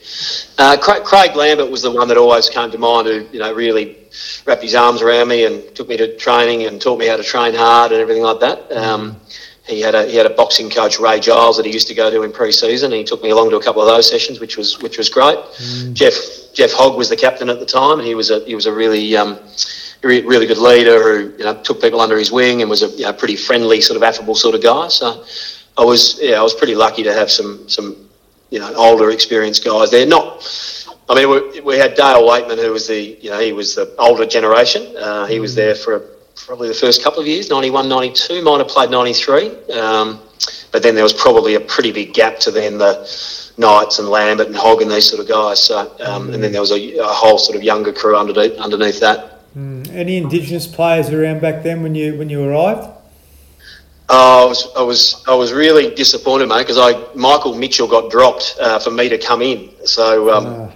Uh, 0.58 0.78
Craig, 0.78 1.04
Craig, 1.04 1.36
Lambert 1.36 1.70
was 1.70 1.82
the 1.82 1.92
one 1.92 2.08
that 2.08 2.18
always 2.18 2.50
came 2.50 2.72
to 2.72 2.78
mind, 2.78 3.08
who 3.08 3.28
you 3.34 3.40
know 3.40 3.54
really 3.54 3.98
wrapped 4.46 4.64
his 4.64 4.74
arms 4.74 5.02
around 5.02 5.28
me 5.28 5.46
and 5.46 5.76
took 5.76 5.90
me 5.90 5.98
to 5.98 6.16
training 6.18 6.66
and 6.66 6.82
taught 6.82 6.98
me 6.98 7.08
how 7.08 7.18
to 7.18 7.24
train 7.24 7.54
hard 7.54 7.92
and 7.92 8.00
everything 8.00 8.24
like 8.24 8.40
that. 8.40 8.72
Um, 8.72 9.20
he 9.66 9.82
had 9.82 9.96
a 9.96 10.06
he 10.06 10.16
had 10.16 10.26
a 10.26 10.30
boxing 10.30 10.70
coach 10.70 11.00
Ray 11.00 11.20
Giles 11.20 11.58
that 11.58 11.66
he 11.66 11.74
used 11.74 11.88
to 11.90 11.94
go 11.94 12.10
to 12.10 12.24
in 12.24 12.32
pre-season. 12.32 12.92
and 12.92 13.00
He 13.00 13.04
took 13.04 13.22
me 13.22 13.32
along 13.32 13.50
to 13.50 13.58
a 13.58 13.64
couple 13.64 13.82
of 13.82 13.88
those 13.88 14.10
sessions, 14.10 14.40
which 14.40 14.56
was 14.56 14.82
which 14.82 14.98
was 14.98 15.10
great. 15.10 15.38
Mm. 15.38 15.94
Jeff 15.94 16.14
Jeff 16.54 16.72
Hogg 16.72 16.98
was 16.98 17.10
the 17.10 17.18
captain 17.18 17.50
at 17.50 17.60
the 17.60 17.66
time, 17.66 18.00
and 18.00 18.08
he 18.08 18.16
was 18.16 18.30
a 18.30 18.40
he 18.46 18.56
was 18.56 18.66
a 18.66 18.74
really 18.74 19.16
um, 19.18 19.40
really 20.04 20.46
good 20.46 20.58
leader 20.58 21.02
who 21.02 21.38
you 21.38 21.44
know 21.44 21.62
took 21.64 21.82
people 21.82 22.02
under 22.02 22.18
his 22.18 22.32
wing 22.32 22.62
and 22.62 22.70
was 22.70 22.84
a 22.84 22.88
you 22.90 23.04
know, 23.04 23.14
pretty 23.14 23.36
friendly 23.36 23.82
sort 23.82 23.98
of 23.98 24.04
affable 24.04 24.36
sort 24.36 24.56
of 24.56 24.64
guy. 24.64 24.88
So 24.88 25.24
I 25.78 25.84
was 25.84 26.20
yeah 26.22 26.40
I 26.40 26.44
was 26.44 26.54
pretty 26.54 26.76
lucky 26.76 27.04
to 27.04 27.14
have 27.14 27.32
some 27.32 27.68
some 27.70 28.10
you 28.50 28.60
know 28.60 28.74
older 28.76 29.10
experienced 29.12 29.64
guys 29.64 29.92
there. 29.92 30.06
Not 30.06 30.46
I 31.10 31.16
mean 31.16 31.30
we, 31.30 31.62
we 31.62 31.78
had 31.78 31.96
Dale 31.96 32.24
Weightman 32.24 32.58
who 32.58 32.72
was 32.72 32.88
the 32.88 33.18
you 33.22 33.30
know 33.30 33.40
he 33.40 33.54
was 33.54 33.76
the 33.76 33.94
older 33.98 34.26
generation. 34.26 34.96
Uh, 34.98 35.26
he 35.26 35.40
was 35.40 35.54
mm. 35.54 35.58
there 35.58 35.76
for 35.76 36.00
probably 36.36 36.68
the 36.68 36.74
first 36.74 37.04
couple 37.04 37.22
of 37.22 37.28
years 37.28 37.48
91 37.52 37.88
92 37.88 38.42
might 38.42 38.58
have 38.58 38.68
played 38.68 38.90
93 38.90 39.50
um, 39.74 40.20
but 40.72 40.82
then 40.82 40.96
there 40.96 41.04
was 41.04 41.14
probably 41.14 41.54
a 41.54 41.60
pretty 41.60 41.92
big 41.92 42.12
gap 42.12 42.40
to 42.40 42.50
then 42.50 42.80
the 42.80 43.08
Knights 43.58 44.00
and 44.00 44.10
Lambert 44.10 44.48
and 44.48 44.56
Hogg 44.56 44.82
and 44.82 44.90
these 44.90 45.08
sort 45.08 45.22
of 45.22 45.28
guys. 45.28 45.64
So, 45.64 45.96
um, 46.02 46.34
and 46.34 46.44
then 46.44 46.52
there 46.52 46.62
was 46.62 46.72
a, 46.72 46.98
a, 46.98 47.06
whole 47.06 47.38
sort 47.38 47.56
of 47.56 47.64
younger 47.64 47.94
crew 47.94 48.18
underneath, 48.18 48.58
underneath 48.58 49.00
that. 49.00 49.33
Any 49.94 50.18
Indigenous 50.18 50.68
players 50.68 51.10
around 51.10 51.42
back 51.42 51.64
then 51.64 51.84
when 51.84 51.96
you 51.96 52.18
when 52.18 52.30
you 52.30 52.44
arrived? 52.44 52.90
Oh, 54.10 54.44
I 54.44 54.46
was 54.46 54.68
I 54.76 54.82
was 54.82 55.24
I 55.28 55.36
was 55.36 55.54
really 55.54 55.94
disappointed, 55.96 56.50
mate, 56.50 56.60
because 56.68 56.78
I 56.78 57.14
Michael 57.16 57.56
Mitchell 57.56 57.88
got 57.88 58.12
dropped 58.12 58.56
uh, 58.60 58.80
for 58.80 58.92
me 58.92 59.10
to 59.10 59.18
come 59.18 59.42
in. 59.42 59.72
So, 59.86 60.34
um, 60.34 60.72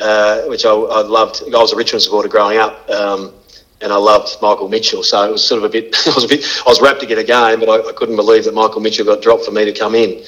ah. 0.00 0.04
uh, 0.04 0.42
which 0.46 0.64
I, 0.64 0.70
I, 0.70 1.02
loved. 1.02 1.42
I 1.42 1.58
was 1.58 1.72
a 1.72 1.76
Richmond 1.76 2.02
supporter 2.02 2.28
growing 2.28 2.58
up, 2.58 2.88
um, 2.90 3.32
and 3.80 3.92
I 3.92 3.96
loved 3.96 4.40
Michael 4.40 4.68
Mitchell. 4.68 5.02
So 5.02 5.28
it 5.28 5.32
was 5.32 5.46
sort 5.46 5.62
of 5.62 5.64
a 5.64 5.68
bit. 5.68 5.94
I 6.06 6.14
was 6.14 6.24
a 6.24 6.28
bit. 6.28 6.44
I 6.66 6.68
was 6.68 6.80
rapt 6.80 7.00
to 7.00 7.06
get 7.06 7.18
a 7.18 7.24
game, 7.24 7.60
but 7.60 7.68
I, 7.68 7.90
I 7.90 7.92
couldn't 7.92 8.16
believe 8.16 8.44
that 8.44 8.54
Michael 8.54 8.80
Mitchell 8.80 9.04
got 9.04 9.20
dropped 9.22 9.44
for 9.44 9.52
me 9.52 9.64
to 9.64 9.72
come 9.72 9.94
in. 9.94 10.24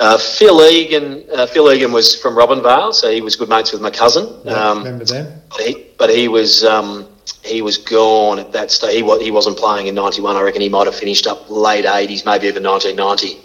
Uh, 0.00 0.18
Phil 0.18 0.60
Egan, 0.62 1.24
uh, 1.32 1.46
Phil 1.46 1.72
Egan 1.72 1.92
was 1.92 2.20
from 2.20 2.34
Robinvale, 2.34 2.92
so 2.92 3.10
he 3.12 3.20
was 3.20 3.36
good 3.36 3.48
mates 3.48 3.72
with 3.72 3.80
my 3.80 3.90
cousin. 3.90 4.40
Yeah, 4.44 4.52
um, 4.52 4.78
remember 4.78 5.04
them? 5.04 5.42
But 5.48 5.60
he, 5.60 5.86
but 5.96 6.10
he 6.10 6.26
was 6.26 6.64
um, 6.64 7.06
he 7.42 7.62
was 7.62 7.78
gone 7.78 8.38
at 8.38 8.52
that 8.52 8.70
stage. 8.70 8.96
He, 8.96 9.02
was, 9.02 9.20
he 9.22 9.30
wasn't 9.30 9.56
playing 9.56 9.86
in 9.86 9.94
91. 9.94 10.36
I 10.36 10.42
reckon 10.42 10.60
he 10.60 10.68
might 10.68 10.86
have 10.86 10.94
finished 10.94 11.26
up 11.26 11.48
late 11.50 11.84
80s, 11.84 12.24
maybe 12.24 12.46
even 12.46 12.62
1990. 12.62 13.40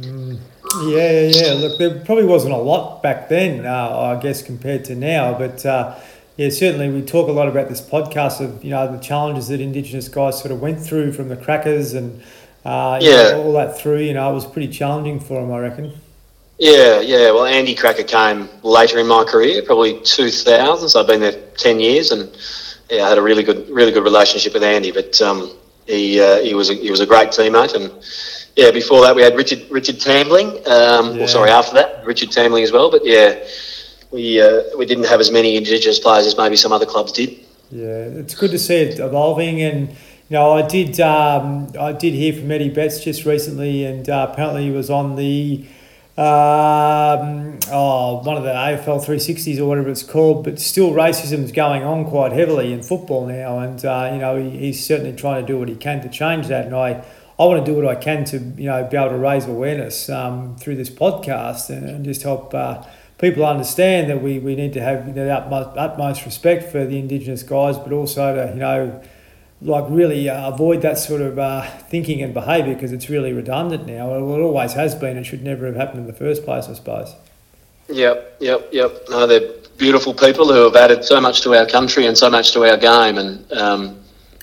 Mm. 0.00 0.38
Yeah, 0.84 1.20
yeah. 1.28 1.52
Look, 1.54 1.78
there 1.78 2.00
probably 2.04 2.24
wasn't 2.24 2.54
a 2.54 2.58
lot 2.58 3.02
back 3.02 3.28
then, 3.28 3.66
uh, 3.66 4.16
I 4.16 4.20
guess, 4.20 4.42
compared 4.42 4.84
to 4.86 4.94
now. 4.94 5.36
But 5.36 5.64
uh, 5.66 5.98
yeah, 6.36 6.48
certainly 6.48 6.90
we 6.90 7.02
talk 7.02 7.28
a 7.28 7.32
lot 7.32 7.48
about 7.48 7.68
this 7.68 7.80
podcast 7.80 8.40
of 8.40 8.64
you 8.64 8.70
know 8.70 8.90
the 8.90 8.98
challenges 8.98 9.48
that 9.48 9.60
Indigenous 9.60 10.08
guys 10.08 10.38
sort 10.40 10.50
of 10.50 10.60
went 10.60 10.80
through 10.80 11.12
from 11.12 11.28
the 11.28 11.36
Krakouers 11.36 11.94
and 11.94 12.22
uh, 12.64 12.98
yeah, 13.02 13.32
know, 13.32 13.42
all 13.42 13.52
that 13.54 13.78
through. 13.78 13.98
You 13.98 14.14
know, 14.14 14.30
it 14.30 14.34
was 14.34 14.46
pretty 14.46 14.72
challenging 14.72 15.20
for 15.20 15.40
them, 15.40 15.52
I 15.52 15.58
reckon. 15.58 15.92
Yeah, 16.58 17.00
yeah. 17.00 17.32
Well, 17.32 17.44
Andy 17.44 17.74
Krakouer 17.74 18.06
came 18.06 18.48
later 18.62 18.98
in 18.98 19.08
my 19.08 19.24
career, 19.24 19.62
probably 19.62 20.00
2000. 20.00 20.88
So 20.88 21.00
I've 21.00 21.06
been 21.06 21.20
there 21.20 21.40
10 21.56 21.80
years, 21.80 22.12
and 22.12 22.30
yeah, 22.92 23.06
I 23.06 23.08
had 23.08 23.18
a 23.18 23.22
really 23.22 23.42
good, 23.42 23.68
really 23.70 23.90
good 23.90 24.04
relationship 24.04 24.52
with 24.52 24.62
Andy. 24.62 24.92
But 24.92 25.20
um, 25.22 25.50
he 25.86 26.20
uh, 26.20 26.40
he 26.40 26.54
was 26.54 26.68
a, 26.68 26.74
he 26.74 26.90
was 26.90 27.00
a 27.00 27.06
great 27.06 27.30
teammate, 27.30 27.74
and 27.74 27.90
yeah, 28.54 28.70
before 28.70 29.00
that 29.00 29.16
we 29.16 29.22
had 29.22 29.34
Richard 29.34 29.62
Richard 29.70 29.96
Tambling. 29.96 30.66
Um, 30.68 31.12
yeah. 31.12 31.18
well, 31.18 31.28
sorry, 31.28 31.50
after 31.50 31.74
that 31.74 32.04
Richard 32.04 32.28
Tambling 32.28 32.62
as 32.62 32.70
well. 32.70 32.90
But 32.90 33.04
yeah, 33.04 33.42
we 34.10 34.40
uh, 34.40 34.62
we 34.76 34.84
didn't 34.84 35.06
have 35.06 35.20
as 35.20 35.30
many 35.30 35.56
Indigenous 35.56 35.98
players 35.98 36.26
as 36.26 36.36
maybe 36.36 36.56
some 36.56 36.70
other 36.70 36.86
clubs 36.86 37.12
did. 37.12 37.30
Yeah, 37.70 38.20
it's 38.20 38.34
good 38.34 38.50
to 38.50 38.58
see 38.58 38.76
it 38.76 38.98
evolving, 38.98 39.62
and 39.62 39.88
you 39.88 39.96
know, 40.36 40.52
I 40.52 40.62
did 40.62 41.00
um, 41.00 41.68
I 41.80 41.92
did 41.92 42.12
hear 42.12 42.34
from 42.34 42.50
Eddie 42.50 42.68
Betts 42.68 43.02
just 43.02 43.24
recently, 43.24 43.86
and 43.86 44.08
uh, 44.08 44.28
apparently 44.30 44.64
he 44.64 44.70
was 44.70 44.90
on 44.90 45.16
the 45.16 45.64
um, 46.18 47.58
oh, 47.70 48.20
one 48.22 48.36
of 48.36 48.42
the 48.42 48.50
AFL 48.50 49.02
360s 49.02 49.58
or 49.58 49.64
whatever 49.64 49.88
it's 49.88 50.02
called, 50.02 50.44
but 50.44 50.58
still 50.58 50.90
racism 50.90 51.42
is 51.42 51.52
going 51.52 51.84
on 51.84 52.04
quite 52.04 52.32
heavily 52.32 52.72
in 52.72 52.82
football 52.82 53.26
now, 53.26 53.58
and 53.60 53.82
uh, 53.84 54.10
you 54.12 54.18
know 54.18 54.36
he, 54.36 54.50
he's 54.50 54.84
certainly 54.84 55.16
trying 55.16 55.40
to 55.40 55.46
do 55.50 55.58
what 55.58 55.68
he 55.68 55.74
can 55.74 56.02
to 56.02 56.08
change 56.08 56.48
that, 56.48 56.66
and 56.66 56.74
I. 56.74 57.04
I 57.38 57.46
want 57.46 57.64
to 57.64 57.72
do 57.72 57.76
what 57.76 57.88
I 57.88 57.98
can 57.98 58.24
to 58.26 58.38
you 58.38 58.66
know 58.66 58.86
be 58.86 58.96
able 58.96 59.08
to 59.08 59.16
raise 59.16 59.46
awareness 59.46 60.08
um, 60.10 60.54
through 60.58 60.76
this 60.76 60.90
podcast 60.90 61.70
and, 61.70 61.88
and 61.88 62.04
just 62.04 62.22
help 62.22 62.54
uh, 62.54 62.84
people 63.18 63.44
understand 63.46 64.10
that 64.10 64.22
we, 64.22 64.38
we 64.38 64.54
need 64.54 64.74
to 64.74 64.82
have 64.82 65.14
the 65.14 65.34
utmost, 65.34 65.70
utmost 65.76 66.24
respect 66.26 66.70
for 66.70 66.84
the 66.84 66.98
Indigenous 66.98 67.42
guys, 67.42 67.78
but 67.78 67.90
also 67.90 68.34
to 68.34 68.52
you 68.52 68.60
know 68.60 69.02
like 69.64 69.84
really 69.88 70.28
uh, 70.28 70.48
avoid 70.48 70.82
that 70.82 70.98
sort 70.98 71.20
of 71.20 71.38
uh, 71.38 71.62
thinking 71.88 72.22
and 72.22 72.34
behaviour 72.34 72.74
because 72.74 72.92
it's 72.92 73.08
really 73.08 73.32
redundant 73.32 73.86
now. 73.86 74.10
Well, 74.10 74.34
it 74.34 74.42
always 74.42 74.72
has 74.72 74.94
been. 74.94 75.16
It 75.16 75.24
should 75.24 75.42
never 75.42 75.66
have 75.66 75.76
happened 75.76 76.00
in 76.00 76.06
the 76.06 76.12
first 76.12 76.44
place, 76.44 76.68
I 76.68 76.74
suppose. 76.74 77.14
Yep, 77.88 78.36
yep, 78.40 78.68
yep. 78.72 78.92
No, 79.08 79.26
they're 79.26 79.52
beautiful 79.76 80.14
people 80.14 80.52
who 80.52 80.64
have 80.64 80.76
added 80.76 81.04
so 81.04 81.20
much 81.20 81.42
to 81.42 81.54
our 81.54 81.66
country 81.66 82.06
and 82.06 82.16
so 82.16 82.30
much 82.30 82.52
to 82.52 82.64
our 82.64 82.76
game. 82.76 83.18
And 83.18 83.52
um, 83.52 84.00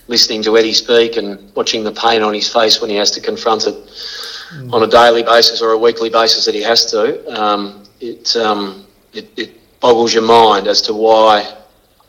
listening 0.08 0.42
to 0.44 0.58
Eddie 0.58 0.74
speak 0.74 1.18
and 1.18 1.54
watching 1.56 1.84
the 1.84 1.92
pain 1.92 2.22
on 2.22 2.34
his 2.34 2.52
face 2.52 2.80
when 2.80 2.90
he 2.90 2.96
has 2.96 3.12
to 3.12 3.22
confront 3.22 3.68
it 3.68 3.76
mm. 3.76 4.74
on 4.74 4.84
a 4.84 4.88
daily 4.88 5.24
basis 5.24 5.62
or 5.62 5.72
a 5.72 5.78
weekly 5.78 6.10
basis 6.10 6.46
that 6.46 6.56
he 6.56 6.62
has 6.62 6.86
to, 6.92 7.42
um, 7.42 7.84
it, 8.00 8.36
um, 8.38 8.86
it, 9.14 9.30
it 9.38 9.80
boggles 9.80 10.14
your 10.14 10.24
mind 10.24 10.68
as 10.68 10.82
to 10.84 10.94
why 10.94 11.59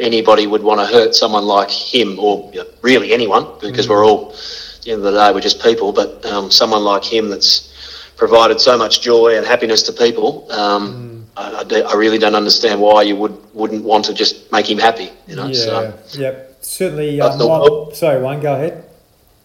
anybody 0.01 0.47
would 0.47 0.63
want 0.63 0.81
to 0.81 0.87
hurt 0.87 1.15
someone 1.15 1.45
like 1.45 1.71
him, 1.71 2.19
or 2.19 2.51
you 2.53 2.61
know, 2.61 2.67
really 2.83 3.13
anyone, 3.13 3.47
because 3.61 3.87
mm 3.87 3.91
we're 3.91 4.05
all, 4.05 4.31
at 4.31 4.83
the 4.83 4.93
end 4.93 5.05
of 5.05 5.13
the 5.13 5.19
day, 5.19 5.33
we're 5.33 5.41
just 5.41 5.63
people. 5.63 5.93
But 5.93 6.25
um, 6.27 6.51
someone 6.51 6.83
like 6.83 7.05
him 7.05 7.29
that's 7.29 7.73
provided 8.17 8.61
so 8.61 8.77
much 8.77 9.01
joy 9.01 9.37
and 9.37 9.47
happiness 9.47 9.83
to 9.85 9.93
people, 9.93 10.51
um, 10.51 11.25
mm. 11.37 11.83
I, 11.83 11.83
I, 11.83 11.95
really 11.95 12.19
don't 12.19 12.35
understand 12.35 12.81
why 12.81 13.03
you 13.03 13.17
would 13.17 13.37
wouldn't 13.55 13.85
want 13.85 14.05
to 14.07 14.15
just 14.15 14.51
make 14.53 14.69
him 14.69 14.79
happy. 14.79 15.11
You 15.27 15.37
know. 15.37 15.47
Yeah. 15.47 15.55
So, 15.55 15.99
yep. 16.19 16.57
Certainly. 16.61 17.21
Um, 17.21 17.39
world, 17.39 17.97
sorry, 17.97 18.21
one. 18.23 18.41
Go 18.41 18.55
ahead. 18.55 18.85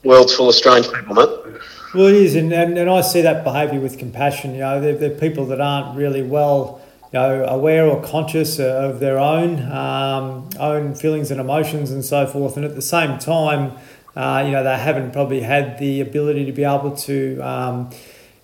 World's 0.03 0.35
full 0.35 0.49
of 0.49 0.55
strange 0.55 0.85
people, 0.91 1.15
mate. 1.15 1.29
Well, 1.93 2.07
it 2.07 2.15
is, 2.15 2.35
and, 2.35 2.51
and, 2.51 2.77
and 2.77 2.89
I 2.89 2.99
see 2.99 3.21
that 3.21 3.45
behaviour 3.45 3.79
with 3.79 3.97
compassion. 3.97 4.51
You 4.51 4.59
know, 4.59 4.81
they're, 4.81 4.97
they're 4.97 5.17
people 5.17 5.45
that 5.47 5.61
aren't 5.61 5.97
really 5.97 6.23
well 6.23 6.81
you 7.13 7.19
know, 7.19 7.45
aware 7.45 7.85
or 7.85 8.01
conscious 8.01 8.59
of 8.59 8.99
their 8.99 9.19
own 9.19 9.61
um, 9.71 10.49
own 10.59 10.95
feelings 10.95 11.31
and 11.31 11.39
emotions 11.39 11.91
and 11.91 12.03
so 12.03 12.27
forth, 12.27 12.57
and 12.57 12.65
at 12.65 12.75
the 12.75 12.81
same 12.81 13.17
time, 13.19 13.73
uh, 14.15 14.43
you 14.45 14.51
know, 14.51 14.63
they 14.63 14.77
haven't 14.77 15.11
probably 15.11 15.41
had 15.41 15.77
the 15.77 16.01
ability 16.01 16.45
to 16.45 16.51
be 16.51 16.63
able 16.63 16.95
to. 16.95 17.39
Um, 17.41 17.91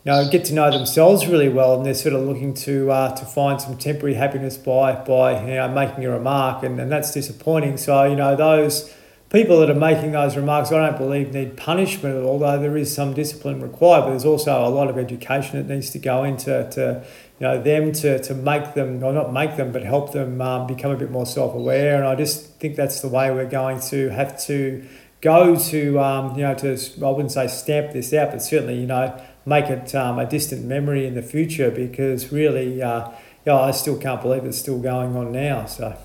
you 0.03 0.11
know, 0.11 0.27
get 0.31 0.45
to 0.45 0.53
know 0.55 0.71
themselves 0.71 1.27
really 1.27 1.47
well, 1.47 1.75
and 1.75 1.85
they're 1.85 1.93
sort 1.93 2.15
of 2.15 2.21
looking 2.21 2.55
to 2.55 2.89
uh, 2.89 3.15
to 3.15 3.23
find 3.23 3.61
some 3.61 3.77
temporary 3.77 4.15
happiness 4.15 4.57
by 4.57 4.95
by 4.95 5.39
you 5.41 5.53
know 5.53 5.67
making 5.67 6.03
a 6.05 6.09
remark, 6.09 6.63
and, 6.63 6.79
and 6.79 6.91
that's 6.91 7.13
disappointing. 7.13 7.77
So 7.77 8.05
you 8.05 8.15
know 8.15 8.35
those 8.35 8.91
people 9.31 9.59
that 9.59 9.69
are 9.69 9.75
making 9.75 10.11
those 10.11 10.35
remarks, 10.35 10.71
I 10.71 10.87
don't 10.87 10.97
believe 10.97 11.33
need 11.33 11.55
punishment, 11.55 12.25
although 12.25 12.59
there 12.59 12.75
is 12.75 12.93
some 12.93 13.13
discipline 13.13 13.61
required. 13.61 14.01
But 14.01 14.09
there's 14.09 14.25
also 14.25 14.65
a 14.65 14.69
lot 14.69 14.89
of 14.89 14.97
education 14.97 15.57
that 15.57 15.73
needs 15.73 15.89
to 15.91 15.99
go 15.99 16.23
into 16.23 16.67
to 16.71 17.05
you 17.41 17.47
know 17.47 17.59
them 17.59 17.91
to, 17.91 18.21
to 18.21 18.35
make 18.35 18.75
them 18.75 19.03
or 19.03 19.11
not 19.11 19.33
make 19.33 19.57
them, 19.57 19.71
but 19.71 19.81
help 19.81 20.11
them 20.11 20.39
um, 20.41 20.67
become 20.67 20.91
a 20.91 20.95
bit 20.95 21.09
more 21.09 21.25
self 21.25 21.55
aware. 21.55 21.95
And 21.95 22.05
I 22.05 22.13
just 22.13 22.59
think 22.59 22.75
that's 22.75 23.01
the 23.01 23.07
way 23.07 23.31
we're 23.31 23.49
going 23.49 23.79
to 23.89 24.09
have 24.09 24.39
to 24.45 24.87
go 25.21 25.55
to 25.55 25.99
um, 25.99 26.35
you 26.35 26.43
know 26.43 26.53
to 26.53 26.77
I 27.03 27.09
wouldn't 27.09 27.31
say 27.31 27.47
stamp 27.47 27.93
this 27.93 28.13
out, 28.13 28.29
but 28.29 28.43
certainly 28.43 28.79
you 28.79 28.85
know 28.85 29.19
make 29.47 29.65
it 29.71 29.95
um, 29.95 30.19
a 30.19 30.25
distant 30.27 30.65
memory 30.65 31.07
in 31.07 31.15
the 31.15 31.23
future 31.23 31.71
because 31.71 32.31
really, 32.31 32.79
uh, 32.79 33.09
you 33.09 33.15
know, 33.47 33.57
I 33.57 33.71
still 33.71 33.97
can't 33.97 34.21
believe 34.21 34.45
it's 34.45 34.59
still 34.59 34.79
going 34.79 35.15
on 35.15 35.31
now. 35.31 35.65
So. 35.65 35.97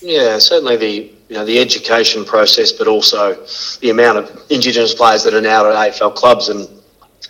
Yeah, 0.00 0.38
certainly 0.38 0.76
the 0.78 1.12
you 1.28 1.34
know 1.34 1.44
the 1.44 1.58
education 1.58 2.24
process, 2.24 2.72
but 2.72 2.88
also 2.88 3.34
the 3.80 3.90
amount 3.90 4.16
of 4.16 4.42
Indigenous 4.48 4.94
players 4.94 5.24
that 5.24 5.34
are 5.34 5.42
now 5.42 5.70
at 5.70 5.92
AFL 5.92 6.14
clubs, 6.14 6.48
and 6.48 6.66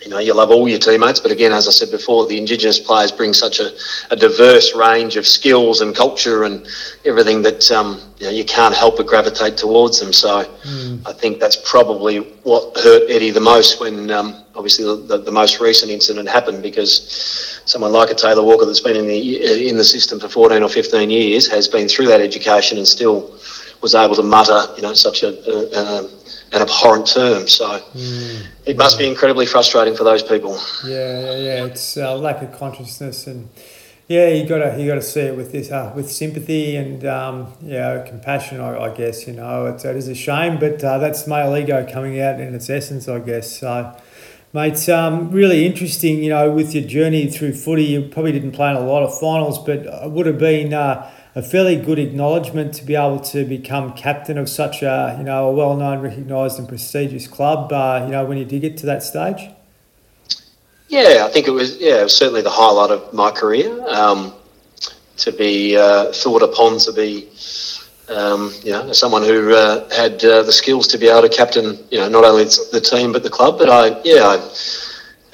you 0.03 0.09
know 0.09 0.19
you 0.19 0.33
love 0.33 0.51
all 0.51 0.67
your 0.67 0.79
teammates, 0.79 1.19
but 1.19 1.31
again, 1.31 1.51
as 1.51 1.67
I 1.67 1.71
said 1.71 1.91
before, 1.91 2.27
the 2.27 2.37
Indigenous 2.37 2.79
players 2.79 3.11
bring 3.11 3.33
such 3.33 3.59
a, 3.59 3.71
a 4.11 4.15
diverse 4.15 4.75
range 4.75 5.15
of 5.15 5.25
skills 5.25 5.81
and 5.81 5.95
culture 5.95 6.43
and 6.43 6.67
everything 7.05 7.41
that 7.41 7.71
um, 7.71 7.99
you 8.17 8.25
know 8.25 8.31
you 8.31 8.45
can't 8.45 8.75
help 8.75 8.97
but 8.97 9.07
gravitate 9.07 9.57
towards 9.57 9.99
them. 9.99 10.13
So 10.13 10.43
mm. 10.43 11.07
I 11.07 11.13
think 11.13 11.39
that's 11.39 11.57
probably 11.69 12.19
what 12.43 12.77
hurt 12.77 13.09
Eddie 13.09 13.31
the 13.31 13.41
most 13.41 13.79
when 13.79 14.11
um, 14.11 14.43
obviously 14.55 14.85
the, 14.85 14.95
the, 14.95 15.17
the, 15.23 15.31
most 15.31 15.59
recent 15.59 15.91
incident 15.91 16.27
happened 16.27 16.61
because 16.61 17.61
someone 17.65 17.91
like 17.91 18.09
a 18.09 18.15
Taylor 18.15 18.43
Walker 18.43 18.65
that's 18.65 18.79
been 18.79 18.95
in 18.97 19.07
the 19.07 19.69
in 19.69 19.77
the 19.77 19.83
system 19.83 20.19
for 20.19 20.27
14 20.29 20.63
or 20.63 20.69
15 20.69 21.09
years 21.09 21.47
has 21.49 21.67
been 21.67 21.87
through 21.87 22.07
that 22.07 22.21
education 22.21 22.77
and 22.77 22.87
still 22.87 23.37
was 23.81 23.93
able 23.93 24.15
to 24.15 24.23
mutter, 24.23 24.73
you 24.75 24.81
know, 24.81 24.93
such 24.93 25.23
a, 25.23 25.29
a, 25.29 26.05
a 26.05 26.09
an 26.53 26.61
abhorrent 26.61 27.07
term. 27.07 27.47
So 27.47 27.79
mm, 27.79 28.45
it 28.65 28.77
must 28.77 28.97
be 28.97 29.07
incredibly 29.07 29.45
frustrating 29.45 29.95
for 29.95 30.03
those 30.03 30.23
people. 30.23 30.59
Yeah, 30.85 31.19
yeah, 31.19 31.35
yeah. 31.35 31.65
It's 31.65 31.97
a 31.97 32.15
lack 32.15 32.41
of 32.41 32.57
consciousness 32.57 33.27
and. 33.27 33.49
Yeah, 34.09 34.29
you 34.29 34.47
gotta 34.47 34.79
you 34.79 34.87
gotta 34.87 35.01
see 35.01 35.19
it 35.19 35.35
with 35.35 35.51
this 35.51 35.69
uh, 35.69 35.91
with 35.93 36.09
sympathy 36.09 36.77
and 36.77 37.05
um, 37.05 37.51
yeah 37.61 38.05
compassion. 38.07 38.61
I, 38.61 38.83
I 38.83 38.95
guess 38.95 39.27
you 39.27 39.33
know 39.33 39.65
it's, 39.65 39.83
it 39.83 39.97
is 39.97 40.07
a 40.07 40.15
shame, 40.15 40.59
but 40.59 40.81
uh, 40.81 40.97
that's 40.97 41.27
male 41.27 41.53
ego 41.57 41.85
coming 41.91 42.17
out 42.21 42.39
in 42.39 42.55
its 42.55 42.69
essence, 42.69 43.09
I 43.09 43.19
guess. 43.19 43.59
So, 43.59 43.93
Mate, 44.53 44.87
um, 44.87 45.29
really 45.29 45.65
interesting, 45.65 46.23
you 46.23 46.29
know, 46.29 46.49
with 46.49 46.73
your 46.73 46.87
journey 46.87 47.29
through 47.29 47.53
footy. 47.53 47.83
You 47.83 48.03
probably 48.03 48.31
didn't 48.31 48.53
play 48.53 48.69
in 48.69 48.77
a 48.77 48.79
lot 48.79 49.03
of 49.03 49.19
finals, 49.19 49.59
but 49.59 49.79
it 49.79 50.09
would 50.09 50.25
have 50.25 50.39
been 50.39 50.73
uh, 50.73 51.11
a 51.37 51.41
fairly 51.43 51.75
good 51.75 51.99
acknowledgement 51.99 52.73
to 52.73 52.83
be 52.83 52.95
able 52.95 53.19
to 53.19 53.45
become 53.45 53.93
captain 53.93 54.39
of 54.39 54.49
such 54.49 54.81
a, 54.81 55.15
you 55.19 55.23
know, 55.23 55.49
a 55.49 55.53
well-known, 55.53 55.99
recognised 55.99 56.57
and 56.57 56.67
prestigious 56.67 57.27
club, 57.27 57.71
uh, 57.71 58.01
you 58.03 58.11
know, 58.11 58.25
when 58.25 58.39
you 58.39 58.43
did 58.43 58.61
get 58.61 58.75
to 58.75 58.87
that 58.87 59.03
stage? 59.03 59.47
Yeah, 60.87 61.27
I 61.27 61.31
think 61.31 61.47
it 61.47 61.51
was, 61.51 61.77
yeah, 61.77 61.99
it 61.99 62.03
was 62.05 62.17
certainly 62.17 62.41
the 62.41 62.49
highlight 62.49 62.89
of 62.89 63.13
my 63.13 63.29
career. 63.29 63.87
Um, 63.87 64.33
to 65.17 65.31
be 65.31 65.77
uh, 65.77 66.11
thought 66.11 66.41
upon 66.41 66.79
to 66.79 66.91
be 66.91 67.29
um, 68.09 68.51
you 68.63 68.71
know, 68.71 68.91
someone 68.91 69.21
who 69.21 69.53
uh, 69.53 69.87
had 69.89 70.23
uh, 70.25 70.41
the 70.41 70.53
skills 70.53 70.87
to 70.87 70.97
be 70.97 71.07
able 71.07 71.21
to 71.21 71.29
captain, 71.29 71.77
you 71.91 71.99
know, 71.99 72.09
not 72.09 72.23
only 72.23 72.45
the 72.45 72.81
team 72.83 73.11
but 73.11 73.21
the 73.21 73.29
club. 73.29 73.59
But 73.59 73.69
I, 73.69 74.01
yeah, 74.03 74.23
I, 74.23 74.53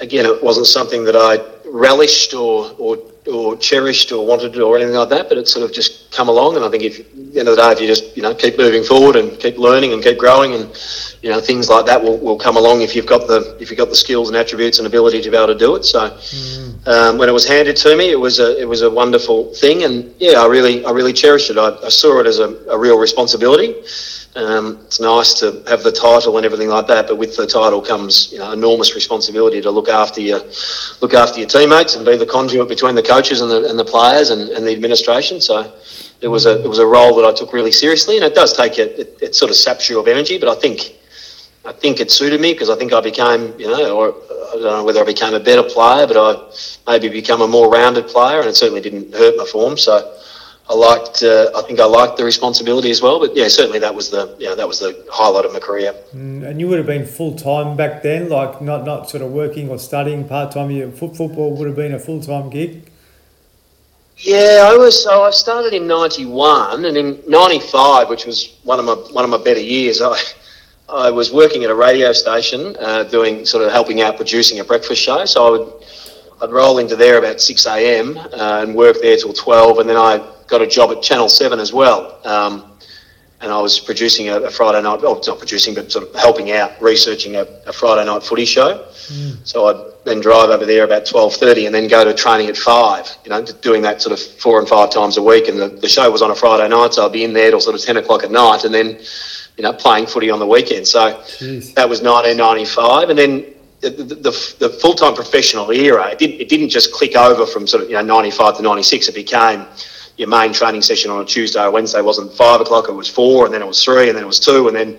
again, 0.00 0.26
it 0.26 0.42
wasn't 0.42 0.66
something 0.66 1.04
that 1.04 1.16
I 1.16 1.38
relished 1.70 2.34
or, 2.34 2.74
or 2.78 2.98
or 3.26 3.56
cherished 3.56 4.12
or 4.12 4.26
wanted 4.26 4.56
or 4.58 4.76
anything 4.76 4.94
like 4.94 5.08
that, 5.08 5.28
but 5.28 5.38
it's 5.38 5.52
sort 5.52 5.64
of 5.64 5.72
just 5.72 6.10
come 6.12 6.28
along. 6.28 6.56
And 6.56 6.64
I 6.64 6.68
think 6.68 6.82
if 6.82 7.00
at 7.00 7.32
the 7.32 7.40
end 7.40 7.48
of 7.48 7.56
the 7.56 7.62
day, 7.62 7.72
if 7.72 7.80
you 7.80 7.86
just 7.86 8.16
you 8.16 8.22
know 8.22 8.34
keep 8.34 8.58
moving 8.58 8.84
forward 8.84 9.16
and 9.16 9.38
keep 9.40 9.56
learning 9.56 9.92
and 9.92 10.02
keep 10.02 10.18
growing, 10.18 10.54
and 10.54 11.18
you 11.22 11.30
know 11.30 11.40
things 11.40 11.68
like 11.68 11.86
that 11.86 12.02
will, 12.02 12.18
will 12.18 12.38
come 12.38 12.56
along 12.56 12.82
if 12.82 12.94
you've 12.94 13.06
got 13.06 13.26
the 13.26 13.56
if 13.60 13.70
you've 13.70 13.78
got 13.78 13.88
the 13.88 13.96
skills 13.96 14.28
and 14.28 14.36
attributes 14.36 14.78
and 14.78 14.86
ability 14.86 15.22
to 15.22 15.30
be 15.30 15.36
able 15.36 15.48
to 15.48 15.58
do 15.58 15.74
it. 15.76 15.84
So 15.84 16.10
mm. 16.10 16.88
um, 16.88 17.18
when 17.18 17.28
it 17.28 17.32
was 17.32 17.46
handed 17.46 17.76
to 17.76 17.96
me, 17.96 18.10
it 18.10 18.20
was 18.20 18.40
a 18.40 18.60
it 18.60 18.68
was 18.68 18.82
a 18.82 18.90
wonderful 18.90 19.54
thing, 19.54 19.84
and 19.84 20.14
yeah, 20.18 20.40
I 20.40 20.46
really 20.46 20.84
I 20.84 20.90
really 20.90 21.12
cherished 21.12 21.50
it. 21.50 21.56
I, 21.56 21.76
I 21.82 21.88
saw 21.88 22.20
it 22.20 22.26
as 22.26 22.38
a, 22.38 22.54
a 22.70 22.78
real 22.78 22.98
responsibility. 22.98 23.74
Um, 24.36 24.80
it's 24.86 24.98
nice 24.98 25.32
to 25.34 25.62
have 25.68 25.84
the 25.84 25.92
title 25.92 26.36
and 26.38 26.44
everything 26.44 26.68
like 26.68 26.88
that, 26.88 27.06
but 27.06 27.18
with 27.18 27.36
the 27.36 27.46
title 27.46 27.80
comes 27.80 28.32
you 28.32 28.40
know, 28.40 28.50
enormous 28.50 28.96
responsibility 28.96 29.60
to 29.62 29.70
look 29.70 29.88
after 29.88 30.20
your 30.20 30.40
look 31.00 31.14
after 31.14 31.38
your 31.38 31.48
teammates 31.48 31.94
and 31.94 32.04
be 32.04 32.16
the 32.16 32.26
conduit 32.26 32.68
between 32.68 32.96
the 32.96 33.02
coaches 33.02 33.42
and 33.42 33.50
the, 33.50 33.70
and 33.70 33.78
the 33.78 33.84
players 33.84 34.30
and, 34.30 34.50
and 34.50 34.66
the 34.66 34.72
administration. 34.72 35.40
So 35.40 35.72
it 36.20 36.26
was 36.26 36.46
a 36.46 36.64
it 36.64 36.68
was 36.68 36.80
a 36.80 36.86
role 36.86 37.14
that 37.14 37.24
I 37.24 37.32
took 37.32 37.52
really 37.52 37.70
seriously, 37.70 38.16
and 38.16 38.24
it 38.24 38.34
does 38.34 38.56
take 38.56 38.76
it, 38.76 38.98
it, 38.98 39.18
it 39.22 39.34
sort 39.36 39.52
of 39.52 39.56
saps 39.56 39.88
you 39.88 40.00
of 40.00 40.08
energy, 40.08 40.36
but 40.36 40.48
I 40.48 40.60
think 40.60 40.96
I 41.64 41.72
think 41.72 42.00
it 42.00 42.10
suited 42.10 42.40
me 42.40 42.54
because 42.54 42.70
I 42.70 42.76
think 42.76 42.92
I 42.92 43.00
became 43.00 43.54
you 43.56 43.68
know 43.68 43.96
or 43.96 44.16
I 44.48 44.52
don't 44.54 44.62
know 44.62 44.84
whether 44.84 45.00
I 45.00 45.04
became 45.04 45.34
a 45.34 45.40
better 45.40 45.62
player, 45.62 46.08
but 46.08 46.16
I 46.88 46.90
maybe 46.90 47.08
become 47.08 47.40
a 47.40 47.46
more 47.46 47.70
rounded 47.70 48.08
player, 48.08 48.40
and 48.40 48.48
it 48.48 48.56
certainly 48.56 48.80
didn't 48.80 49.14
hurt 49.14 49.36
my 49.36 49.44
form. 49.44 49.76
So 49.76 50.18
I 50.68 50.74
liked. 50.74 51.22
Uh, 51.22 51.50
I 51.54 51.62
think 51.62 51.78
I 51.78 51.84
liked 51.84 52.16
the 52.16 52.24
responsibility 52.24 52.90
as 52.90 53.02
well. 53.02 53.20
But 53.20 53.36
yeah, 53.36 53.48
certainly 53.48 53.78
that 53.80 53.94
was 53.94 54.10
the 54.10 54.34
yeah 54.38 54.54
that 54.54 54.66
was 54.66 54.80
the 54.80 55.04
highlight 55.10 55.44
of 55.44 55.52
my 55.52 55.58
career. 55.58 55.92
Mm, 56.14 56.46
and 56.46 56.60
you 56.60 56.68
would 56.68 56.78
have 56.78 56.86
been 56.86 57.06
full 57.06 57.34
time 57.36 57.76
back 57.76 58.02
then, 58.02 58.30
like 58.30 58.62
not 58.62 58.84
not 58.84 59.10
sort 59.10 59.22
of 59.22 59.30
working 59.30 59.68
or 59.68 59.78
studying 59.78 60.26
part 60.26 60.52
time. 60.52 60.70
Your 60.70 60.90
football 60.90 61.54
would 61.56 61.66
have 61.66 61.76
been 61.76 61.92
a 61.92 61.98
full 61.98 62.22
time 62.22 62.48
gig. 62.48 62.90
Yeah, 64.16 64.70
I 64.72 64.76
was. 64.76 65.02
So 65.04 65.22
I 65.22 65.30
started 65.30 65.74
in 65.74 65.86
'91, 65.86 66.86
and 66.86 66.96
in 66.96 67.22
'95, 67.28 68.08
which 68.08 68.24
was 68.24 68.56
one 68.62 68.78
of 68.78 68.86
my 68.86 68.94
one 69.12 69.24
of 69.24 69.30
my 69.30 69.38
better 69.38 69.60
years, 69.60 70.00
I 70.00 70.18
I 70.88 71.10
was 71.10 71.30
working 71.30 71.64
at 71.64 71.70
a 71.70 71.74
radio 71.74 72.12
station, 72.12 72.74
uh, 72.80 73.04
doing 73.04 73.44
sort 73.44 73.64
of 73.64 73.72
helping 73.72 74.00
out 74.00 74.16
producing 74.16 74.60
a 74.60 74.64
breakfast 74.64 75.02
show. 75.02 75.26
So 75.26 75.46
I 75.46 75.50
would 75.50 75.72
I'd 76.42 76.52
roll 76.52 76.78
into 76.78 76.96
there 76.96 77.18
about 77.18 77.40
6 77.40 77.66
a.m. 77.66 78.18
Uh, 78.18 78.62
and 78.62 78.74
work 78.74 78.96
there 79.00 79.16
till 79.16 79.32
12, 79.32 79.78
and 79.78 79.88
then 79.88 79.96
I 79.96 80.20
got 80.46 80.62
a 80.62 80.66
job 80.66 80.90
at 80.90 81.02
Channel 81.02 81.28
7 81.28 81.58
as 81.58 81.72
well. 81.72 82.20
Um, 82.26 82.74
and 83.44 83.52
I 83.52 83.60
was 83.60 83.78
producing 83.78 84.30
a, 84.30 84.40
a 84.40 84.50
Friday 84.50 84.80
night, 84.82 85.00
oh, 85.02 85.20
not 85.26 85.38
producing, 85.38 85.74
but 85.74 85.92
sort 85.92 86.08
of 86.08 86.14
helping 86.14 86.50
out, 86.52 86.80
researching 86.80 87.36
a, 87.36 87.42
a 87.66 87.72
Friday 87.72 88.04
night 88.06 88.22
footy 88.22 88.46
show. 88.46 88.86
Mm. 89.08 89.46
So 89.46 89.66
I'd 89.66 90.04
then 90.06 90.20
drive 90.20 90.48
over 90.48 90.64
there 90.64 90.84
about 90.84 91.04
12.30 91.04 91.66
and 91.66 91.74
then 91.74 91.86
go 91.86 92.04
to 92.04 92.14
training 92.14 92.48
at 92.48 92.56
5, 92.56 93.18
you 93.24 93.30
know, 93.30 93.44
doing 93.44 93.82
that 93.82 94.00
sort 94.00 94.18
of 94.18 94.20
four 94.38 94.58
and 94.58 94.68
five 94.68 94.90
times 94.90 95.18
a 95.18 95.22
week. 95.22 95.48
And 95.48 95.58
the, 95.58 95.68
the 95.68 95.88
show 95.88 96.10
was 96.10 96.22
on 96.22 96.30
a 96.30 96.34
Friday 96.34 96.66
night, 96.68 96.94
so 96.94 97.04
I'd 97.04 97.12
be 97.12 97.24
in 97.24 97.34
there 97.34 97.50
till 97.50 97.60
sort 97.60 97.76
of 97.76 97.82
10 97.82 97.98
o'clock 97.98 98.24
at 98.24 98.30
night 98.30 98.64
and 98.64 98.72
then, 98.72 98.98
you 99.58 99.62
know, 99.62 99.74
playing 99.74 100.06
footy 100.06 100.30
on 100.30 100.38
the 100.38 100.46
weekend. 100.46 100.86
So 100.86 101.00
Jeez. 101.00 101.74
that 101.74 101.88
was 101.88 102.00
1995. 102.00 103.10
And 103.10 103.18
then 103.18 103.54
the, 103.80 103.90
the, 103.90 104.14
the, 104.14 104.54
the 104.58 104.68
full-time 104.70 105.14
professional 105.14 105.70
era, 105.70 106.08
it, 106.08 106.18
did, 106.18 106.40
it 106.40 106.48
didn't 106.48 106.70
just 106.70 106.94
click 106.94 107.14
over 107.14 107.44
from 107.44 107.66
sort 107.66 107.82
of, 107.82 107.90
you 107.90 107.96
know, 107.96 108.02
95 108.02 108.56
to 108.56 108.62
96. 108.62 109.08
It 109.08 109.14
became 109.14 109.66
your 110.16 110.28
main 110.28 110.52
training 110.52 110.82
session 110.82 111.10
on 111.10 111.20
a 111.20 111.24
Tuesday 111.24 111.62
or 111.62 111.70
Wednesday 111.70 112.00
wasn't 112.00 112.32
five 112.32 112.60
o'clock, 112.60 112.88
it 112.88 112.92
was 112.92 113.08
four, 113.08 113.44
and 113.44 113.54
then 113.54 113.62
it 113.62 113.66
was 113.66 113.82
three, 113.82 114.08
and 114.08 114.16
then 114.16 114.24
it 114.24 114.26
was 114.26 114.38
two, 114.38 114.68
and 114.68 114.76
then 114.76 114.98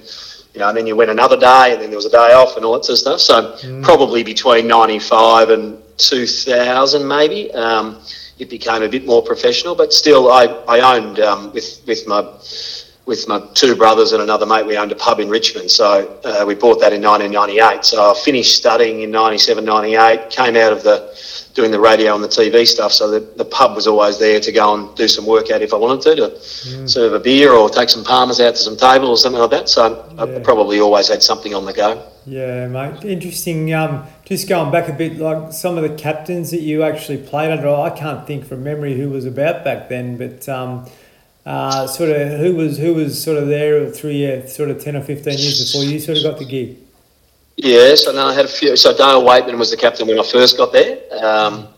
you 0.53 0.59
know, 0.59 0.69
and 0.69 0.77
then 0.77 0.87
you 0.87 0.95
went 0.95 1.11
another 1.11 1.37
day, 1.37 1.73
and 1.73 1.81
then 1.81 1.89
there 1.89 1.97
was 1.97 2.05
a 2.05 2.09
day 2.09 2.33
off, 2.33 2.55
and 2.55 2.65
all 2.65 2.73
that 2.73 2.85
sort 2.85 2.95
of 2.95 2.99
stuff. 2.99 3.19
So 3.19 3.67
mm. 3.67 3.83
probably 3.83 4.23
between 4.23 4.67
'95 4.67 5.49
and 5.49 5.81
2000, 5.97 7.07
maybe, 7.07 7.51
um, 7.53 8.01
it 8.39 8.49
became 8.49 8.81
a 8.81 8.89
bit 8.89 9.05
more 9.05 9.21
professional. 9.21 9.75
But 9.75 9.93
still, 9.93 10.31
I 10.31 10.45
I 10.67 10.97
owned 10.97 11.19
um, 11.19 11.51
with 11.53 11.81
with 11.85 12.07
my 12.07 12.21
with 13.05 13.27
my 13.27 13.39
two 13.53 13.75
brothers 13.75 14.13
and 14.13 14.21
another 14.21 14.45
mate, 14.45 14.65
we 14.65 14.77
owned 14.77 14.91
a 14.91 14.95
pub 14.95 15.19
in 15.19 15.29
Richmond. 15.29 15.69
So 15.69 16.19
uh, 16.23 16.43
we 16.45 16.55
bought 16.55 16.79
that 16.79 16.91
in 16.91 17.01
1998. 17.01 17.85
So 17.85 18.11
I 18.11 18.19
finished 18.19 18.55
studying 18.55 19.01
in 19.01 19.11
97, 19.11 19.63
98, 19.63 20.29
came 20.29 20.55
out 20.55 20.73
of 20.73 20.83
the 20.83 21.13
doing 21.55 21.71
the 21.71 21.79
radio 21.79 22.13
and 22.13 22.23
the 22.23 22.27
TV 22.27 22.67
stuff. 22.67 22.91
So 22.91 23.09
the, 23.09 23.21
the 23.37 23.45
pub 23.45 23.75
was 23.75 23.87
always 23.87 24.19
there 24.19 24.39
to 24.41 24.51
go 24.51 24.75
and 24.75 24.95
do 24.95 25.07
some 25.07 25.25
work 25.25 25.49
at 25.49 25.61
if 25.61 25.73
I 25.73 25.77
wanted 25.77 26.01
to, 26.01 26.15
to 26.15 26.35
mm. 26.35 26.89
serve 26.89 27.13
a 27.13 27.19
beer 27.19 27.53
or 27.53 27.69
take 27.69 27.89
some 27.89 28.03
palmers 28.03 28.41
out 28.41 28.55
to 28.55 28.61
some 28.61 28.75
table 28.75 29.07
or 29.07 29.17
something 29.17 29.41
like 29.41 29.51
that. 29.51 29.69
So 29.69 30.05
yeah. 30.15 30.23
I 30.23 30.39
probably 30.39 30.81
always 30.81 31.07
had 31.07 31.23
something 31.23 31.55
on 31.55 31.65
the 31.65 31.73
go. 31.73 32.05
Yeah, 32.25 32.67
mate. 32.67 33.05
Interesting. 33.05 33.73
Um, 33.73 34.05
just 34.25 34.49
going 34.49 34.71
back 34.71 34.89
a 34.89 34.93
bit, 34.93 35.17
like 35.17 35.53
some 35.53 35.77
of 35.77 35.83
the 35.83 35.95
captains 35.95 36.51
that 36.51 36.61
you 36.61 36.83
actually 36.83 37.19
played 37.19 37.51
under, 37.51 37.69
I 37.69 37.89
can't 37.91 38.27
think 38.27 38.45
from 38.45 38.63
memory 38.63 38.97
who 38.97 39.09
was 39.09 39.25
about 39.25 39.63
back 39.63 39.87
then, 39.87 40.17
but 40.17 40.49
um, 40.49 40.85
uh, 41.45 41.87
sort 41.87 42.09
of 42.09 42.39
who 42.39 42.55
was 42.55 42.79
who 42.79 42.95
was 42.95 43.23
sort 43.23 43.37
of 43.37 43.47
there 43.47 43.89
through 43.91 44.11
your 44.11 44.47
sort 44.47 44.71
of 44.71 44.83
ten 44.83 44.95
or 44.95 45.01
fifteen 45.03 45.37
years 45.37 45.71
before 45.71 45.85
you 45.85 45.99
sort 45.99 46.17
of 46.17 46.23
got 46.23 46.39
the 46.39 46.45
gig. 46.45 46.77
Yes, 47.57 48.07
I 48.07 48.13
know 48.13 48.27
I 48.27 48.33
had 48.33 48.45
a 48.45 48.49
few. 48.49 48.75
So 48.75 48.95
Dale 48.95 49.23
Weightman 49.23 49.57
was 49.57 49.71
the 49.71 49.77
captain 49.77 50.07
when 50.07 50.19
I 50.19 50.23
first 50.23 50.57
got 50.57 50.73
there. 50.73 50.99
Um, 51.23 51.69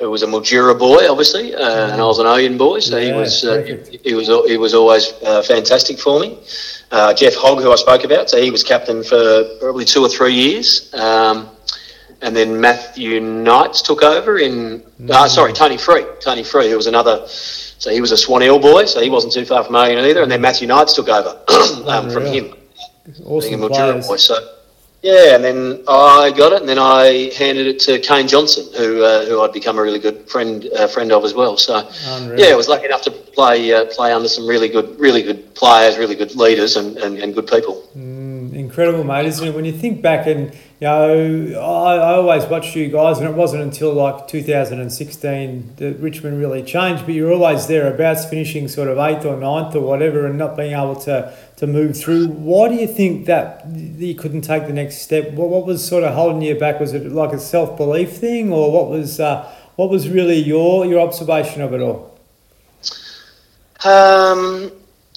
it 0.00 0.06
was 0.06 0.22
a 0.22 0.26
Mildura 0.26 0.78
boy, 0.78 1.10
obviously, 1.10 1.54
uh, 1.54 1.92
and 1.92 2.00
I 2.00 2.04
was 2.04 2.18
an 2.18 2.26
Ouyen 2.26 2.56
boy, 2.56 2.78
so 2.78 2.98
yeah, 2.98 3.06
he 3.06 3.12
was 3.12 3.44
uh, 3.44 3.62
he, 4.04 4.14
was 4.14 4.28
he 4.48 4.56
was 4.56 4.72
always 4.72 5.12
uh, 5.24 5.42
fantastic 5.42 5.98
for 5.98 6.20
me. 6.20 6.38
Uh, 6.92 7.12
Jeff 7.12 7.34
Hogg, 7.34 7.60
who 7.60 7.72
I 7.72 7.76
spoke 7.76 8.04
about, 8.04 8.30
so 8.30 8.40
he 8.40 8.50
was 8.50 8.62
captain 8.62 9.02
for 9.02 9.44
probably 9.60 9.84
two 9.84 10.02
or 10.02 10.08
three 10.08 10.32
years, 10.32 10.94
um, 10.94 11.50
and 12.22 12.34
then 12.34 12.60
Matthew 12.60 13.20
Knights 13.20 13.82
took 13.82 14.02
over 14.02 14.38
in. 14.38 14.82
Uh, 15.10 15.24
mm. 15.24 15.28
sorry, 15.28 15.52
Tony 15.52 15.76
Free. 15.76 16.04
Tony 16.20 16.44
Free, 16.44 16.70
who 16.70 16.76
was 16.76 16.86
another 16.86 17.26
So 17.26 17.90
he 17.90 18.00
was 18.00 18.12
a 18.12 18.16
Swan 18.16 18.42
Hill 18.42 18.60
boy, 18.60 18.84
so 18.84 19.00
he 19.00 19.10
wasn't 19.10 19.32
too 19.32 19.44
far 19.44 19.64
from 19.64 19.74
Argon 19.74 20.04
either. 20.04 20.22
And 20.22 20.30
then 20.30 20.40
Matthew 20.40 20.68
Knights 20.68 20.94
took 20.94 21.08
over 21.08 21.42
um, 21.86 22.08
from 22.08 22.24
him. 22.24 22.54
Awesome 23.24 23.50
being 23.50 23.64
a 23.64 23.68
Mildura 23.68 24.06
boy. 24.06 24.16
So 24.16 24.57
yeah, 25.02 25.36
and 25.36 25.44
then 25.44 25.84
I 25.88 26.32
got 26.36 26.52
it, 26.52 26.60
and 26.60 26.68
then 26.68 26.78
I 26.78 27.30
handed 27.36 27.66
it 27.66 27.78
to 27.80 28.00
Kane 28.00 28.26
Johnson, 28.26 28.66
who 28.76 29.02
uh, 29.02 29.26
who 29.26 29.40
I'd 29.42 29.52
become 29.52 29.78
a 29.78 29.82
really 29.82 30.00
good 30.00 30.28
friend 30.28 30.68
uh, 30.76 30.88
friend 30.88 31.12
of 31.12 31.24
as 31.24 31.34
well. 31.34 31.56
So 31.56 31.88
Unreal. 32.06 32.40
yeah, 32.40 32.52
I 32.52 32.56
was 32.56 32.68
lucky 32.68 32.86
enough 32.86 33.02
to 33.02 33.10
play 33.10 33.72
uh, 33.72 33.86
play 33.86 34.12
under 34.12 34.28
some 34.28 34.46
really 34.46 34.68
good 34.68 34.98
really 34.98 35.22
good 35.22 35.54
players, 35.54 35.98
really 35.98 36.16
good 36.16 36.34
leaders, 36.34 36.76
and, 36.76 36.96
and, 36.98 37.18
and 37.18 37.34
good 37.34 37.46
people. 37.46 37.88
Incredible, 38.68 39.02
mate, 39.02 39.24
isn't 39.24 39.48
it? 39.48 39.54
When 39.54 39.64
you 39.64 39.72
think 39.72 40.02
back 40.02 40.26
and 40.26 40.52
you 40.52 40.86
know, 40.86 41.58
I, 41.58 41.94
I 41.94 42.14
always 42.16 42.44
watched 42.44 42.76
you 42.76 42.90
guys, 42.90 43.16
and 43.16 43.26
it 43.26 43.34
wasn't 43.34 43.62
until 43.62 43.94
like 43.94 44.28
2016 44.28 45.72
that 45.76 45.98
Richmond 45.98 46.38
really 46.38 46.62
changed. 46.62 47.06
But 47.06 47.14
you're 47.14 47.32
always 47.32 47.66
thereabouts, 47.66 48.26
finishing 48.26 48.68
sort 48.68 48.88
of 48.88 48.98
eighth 48.98 49.24
or 49.24 49.38
ninth 49.38 49.74
or 49.74 49.80
whatever, 49.80 50.26
and 50.26 50.36
not 50.36 50.54
being 50.54 50.74
able 50.74 50.96
to 50.96 51.34
to 51.56 51.66
move 51.66 51.96
through. 51.96 52.28
Why 52.28 52.68
do 52.68 52.74
you 52.74 52.86
think 52.86 53.24
that 53.24 53.66
you 53.66 54.14
couldn't 54.14 54.42
take 54.42 54.66
the 54.66 54.74
next 54.74 54.98
step? 54.98 55.30
What, 55.32 55.48
what 55.48 55.64
was 55.64 55.82
sort 55.82 56.04
of 56.04 56.12
holding 56.12 56.42
you 56.42 56.54
back? 56.54 56.78
Was 56.78 56.92
it 56.92 57.10
like 57.10 57.32
a 57.32 57.40
self 57.40 57.78
belief 57.78 58.18
thing, 58.18 58.52
or 58.52 58.70
what 58.70 58.90
was 58.90 59.18
uh, 59.18 59.50
what 59.76 59.88
was 59.88 60.10
really 60.10 60.36
your 60.36 60.84
your 60.84 61.00
observation 61.00 61.62
of 61.62 61.72
it 61.72 61.80
all? 61.80 62.18
Um, 63.82 64.70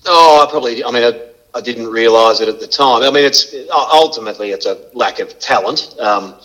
oh, 0.06 0.46
I 0.48 0.50
probably. 0.50 0.86
I 0.86 0.92
mean. 0.92 1.04
I, 1.04 1.31
I 1.54 1.62
didn't 1.62 1.88
realise 1.88 2.40
it 2.40 2.48
at 2.48 2.60
the 2.60 2.68
time. 2.68 3.04
I 3.04 3.12
mean, 3.12 3.26
it's 3.26 3.54
ultimately 3.72 4.52
it's 4.52 4.66
a 4.66 4.78
lack 4.94 5.20
of 5.20 5.38
talent 5.40 5.96
um, 6.00 6.36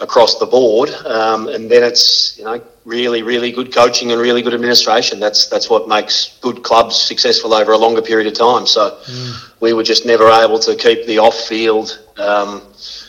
across 0.00 0.38
the 0.38 0.46
board, 0.46 0.90
um, 1.06 1.48
and 1.48 1.70
then 1.70 1.84
it's 1.84 2.36
you 2.38 2.44
know 2.44 2.60
really 2.84 3.22
really 3.22 3.52
good 3.52 3.72
coaching 3.72 4.10
and 4.10 4.20
really 4.20 4.42
good 4.42 4.54
administration. 4.54 5.20
That's 5.20 5.46
that's 5.46 5.70
what 5.70 5.88
makes 5.88 6.38
good 6.40 6.62
clubs 6.64 7.00
successful 7.00 7.54
over 7.54 7.72
a 7.72 7.78
longer 7.78 8.02
period 8.02 8.26
of 8.26 8.34
time. 8.34 8.66
So 8.66 8.98
mm. 9.04 9.52
we 9.60 9.72
were 9.72 9.84
just 9.84 10.04
never 10.04 10.28
able 10.28 10.58
to 10.60 10.74
keep 10.74 11.06
the 11.06 11.18
off 11.18 11.36
field. 11.36 11.98
Um, 12.16 12.62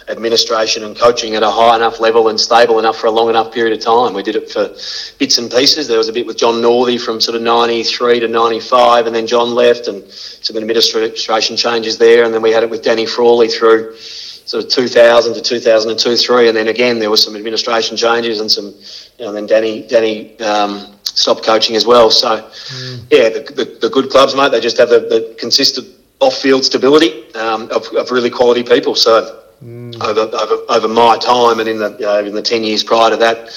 administration 0.10 0.84
and 0.84 0.98
coaching 0.98 1.36
at 1.36 1.44
a 1.44 1.50
high 1.50 1.76
enough 1.76 2.00
level 2.00 2.30
and 2.30 2.40
stable 2.40 2.80
enough 2.80 2.98
for 2.98 3.08
a 3.08 3.12
long 3.12 3.30
enough 3.30 3.54
period 3.54 3.78
of 3.78 3.84
time. 3.84 4.14
We 4.14 4.24
did 4.24 4.36
it 4.36 4.50
for 4.50 4.70
bits 5.18 5.38
and 5.38 5.52
pieces. 5.52 5.88
There 5.88 5.98
was 5.98 6.10
a 6.10 6.14
bit 6.14 6.26
with 6.26 6.38
John 6.38 6.56
Northey 6.56 7.00
from 7.00 7.22
sort 7.22 7.36
of 7.36 7.42
93 7.42 8.20
to 8.22 8.28
95, 8.28 9.08
and 9.08 9.16
then 9.16 9.28
John 9.28 9.54
left, 9.54 9.88
and 9.88 10.04
some 10.12 10.58
administration 10.58 11.56
changes 11.56 11.98
there. 11.98 12.24
And 12.24 12.34
then 12.34 12.42
we 12.42 12.52
had 12.52 12.64
it 12.64 12.70
with 12.70 12.84
Danny 12.84 13.06
Frawley 13.06 13.48
through 13.48 13.96
sort 13.98 14.64
of 14.64 14.72
2000 14.72 15.36
to 15.36 15.42
2002, 15.42 16.16
3, 16.16 16.48
and 16.48 16.58
then 16.58 16.70
again 16.70 16.98
there 16.98 17.12
was 17.12 17.24
some 17.24 17.36
administration 17.36 17.96
changes 17.96 18.40
and 18.40 18.50
some, 18.50 18.74
you 19.20 19.26
know, 19.26 19.28
and 19.28 19.38
then 19.38 19.46
Danny 19.46 19.88
Danny 19.88 20.40
um, 20.40 20.96
stopped 21.04 21.44
coaching 21.44 21.76
as 21.76 21.86
well. 21.86 22.10
So, 22.10 22.38
mm. 22.38 23.04
yeah, 23.12 23.30
the, 23.30 23.42
the, 23.42 23.78
the, 23.82 23.90
good 23.90 24.10
clubs, 24.10 24.36
mate, 24.36 24.52
they 24.52 24.60
just 24.60 24.78
have 24.78 24.90
the, 24.90 25.00
the 25.00 25.36
consistent 25.38 25.88
off-field 26.20 26.66
stability 26.66 27.34
um, 27.36 27.70
of, 27.72 27.86
of 27.96 28.12
really 28.12 28.30
quality 28.30 28.64
people. 28.64 28.96
So 28.96 29.39
mm. 29.64 29.96
over, 30.02 30.22
over, 30.36 30.64
over 30.70 30.88
my 30.88 31.18
time 31.18 31.60
and 31.60 31.70
in 31.70 31.80
the 31.80 31.92
you 31.92 32.06
know, 32.06 32.20
in 32.20 32.34
the 32.34 32.42
ten 32.42 32.64
years 32.64 32.84
prior 32.84 33.10
to 33.10 33.18
that. 33.18 33.50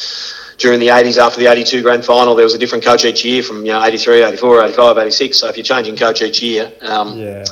During 0.59 0.79
the 0.79 0.89
80s, 0.89 1.19
after 1.19 1.41
the 1.41 1.47
82 1.51 1.83
grand 1.83 2.05
final, 2.05 2.37
there 2.37 2.45
was 2.45 2.55
a 2.55 2.59
different 2.59 2.85
coach 2.85 3.05
each 3.05 3.25
year 3.25 3.43
from 3.43 3.65
you 3.65 3.73
know 3.73 3.83
83, 3.83 4.23
84, 4.23 4.65
85, 4.65 4.99
86. 4.99 5.39
So 5.39 5.49
if 5.49 5.57
you're 5.57 5.65
changing 5.65 5.97
coach 5.97 6.23
each 6.23 6.41
year, 6.41 6.71
um, 6.83 7.19
yeah 7.19 7.45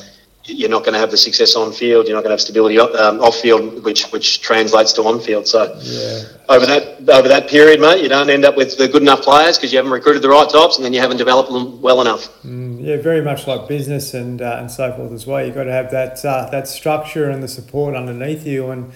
you're 0.45 0.71
not 0.71 0.81
going 0.81 0.95
to 0.95 0.99
have 0.99 1.11
the 1.11 1.17
success 1.17 1.55
on 1.55 1.73
field. 1.73 2.07
You're 2.07 2.17
not 2.17 2.23
going 2.23 2.31
to 2.31 2.35
have 2.35 2.41
stability 2.41 2.79
um, 2.79 3.21
off 3.21 3.37
field, 3.37 3.85
which 3.85 4.05
which 4.11 4.41
translates 4.41 4.93
to 4.95 5.03
on 5.03 5.21
field. 5.21 5.47
So 5.47 5.65
yeah. 5.83 6.23
over 6.49 6.67
that 6.67 7.09
over 7.09 7.29
that 7.29 7.49
period, 7.49 7.81
mate, 7.81 8.03
you 8.03 8.09
don't 8.09 8.31
end 8.31 8.45
up 8.45 8.57
with 8.57 8.79
the 8.79 8.89
good 8.89 9.03
enough 9.03 9.23
players 9.23 9.57
because 9.57 9.73
you 9.73 9.79
haven't 9.79 9.93
recruited 9.93 10.23
the 10.23 10.29
right 10.29 10.49
types, 10.49 10.77
and 10.77 10.85
then 10.85 10.93
you 10.93 11.01
haven't 11.01 11.19
developed 11.19 11.51
them 11.51 11.81
well 11.83 12.01
enough. 12.01 12.29
Mm, 12.43 12.83
yeah, 12.83 12.97
very 12.97 13.23
much 13.23 13.47
like 13.47 13.69
business 13.69 14.15
and 14.15 14.41
uh, 14.41 14.57
and 14.61 14.71
so 14.71 14.93
forth 14.95 15.13
as 15.13 15.27
well. 15.27 15.45
You've 15.45 15.55
got 15.55 15.65
to 15.65 15.73
have 15.73 15.91
that 15.91 16.25
uh, 16.25 16.49
that 16.51 16.69
structure 16.69 17.29
and 17.29 17.43
the 17.43 17.49
support 17.49 17.95
underneath 17.95 18.47
you 18.47 18.71
and. 18.71 18.93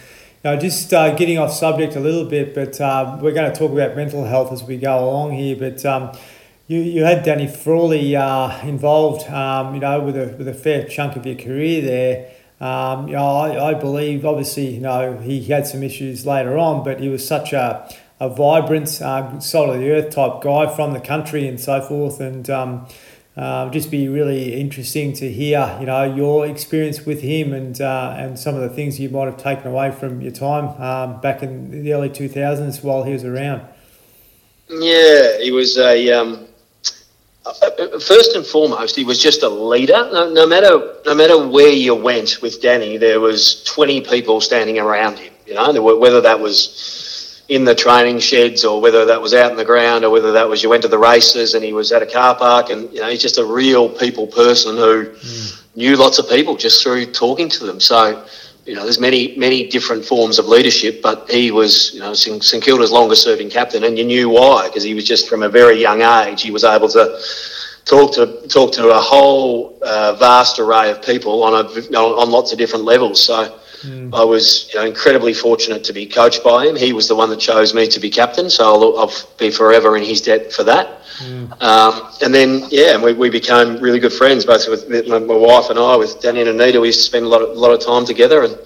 Know, 0.46 0.58
just 0.58 0.92
uh, 0.92 1.14
getting 1.14 1.38
off 1.38 1.54
subject 1.54 1.96
a 1.96 2.00
little 2.00 2.26
bit, 2.26 2.54
but 2.54 2.78
uh, 2.78 3.16
we're 3.18 3.32
going 3.32 3.50
to 3.50 3.58
talk 3.58 3.72
about 3.72 3.96
mental 3.96 4.26
health 4.26 4.52
as 4.52 4.62
we 4.62 4.76
go 4.76 4.98
along 4.98 5.32
here. 5.32 5.56
But 5.56 5.82
um, 5.86 6.12
you, 6.66 6.78
you 6.78 7.04
had 7.04 7.24
Danny 7.24 7.46
Frawley 7.46 8.16
uh, 8.16 8.66
involved, 8.66 9.28
um, 9.28 9.74
you 9.74 9.80
know, 9.80 10.00
with 10.00 10.16
a, 10.16 10.34
with 10.38 10.48
a 10.48 10.54
fair 10.54 10.86
chunk 10.86 11.16
of 11.16 11.26
your 11.26 11.36
career 11.36 11.82
there. 11.82 12.30
Um, 12.60 13.08
you 13.08 13.14
know, 13.14 13.26
I, 13.26 13.70
I 13.70 13.74
believe, 13.74 14.24
obviously, 14.24 14.74
you 14.74 14.80
know, 14.80 15.18
he 15.18 15.44
had 15.44 15.66
some 15.66 15.82
issues 15.82 16.24
later 16.24 16.56
on, 16.56 16.82
but 16.82 17.00
he 17.00 17.08
was 17.08 17.26
such 17.26 17.52
a, 17.52 17.92
a 18.18 18.30
vibrant, 18.30 19.02
uh, 19.02 19.38
solid 19.40 19.80
the 19.80 19.90
earth 19.90 20.14
type 20.14 20.42
guy 20.42 20.74
from 20.74 20.92
the 20.92 21.00
country 21.00 21.46
and 21.46 21.60
so 21.60 21.82
forth. 21.82 22.20
And 22.20 22.48
um, 22.48 22.86
uh, 23.36 23.68
just 23.68 23.90
be 23.90 24.08
really 24.08 24.58
interesting 24.58 25.12
to 25.14 25.30
hear, 25.30 25.76
you 25.80 25.86
know, 25.86 26.04
your 26.04 26.46
experience 26.46 27.04
with 27.04 27.20
him 27.20 27.52
and 27.52 27.78
uh, 27.80 28.14
and 28.16 28.38
some 28.38 28.54
of 28.54 28.62
the 28.62 28.68
things 28.70 29.00
you 29.00 29.10
might 29.10 29.26
have 29.26 29.36
taken 29.36 29.66
away 29.66 29.90
from 29.90 30.20
your 30.20 30.32
time 30.32 30.80
um, 30.80 31.20
back 31.20 31.42
in 31.42 31.82
the 31.82 31.92
early 31.92 32.08
2000s 32.08 32.82
while 32.82 33.02
he 33.02 33.12
was 33.12 33.24
around. 33.24 33.66
Yeah, 34.70 35.38
he 35.40 35.50
was 35.50 35.76
a 35.76 36.12
um, 36.12 36.46
first 38.00 38.34
and 38.34 38.44
foremost, 38.44 38.96
he 38.96 39.04
was 39.04 39.18
just 39.18 39.42
a 39.42 39.48
leader. 39.48 40.08
No, 40.12 40.32
no, 40.32 40.46
matter 40.46 40.96
no 41.04 41.14
matter 41.14 41.46
where 41.46 41.72
you 41.72 41.94
went 41.94 42.40
with 42.40 42.62
Danny, 42.62 42.96
there 42.96 43.20
was 43.20 43.62
twenty 43.64 44.00
people 44.00 44.40
standing 44.40 44.78
around 44.78 45.18
him. 45.18 45.32
You 45.46 45.54
know, 45.54 45.82
were, 45.82 45.98
whether 45.98 46.20
that 46.22 46.40
was 46.40 47.42
in 47.48 47.64
the 47.64 47.74
training 47.74 48.18
sheds 48.18 48.64
or 48.64 48.80
whether 48.80 49.04
that 49.04 49.20
was 49.20 49.34
out 49.34 49.50
in 49.50 49.58
the 49.58 49.64
ground 49.64 50.02
or 50.04 50.10
whether 50.10 50.32
that 50.32 50.48
was 50.48 50.62
you 50.62 50.70
went 50.70 50.80
to 50.82 50.88
the 50.88 50.98
races 50.98 51.54
and 51.54 51.62
he 51.62 51.74
was 51.74 51.92
at 51.92 52.00
a 52.02 52.06
car 52.06 52.34
park 52.34 52.70
and 52.70 52.90
you 52.90 53.00
know 53.00 53.08
he's 53.08 53.20
just 53.20 53.36
a 53.36 53.44
real 53.44 53.86
people 53.88 54.26
person 54.26 54.76
who 54.76 55.04
mm. 55.10 55.62
knew 55.76 55.94
lots 55.96 56.18
of 56.18 56.26
people 56.28 56.56
just 56.56 56.82
through 56.82 57.04
talking 57.04 57.48
to 57.50 57.66
them. 57.66 57.78
So 57.78 58.24
you 58.66 58.74
know, 58.74 58.82
there's 58.82 59.00
many 59.00 59.36
many 59.36 59.68
different 59.68 60.04
forms 60.04 60.38
of 60.38 60.46
leadership, 60.46 61.02
but 61.02 61.30
he 61.30 61.50
was, 61.50 61.92
you 61.94 62.00
know, 62.00 62.14
St 62.14 62.62
Kilda's 62.62 62.90
longest 62.90 63.22
serving 63.22 63.50
captain, 63.50 63.84
and 63.84 63.98
you 63.98 64.04
knew 64.04 64.28
why 64.30 64.68
because 64.68 64.82
he 64.82 64.94
was 64.94 65.04
just 65.04 65.28
from 65.28 65.42
a 65.42 65.48
very 65.48 65.80
young 65.80 66.02
age 66.02 66.42
he 66.42 66.50
was 66.50 66.64
able 66.64 66.88
to 66.88 67.18
talk 67.84 68.14
to 68.14 68.46
talk 68.48 68.72
to 68.72 68.88
a 68.88 69.00
whole 69.00 69.78
uh, 69.82 70.14
vast 70.14 70.58
array 70.58 70.90
of 70.90 71.02
people 71.02 71.42
on 71.42 71.52
a 71.52 71.68
on, 71.98 72.30
lots 72.30 72.52
of 72.52 72.58
different 72.58 72.84
levels. 72.84 73.22
So. 73.22 73.58
Mm. 73.84 74.14
I 74.14 74.24
was 74.24 74.70
you 74.72 74.80
know, 74.80 74.86
incredibly 74.86 75.34
fortunate 75.34 75.84
to 75.84 75.92
be 75.92 76.06
coached 76.06 76.42
by 76.42 76.66
him. 76.66 76.76
He 76.76 76.92
was 76.92 77.08
the 77.08 77.14
one 77.14 77.30
that 77.30 77.40
chose 77.40 77.74
me 77.74 77.86
to 77.88 78.00
be 78.00 78.10
captain, 78.10 78.48
so 78.48 78.64
I'll, 78.64 78.98
I'll 78.98 79.12
be 79.38 79.50
forever 79.50 79.96
in 79.96 80.04
his 80.04 80.20
debt 80.20 80.52
for 80.52 80.64
that. 80.64 81.02
Mm. 81.18 81.62
Um, 81.62 82.12
and 82.22 82.34
then, 82.34 82.66
yeah, 82.70 83.02
we, 83.02 83.12
we 83.12 83.30
became 83.30 83.78
really 83.78 84.00
good 84.00 84.12
friends, 84.12 84.44
both 84.44 84.68
with 84.68 84.88
my, 85.08 85.18
my, 85.18 85.36
wife 85.36 85.70
and 85.70 85.78
I, 85.78 85.96
with 85.96 86.20
Danny 86.20 86.40
and 86.40 86.50
Anita. 86.50 86.80
We 86.80 86.88
used 86.88 87.00
to 87.00 87.04
spend 87.04 87.24
a 87.24 87.28
lot 87.28 87.42
of, 87.42 87.50
a 87.50 87.60
lot 87.60 87.72
of 87.72 87.84
time 87.84 88.04
together, 88.04 88.42
and 88.42 88.58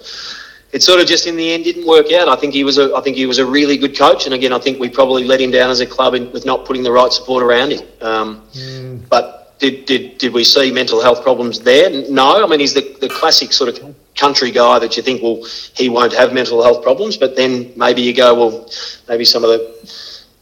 it 0.71 0.81
sort 0.81 1.01
of 1.01 1.07
just 1.07 1.27
in 1.27 1.35
the 1.35 1.51
end 1.51 1.65
didn't 1.65 1.85
work 1.85 2.11
out. 2.11 2.27
I 2.27 2.35
think 2.35 2.53
he 2.53 2.63
was 2.63 2.77
a, 2.77 2.95
I 2.95 3.01
think 3.01 3.17
he 3.17 3.25
was 3.25 3.39
a 3.39 3.45
really 3.45 3.77
good 3.77 3.97
coach, 3.97 4.25
and 4.25 4.33
again, 4.33 4.53
I 4.53 4.59
think 4.59 4.79
we 4.79 4.89
probably 4.89 5.23
let 5.23 5.41
him 5.41 5.51
down 5.51 5.69
as 5.69 5.79
a 5.79 5.85
club 5.85 6.13
in, 6.13 6.31
with 6.31 6.45
not 6.45 6.65
putting 6.65 6.83
the 6.83 6.91
right 6.91 7.11
support 7.11 7.43
around 7.43 7.71
him. 7.71 7.87
Um, 8.01 8.43
mm. 8.53 9.07
But 9.09 9.39
did, 9.59 9.85
did 9.85 10.17
did 10.17 10.33
we 10.33 10.43
see 10.43 10.71
mental 10.71 11.01
health 11.01 11.21
problems 11.21 11.59
there? 11.59 11.89
No, 12.09 12.43
I 12.43 12.47
mean 12.47 12.61
he's 12.61 12.73
the, 12.73 12.97
the 13.01 13.09
classic 13.09 13.51
sort 13.51 13.69
of 13.69 13.95
country 14.19 14.51
guy 14.51 14.79
that 14.79 14.97
you 14.97 15.03
think, 15.03 15.21
well, 15.21 15.45
he 15.75 15.89
won't 15.89 16.13
have 16.13 16.33
mental 16.33 16.61
health 16.63 16.83
problems, 16.83 17.17
but 17.17 17.35
then 17.35 17.71
maybe 17.75 18.01
you 18.01 18.13
go, 18.13 18.35
well, 18.35 18.69
maybe 19.07 19.25
some 19.25 19.43
of 19.43 19.49
the 19.49 19.59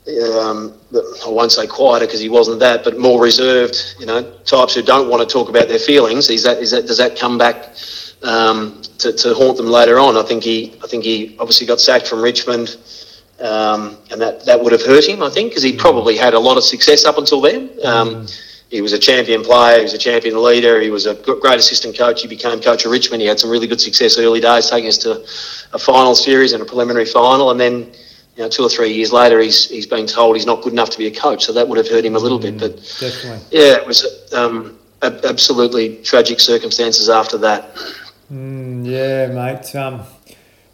um, 0.07 0.73
I 0.95 1.29
won't 1.29 1.51
say 1.51 1.67
quieter 1.67 2.05
because 2.05 2.21
he 2.21 2.29
wasn't 2.29 2.59
that, 2.61 2.83
but 2.83 2.97
more 2.97 3.21
reserved, 3.21 3.75
you 3.99 4.05
know, 4.05 4.23
types 4.45 4.75
who 4.75 4.81
don't 4.81 5.09
want 5.09 5.27
to 5.27 5.31
talk 5.31 5.49
about 5.49 5.67
their 5.67 5.79
feelings. 5.79 6.29
Is 6.29 6.43
that 6.43 6.59
is 6.59 6.71
that 6.71 6.87
does 6.87 6.97
that 6.97 7.17
come 7.19 7.37
back 7.37 7.75
um, 8.23 8.81
to, 8.99 9.11
to 9.11 9.33
haunt 9.33 9.57
them 9.57 9.67
later 9.67 9.99
on? 9.99 10.15
I 10.15 10.23
think 10.23 10.43
he 10.43 10.73
I 10.83 10.87
think 10.87 11.03
he 11.03 11.35
obviously 11.39 11.67
got 11.67 11.81
sacked 11.81 12.07
from 12.07 12.21
Richmond, 12.21 12.77
um, 13.41 13.97
and 14.09 14.21
that 14.21 14.45
that 14.45 14.63
would 14.63 14.71
have 14.71 14.85
hurt 14.85 15.05
him. 15.05 15.21
I 15.21 15.29
think 15.29 15.51
because 15.51 15.63
he 15.63 15.75
probably 15.75 16.15
had 16.15 16.33
a 16.33 16.39
lot 16.39 16.55
of 16.55 16.63
success 16.63 17.03
up 17.03 17.17
until 17.17 17.41
then. 17.41 17.69
Um, 17.83 18.27
he 18.69 18.81
was 18.81 18.91
a 18.91 18.99
champion 18.99 19.43
player. 19.43 19.77
He 19.77 19.83
was 19.83 19.93
a 19.93 19.97
champion 19.97 20.41
leader. 20.43 20.81
He 20.81 20.89
was 20.89 21.05
a 21.05 21.15
great 21.15 21.57
assistant 21.57 21.97
coach. 21.97 22.21
He 22.21 22.27
became 22.27 22.59
coach 22.59 22.85
of 22.85 22.91
Richmond. 22.91 23.21
He 23.21 23.27
had 23.27 23.39
some 23.39 23.49
really 23.49 23.67
good 23.67 23.79
success 23.79 24.17
early 24.19 24.41
days, 24.41 24.69
taking 24.69 24.89
us 24.89 24.97
to 24.99 25.23
a 25.73 25.79
final 25.79 26.15
series 26.15 26.51
and 26.51 26.61
a 26.61 26.65
preliminary 26.65 27.05
final, 27.05 27.51
and 27.51 27.59
then 27.59 27.91
you 28.35 28.43
know, 28.43 28.49
two 28.49 28.63
or 28.63 28.69
three 28.69 28.93
years 28.93 29.11
later, 29.11 29.39
he's 29.39 29.69
he's 29.69 29.87
been 29.87 30.05
told 30.05 30.35
he's 30.35 30.45
not 30.45 30.61
good 30.61 30.73
enough 30.73 30.89
to 30.91 30.97
be 30.97 31.07
a 31.07 31.11
coach. 31.11 31.45
So 31.45 31.53
that 31.53 31.67
would 31.67 31.77
have 31.77 31.87
hurt 31.87 32.05
him 32.05 32.15
a 32.15 32.19
little 32.19 32.39
mm, 32.39 32.43
bit. 32.43 32.59
But 32.59 32.75
definitely. 32.99 33.39
yeah, 33.51 33.77
it 33.77 33.87
was 33.87 34.05
um, 34.33 34.77
absolutely 35.01 35.97
tragic 36.03 36.39
circumstances 36.39 37.09
after 37.09 37.37
that. 37.39 37.73
Mm, 38.31 38.85
yeah, 38.85 39.27
mate. 39.27 39.73
Um, 39.75 40.03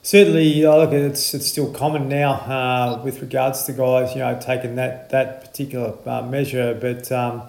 certainly, 0.01 0.65
I 0.65 0.77
look, 0.77 0.91
it's 0.91 1.33
it's 1.35 1.47
still 1.47 1.71
common 1.71 2.09
now 2.09 2.33
uh, 2.33 3.01
with 3.03 3.21
regards 3.21 3.63
to 3.65 3.73
guys, 3.73 4.13
you 4.13 4.19
know, 4.21 4.37
taking 4.41 4.75
that 4.75 5.11
that 5.11 5.41
particular 5.41 5.93
uh, 6.07 6.23
measure, 6.23 6.73
but. 6.81 7.11
Um, 7.11 7.43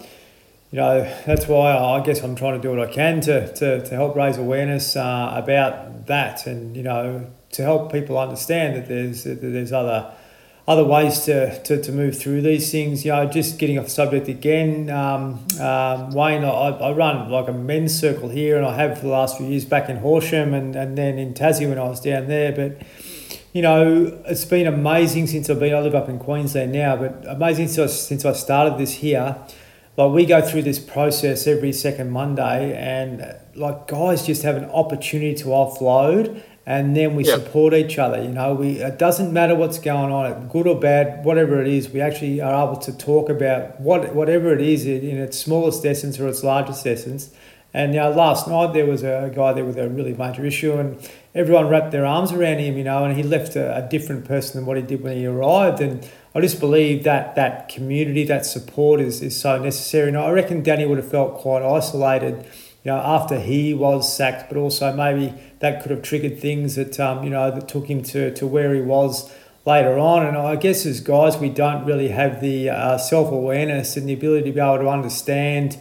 you 0.75 0.81
know, 0.81 1.09
that's 1.25 1.47
why 1.47 1.73
I 1.73 2.01
guess 2.01 2.21
I'm 2.21 2.35
trying 2.35 2.55
to 2.55 2.61
do 2.61 2.75
what 2.75 2.89
I 2.89 2.91
can 2.91 3.21
to, 3.21 3.47
to, 3.53 3.81
to 3.81 3.95
help 3.95 4.13
raise 4.13 4.37
awareness 4.37 4.97
uh, 4.97 5.31
about 5.33 6.07
that 6.07 6.45
and, 6.45 6.75
you 6.75 6.83
know, 6.83 7.27
to 7.53 7.61
help 7.61 7.93
people 7.93 8.19
understand 8.19 8.75
that 8.75 8.89
there's 8.89 9.23
that 9.23 9.39
there's 9.39 9.71
other 9.71 10.11
other 10.67 10.83
ways 10.83 11.21
to, 11.21 11.63
to, 11.63 11.81
to 11.81 11.93
move 11.93 12.19
through 12.19 12.41
these 12.41 12.73
things. 12.73 13.05
You 13.05 13.13
know, 13.13 13.25
just 13.25 13.57
getting 13.57 13.79
off 13.79 13.85
the 13.85 13.91
subject 13.91 14.27
again, 14.27 14.89
um, 14.89 15.47
um, 15.61 16.11
Wayne, 16.11 16.43
I, 16.43 16.71
I 16.71 16.91
run 16.91 17.29
like 17.31 17.47
a 17.47 17.53
men's 17.53 17.97
circle 17.97 18.27
here, 18.27 18.57
and 18.57 18.65
I 18.65 18.75
have 18.75 18.97
for 18.97 19.05
the 19.05 19.11
last 19.11 19.37
few 19.37 19.47
years 19.47 19.63
back 19.63 19.87
in 19.87 19.95
Horsham 19.95 20.53
and, 20.53 20.75
and 20.75 20.97
then 20.97 21.17
in 21.17 21.33
Tassie 21.33 21.69
when 21.69 21.79
I 21.79 21.83
was 21.83 22.01
down 22.01 22.27
there. 22.27 22.51
But, 22.51 22.85
you 23.53 23.61
know, 23.61 24.21
it's 24.25 24.43
been 24.43 24.67
amazing 24.67 25.27
since 25.27 25.49
I've 25.49 25.57
been, 25.57 25.73
I 25.73 25.79
live 25.79 25.95
up 25.95 26.09
in 26.09 26.19
Queensland 26.19 26.73
now, 26.73 26.97
but 26.97 27.23
amazing 27.25 27.69
since 27.69 27.93
I, 27.93 27.95
since 27.95 28.25
I 28.25 28.33
started 28.33 28.77
this 28.77 28.95
here. 28.95 29.37
Like, 29.97 30.11
we 30.11 30.25
go 30.25 30.41
through 30.41 30.63
this 30.63 30.79
process 30.79 31.47
every 31.47 31.71
second 31.71 32.11
Monday, 32.11 32.75
and 32.75 33.35
like, 33.55 33.87
guys 33.87 34.25
just 34.25 34.43
have 34.43 34.57
an 34.57 34.65
opportunity 34.65 35.33
to 35.35 35.45
offload 35.45 36.43
and 36.65 36.95
then 36.95 37.15
we 37.15 37.25
yep. 37.25 37.39
support 37.39 37.73
each 37.73 37.99
other. 37.99 38.21
You 38.21 38.29
know, 38.29 38.55
we 38.55 38.79
it 38.79 38.97
doesn't 38.97 39.31
matter 39.31 39.55
what's 39.55 39.77
going 39.77 40.11
on, 40.11 40.47
good 40.47 40.67
or 40.67 40.79
bad, 40.79 41.23
whatever 41.23 41.61
it 41.61 41.67
is. 41.67 41.89
We 41.89 42.01
actually 42.01 42.41
are 42.41 42.67
able 42.67 42.81
to 42.81 42.97
talk 42.97 43.29
about 43.29 43.79
what 43.79 44.15
whatever 44.15 44.53
it 44.53 44.61
is 44.61 44.85
in 44.85 45.17
its 45.17 45.37
smallest 45.37 45.85
essence 45.85 46.19
or 46.19 46.27
its 46.27 46.43
largest 46.43 46.85
essence. 46.87 47.29
And 47.73 47.93
you 47.93 47.99
know, 47.99 48.09
last 48.09 48.47
night 48.47 48.73
there 48.73 48.85
was 48.85 49.03
a 49.03 49.31
guy 49.35 49.53
there 49.53 49.65
with 49.65 49.77
a 49.77 49.89
really 49.89 50.13
major 50.13 50.45
issue, 50.45 50.73
and 50.73 50.97
everyone 51.35 51.67
wrapped 51.67 51.91
their 51.91 52.05
arms 52.05 52.31
around 52.31 52.57
him. 52.57 52.77
You 52.77 52.83
know, 52.83 53.05
and 53.05 53.15
he 53.15 53.21
left 53.21 53.55
a, 53.55 53.85
a 53.85 53.87
different 53.87 54.25
person 54.25 54.59
than 54.59 54.65
what 54.65 54.77
he 54.77 54.83
did 54.83 55.03
when 55.03 55.17
he 55.17 55.25
arrived. 55.27 55.81
And 55.81 56.09
I 56.35 56.41
just 56.41 56.59
believe 56.59 57.05
that 57.05 57.35
that 57.35 57.69
community, 57.69 58.25
that 58.25 58.45
support 58.45 58.99
is, 58.99 59.21
is 59.21 59.39
so 59.39 59.57
necessary. 59.57 60.09
And 60.09 60.17
I 60.17 60.29
reckon 60.31 60.61
Danny 60.63 60.85
would 60.85 60.97
have 60.97 61.09
felt 61.09 61.35
quite 61.37 61.63
isolated 61.63 62.45
you 62.83 62.91
know, 62.91 62.97
after 62.97 63.39
he 63.39 63.73
was 63.73 64.13
sacked, 64.13 64.49
but 64.49 64.57
also 64.57 64.93
maybe 64.93 65.33
that 65.59 65.81
could 65.81 65.91
have 65.91 66.01
triggered 66.01 66.39
things 66.39 66.75
that, 66.75 66.99
um, 66.99 67.23
you 67.23 67.29
know, 67.29 67.49
that 67.51 67.69
took 67.69 67.89
him 67.89 68.03
to, 68.03 68.33
to 68.33 68.45
where 68.45 68.75
he 68.75 68.81
was 68.81 69.33
later 69.65 69.97
on. 69.97 70.25
And 70.25 70.37
I 70.37 70.57
guess 70.57 70.85
as 70.85 70.99
guys, 70.99 71.37
we 71.37 71.49
don't 71.49 71.85
really 71.85 72.09
have 72.09 72.41
the 72.41 72.69
uh, 72.69 72.97
self 72.97 73.31
awareness 73.31 73.95
and 73.95 74.09
the 74.09 74.13
ability 74.13 74.49
to 74.49 74.51
be 74.51 74.59
able 74.59 74.79
to 74.79 74.89
understand 74.89 75.79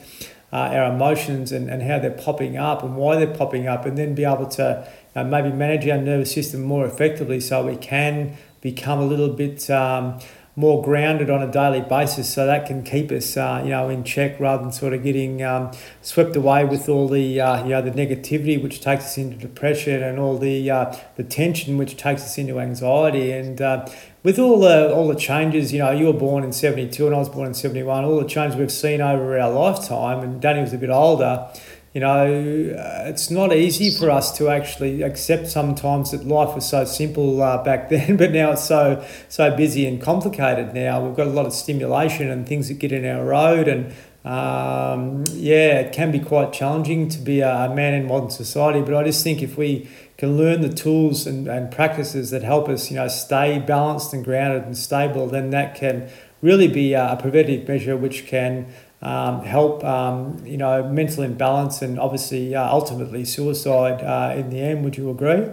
uh, 0.53 0.57
our 0.57 0.95
emotions 0.95 1.51
and, 1.51 1.69
and 1.69 1.83
how 1.83 1.99
they're 1.99 2.13
popping 2.13 2.57
up 2.57 2.85
and 2.85 2.97
why 2.97 3.17
they're 3.17 3.35
popping 3.35 3.67
up, 3.67 3.87
and 3.87 3.99
then 3.99 4.15
be 4.15 4.25
able 4.25 4.47
to 4.47 4.89
uh, 5.17 5.25
maybe 5.25 5.51
manage 5.51 5.89
our 5.89 5.99
nervous 5.99 6.33
system 6.33 6.63
more 6.63 6.87
effectively 6.87 7.41
so 7.41 7.67
we 7.67 7.77
can 7.77 8.37
become 8.61 9.01
a 9.01 9.05
little 9.05 9.31
bit. 9.31 9.69
Um, 9.69 10.21
more 10.57 10.83
grounded 10.83 11.31
on 11.31 11.43
a 11.43 11.51
daily 11.51 11.81
basis, 11.81 12.33
so 12.33 12.47
that 12.47 12.65
can 12.67 12.85
keep 12.85 13.11
us, 13.11 13.37
uh, 13.37 13.61
you 13.65 13.71
know, 13.71 13.89
in 13.89 14.05
check 14.05 14.39
rather 14.39 14.63
than 14.63 14.73
sort 14.73 14.93
of 14.93 15.03
getting 15.03 15.43
um, 15.43 15.73
swept 16.01 16.37
away 16.37 16.65
with 16.65 16.89
all 16.89 17.09
the, 17.09 17.41
uh, 17.41 17.63
you 17.65 17.71
know, 17.71 17.83
the 17.83 17.91
negativity 17.91 18.63
which 18.63 18.81
takes 18.81 19.05
us 19.05 19.19
into 19.19 19.37
depression 19.37 20.03
and 20.03 20.19
all 20.19 20.39
the 20.39 20.71
uh, 20.71 20.97
the 21.17 21.25
tension 21.25 21.77
which 21.77 21.97
takes 21.97 22.23
us 22.23 22.39
into 22.39 22.61
anxiety. 22.61 23.33
And 23.33 23.61
uh, 23.61 23.89
with 24.23 24.39
all 24.39 24.61
the 24.61 24.95
all 24.95 25.09
the 25.09 25.17
changes, 25.17 25.73
you 25.73 25.81
know, 25.81 25.91
you 25.91 26.07
were 26.07 26.13
born 26.13 26.45
in 26.45 26.53
seventy 26.53 26.89
two 26.89 27.07
and 27.07 27.15
I 27.15 27.19
was 27.19 27.29
born 27.29 27.49
in 27.49 27.55
seventy 27.55 27.83
one. 27.83 28.05
All 28.05 28.21
the 28.21 28.29
changes 28.29 28.57
we've 28.57 28.71
seen 28.71 29.01
over 29.01 29.37
our 29.39 29.51
lifetime, 29.51 30.21
and 30.21 30.41
Danny 30.41 30.61
was 30.61 30.73
a 30.73 30.79
bit 30.79 30.91
older 30.91 31.49
you 31.95 32.01
know, 32.01 32.25
uh, 32.27 33.09
it's 33.09 33.31
not 33.31 33.55
easy 33.55 33.89
for 33.89 34.11
us 34.11 34.37
to 34.39 34.49
actually 34.49 35.03
accept 35.03 35.47
sometimes 35.47 36.11
that 36.11 36.27
life 36.27 36.53
was 36.53 36.69
so 36.69 36.85
simple 36.85 37.41
uh, 37.41 37.63
back 37.65 37.89
then, 37.89 38.17
but 38.17 38.33
now 38.33 38.51
it's 38.51 38.65
so 38.65 39.05
so 39.29 39.57
busy 39.57 39.87
and 39.87 40.03
complicated. 40.03 40.75
Now 40.75 41.07
we've 41.07 41.17
got 41.17 41.29
a 41.29 41.31
lot 41.31 41.47
of 41.47 41.53
stimulation 41.53 42.31
and 42.31 42.49
things 42.49 42.67
that 42.67 42.81
get 42.81 42.91
in 42.91 43.07
our 43.07 43.25
road, 43.25 43.69
and 43.69 43.95
um, 44.25 45.23
yeah, 45.35 45.79
it 45.79 45.93
can 45.93 46.11
be 46.11 46.19
quite 46.19 46.53
challenging 46.53 47.09
to 47.11 47.19
be 47.19 47.41
a, 47.41 47.73
man 47.73 47.95
in 47.95 48.09
modern 48.09 48.31
society. 48.31 48.81
But 48.81 48.95
I 48.95 49.05
just 49.05 49.23
think 49.23 49.41
if 49.41 49.57
we 49.57 49.89
can 50.19 50.37
learn 50.37 50.63
the 50.63 50.75
tools 50.75 51.29
and, 51.29 51.47
and 51.47 51.71
practices 51.71 52.31
that 52.31 52.43
help 52.43 52.69
us, 52.69 52.91
you 52.91 52.97
know, 52.97 53.07
stay 53.07 53.61
balanced 53.61 54.13
and 54.13 54.25
grounded 54.25 54.65
and 54.65 54.77
stable, 54.77 55.29
then 55.29 55.51
that 55.51 55.77
can 55.77 56.09
really 56.43 56.69
be 56.69 56.93
a 56.93 57.17
preventive 57.21 57.69
measure 57.69 57.97
which 57.97 58.27
can 58.27 58.67
um, 59.05 59.43
help, 59.43 59.85
um, 59.85 60.43
you 60.45 60.57
know, 60.57 60.83
mental 60.89 61.23
imbalance 61.23 61.83
and 61.83 62.01
obviously 62.01 62.55
uh, 62.55 62.69
ultimately 62.69 63.25
suicide 63.25 64.03
uh, 64.03 64.35
in 64.35 64.51
the 64.51 64.61
end. 64.61 64.83
Would 64.85 64.97
you 64.97 65.11
agree? 65.11 65.47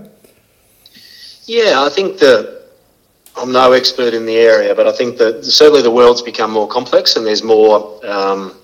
Yeah, 1.46 1.84
I 1.84 1.90
think 1.90 2.20
that 2.20 2.62
I'm 3.36 3.52
no 3.52 3.74
expert 3.74 4.14
in 4.14 4.26
the 4.26 4.38
area, 4.38 4.74
but 4.74 4.88
I 4.88 4.92
think 4.92 5.18
that 5.18 5.44
certainly 5.44 5.82
the 5.82 5.92
world's 5.92 6.22
become 6.22 6.52
more 6.52 6.68
complex 6.68 7.16
and 7.16 7.26
there's 7.26 7.44
more 7.44 8.00
um, 8.06 8.56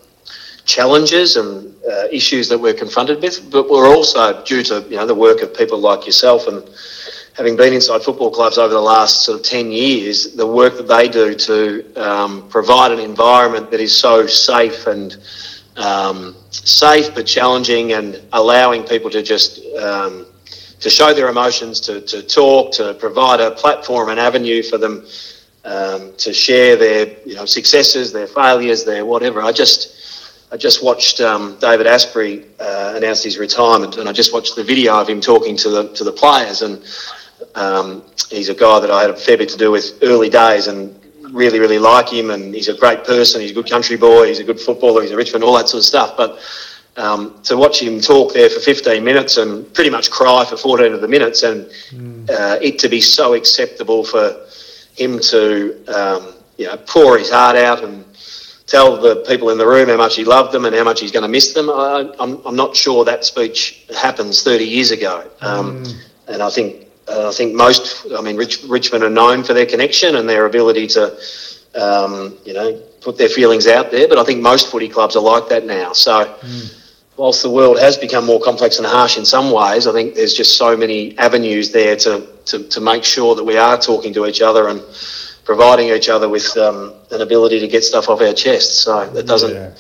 challenges 0.66 1.36
and 1.36 1.74
uh, 1.86 2.08
issues 2.12 2.48
that 2.50 2.58
we're 2.58 2.74
confronted 2.74 3.22
with. 3.22 3.50
But 3.52 3.70
we're 3.70 3.88
also 3.88 4.44
due 4.44 4.64
to 4.64 4.86
you 4.90 4.98
know 4.98 5.06
the 5.06 5.16
work 5.16 5.42
of 5.42 5.54
people 5.54 5.80
like 5.80 6.06
yourself 6.06 6.48
and 6.48 6.64
having 7.38 7.56
been 7.56 7.72
inside 7.72 8.02
football 8.02 8.32
clubs 8.32 8.58
over 8.58 8.74
the 8.74 8.82
last 8.82 9.24
sort 9.24 9.40
of 9.40 9.46
10 9.46 9.72
years, 9.72 10.34
the 10.34 10.48
work 10.48 10.76
that 10.76 10.88
they 10.88 11.08
do 11.08 11.36
to 11.36 11.94
um, 11.96 12.50
provide 12.50 12.92
an 12.92 13.00
environment 13.00 13.70
that 13.70 13.80
is 13.80 13.96
so 13.96 14.26
safe 14.26 14.88
and 14.88 15.18
um, 15.78 16.36
safe 16.50 17.14
but 17.14 17.28
challenging 17.28 17.94
and 17.94 18.20
allowing 18.34 18.84
people 18.84 19.12
to 19.12 19.22
just 19.22 19.64
um, 19.76 20.26
to 20.80 20.90
show 20.90 21.14
their 21.14 21.30
emotions, 21.30 21.80
to, 21.82 22.02
to 22.02 22.24
talk, 22.24 22.72
to 22.72 22.96
provide 22.96 23.40
a 23.40 23.52
platform, 23.52 24.10
an 24.10 24.18
avenue 24.18 24.64
for 24.64 24.80
them 24.80 25.06
um, 25.64 26.14
to 26.18 26.34
share 26.34 26.76
their 26.76 27.18
you 27.24 27.36
know 27.36 27.46
successes, 27.46 28.12
their 28.12 28.28
failures, 28.28 28.84
their 28.84 29.06
whatever. 29.06 29.44
I 29.44 29.52
just 29.52 29.94
I 30.52 30.58
just 30.58 30.84
watched 30.84 31.22
um, 31.22 31.58
David 31.60 31.86
Astbury 31.86 32.46
uh, 32.60 32.94
announce 32.96 33.22
his 33.22 33.38
retirement, 33.38 33.98
and 33.98 34.10
I 34.10 34.12
just 34.12 34.34
watched 34.34 34.56
the 34.56 34.64
video 34.64 34.96
of 35.00 35.08
him 35.08 35.22
talking 35.22 35.56
to 35.58 35.70
the 35.70 35.94
to 35.94 36.04
the 36.04 36.12
players, 36.12 36.64
and 36.64 36.82
um, 37.56 38.04
he's 38.30 38.50
a 38.50 38.56
guy 38.56 38.80
that 38.80 38.92
I 38.92 39.02
had 39.02 39.10
a 39.10 39.16
fair 39.16 39.38
bit 39.38 39.50
to 39.50 39.58
do 39.58 39.72
with 39.72 40.00
early 40.02 40.30
days 40.30 40.68
and 40.68 40.94
really, 41.32 41.60
really 41.60 41.80
like 41.80 42.10
him. 42.10 42.32
And 42.32 42.54
he's 42.54 42.68
a 42.68 42.78
great 42.78 43.04
person. 43.04 43.42
He's 43.42 43.52
a 43.52 43.54
good 43.54 43.70
country 43.70 43.98
boy. 43.98 44.28
He's 44.28 44.40
a 44.40 44.44
good 44.44 44.60
footballer. 44.60 45.02
He's 45.02 45.12
a 45.12 45.18
Richmond, 45.18 45.44
all 45.44 45.58
that 45.58 45.70
sort 45.70 45.82
of 45.82 45.86
stuff. 45.86 46.16
But 46.18 46.40
um, 46.98 47.42
to 47.44 47.56
watch 47.56 47.82
him 47.82 48.00
talk 48.02 48.34
there 48.34 48.50
for 48.50 48.60
15 48.60 49.04
minutes 49.04 49.38
and 49.38 49.72
pretty 49.74 49.90
much 49.90 50.10
cry 50.10 50.46
for 50.46 50.58
14 50.58 50.94
of 50.94 51.02
the 51.02 51.08
minutes 51.08 51.44
and 51.44 51.66
mm. 51.92 52.30
uh, 52.30 52.58
it 52.62 52.80
to 52.80 52.90
be 52.90 53.00
so 53.00 53.36
acceptable 53.36 54.04
for 54.04 54.46
him 54.96 55.20
to, 55.20 55.86
um, 55.88 56.34
you 56.58 56.66
know, 56.66 56.78
pour 56.88 57.18
his 57.18 57.30
heart 57.30 57.56
out 57.56 57.84
and 57.84 58.04
tell 58.66 59.00
the 59.00 59.18
people 59.28 59.52
in 59.52 59.58
the 59.58 59.66
room 59.66 59.88
how 59.88 59.96
much 59.98 60.16
he 60.16 60.26
loved 60.26 60.52
them 60.52 60.66
and 60.66 60.76
how 60.76 60.84
much 60.84 61.00
he's 61.00 61.12
going 61.12 61.24
to 61.24 61.30
miss 61.30 61.54
them. 61.54 61.70
I, 61.70 62.00
am 62.00 62.14
I'm, 62.20 62.46
I'm 62.48 62.56
not 62.56 62.76
sure 62.76 63.06
that 63.06 63.24
speech 63.24 63.86
happens 63.96 64.44
30 64.44 64.66
years 64.66 64.92
ago. 64.92 65.30
Um, 65.42 65.84
mm. 65.84 66.02
And 66.28 66.42
I 66.42 66.50
think 66.50 66.87
uh, 67.10 67.30
I 67.30 67.32
think 67.32 67.56
most, 67.56 68.06
I 68.18 68.22
mean, 68.22 68.36
Rich, 68.36 68.64
Richmond 68.64 69.04
are 69.04 69.10
known 69.10 69.44
for 69.44 69.54
their 69.54 69.66
connection 69.66 70.16
and 70.16 70.28
their 70.28 70.46
ability 70.46 70.88
to, 70.88 71.18
um, 71.76 72.38
you 72.46 72.54
know, 72.54 72.82
put 73.02 73.18
their 73.18 73.30
feelings 73.30 73.68
out 73.68 73.92
there. 73.92 74.08
But 74.08 74.18
I 74.18 74.24
think 74.24 74.42
most 74.42 74.70
footy 74.70 74.90
clubs 74.90 75.16
are 75.16 75.22
like 75.22 75.48
that 75.50 75.66
now. 75.66 75.94
So, 75.94 76.26
mm. 76.26 76.84
whilst 77.16 77.44
the 77.44 77.50
world 77.50 77.80
has 77.80 77.98
become 77.98 78.26
more 78.26 78.42
complex 78.42 78.78
and 78.78 78.86
harsh 78.86 79.18
in 79.18 79.26
some 79.26 79.52
ways, 79.52 79.88
I 79.88 79.94
think 79.94 80.16
there's 80.16 80.34
just 80.34 80.58
so 80.58 80.76
many 80.76 81.18
avenues 81.18 81.72
there 81.72 81.96
to, 81.98 82.28
to, 82.46 82.68
to 82.68 82.82
make 82.82 83.04
sure 83.04 83.36
that 83.36 83.44
we 83.44 83.58
are 83.58 83.78
talking 83.78 84.14
to 84.14 84.26
each 84.26 84.42
other 84.42 84.68
and 84.68 84.82
providing 85.46 85.88
each 85.88 86.10
other 86.10 86.28
with 86.28 86.58
um, 86.58 86.94
an 87.12 87.22
ability 87.22 87.58
to 87.58 87.70
get 87.70 87.82
stuff 87.82 88.10
off 88.10 88.20
our 88.20 88.34
chest. 88.34 88.82
So 88.82 89.10
that 89.12 89.26
doesn't 89.26 89.54
yeah. 89.54 89.72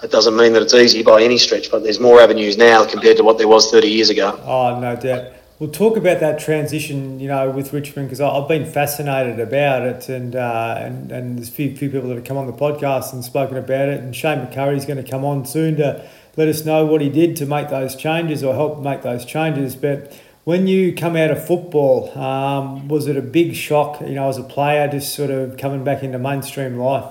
that 0.00 0.10
doesn't 0.10 0.34
mean 0.34 0.54
that 0.54 0.62
it's 0.62 0.72
easy 0.72 1.02
by 1.02 1.22
any 1.22 1.36
stretch, 1.36 1.70
but 1.70 1.82
there's 1.82 2.00
more 2.00 2.20
avenues 2.20 2.56
now 2.56 2.86
compared 2.86 3.18
to 3.18 3.22
what 3.22 3.36
there 3.36 3.46
was 3.46 3.70
30 3.70 3.86
years 3.86 4.08
ago. 4.08 4.40
Oh, 4.46 4.80
no 4.80 4.96
doubt. 4.96 5.39
We'll 5.60 5.70
talk 5.70 5.98
about 5.98 6.20
that 6.20 6.38
transition, 6.38 7.20
you 7.20 7.28
know, 7.28 7.50
with 7.50 7.74
Richmond 7.74 8.08
because 8.08 8.18
I've 8.18 8.48
been 8.48 8.64
fascinated 8.64 9.38
about 9.38 9.82
it, 9.82 10.08
and 10.08 10.34
uh, 10.34 10.76
and 10.78 11.12
and 11.12 11.36
there's 11.36 11.50
a 11.50 11.52
few, 11.52 11.76
few 11.76 11.90
people 11.90 12.08
that 12.08 12.14
have 12.14 12.24
come 12.24 12.38
on 12.38 12.46
the 12.46 12.54
podcast 12.54 13.12
and 13.12 13.22
spoken 13.22 13.58
about 13.58 13.90
it. 13.90 14.00
And 14.00 14.16
Shane 14.16 14.38
McCurry 14.38 14.74
is 14.78 14.86
going 14.86 15.04
to 15.04 15.08
come 15.08 15.22
on 15.22 15.44
soon 15.44 15.76
to 15.76 16.08
let 16.38 16.48
us 16.48 16.64
know 16.64 16.86
what 16.86 17.02
he 17.02 17.10
did 17.10 17.36
to 17.36 17.46
make 17.46 17.68
those 17.68 17.94
changes 17.94 18.42
or 18.42 18.54
help 18.54 18.80
make 18.80 19.02
those 19.02 19.26
changes. 19.26 19.76
But 19.76 20.18
when 20.44 20.66
you 20.66 20.94
come 20.94 21.14
out 21.14 21.30
of 21.30 21.46
football, 21.46 22.18
um, 22.18 22.88
was 22.88 23.06
it 23.06 23.18
a 23.18 23.22
big 23.22 23.54
shock, 23.54 24.00
you 24.00 24.14
know, 24.14 24.30
as 24.30 24.38
a 24.38 24.42
player, 24.42 24.88
just 24.88 25.14
sort 25.14 25.28
of 25.28 25.58
coming 25.58 25.84
back 25.84 26.02
into 26.02 26.18
mainstream 26.18 26.78
life? 26.78 27.04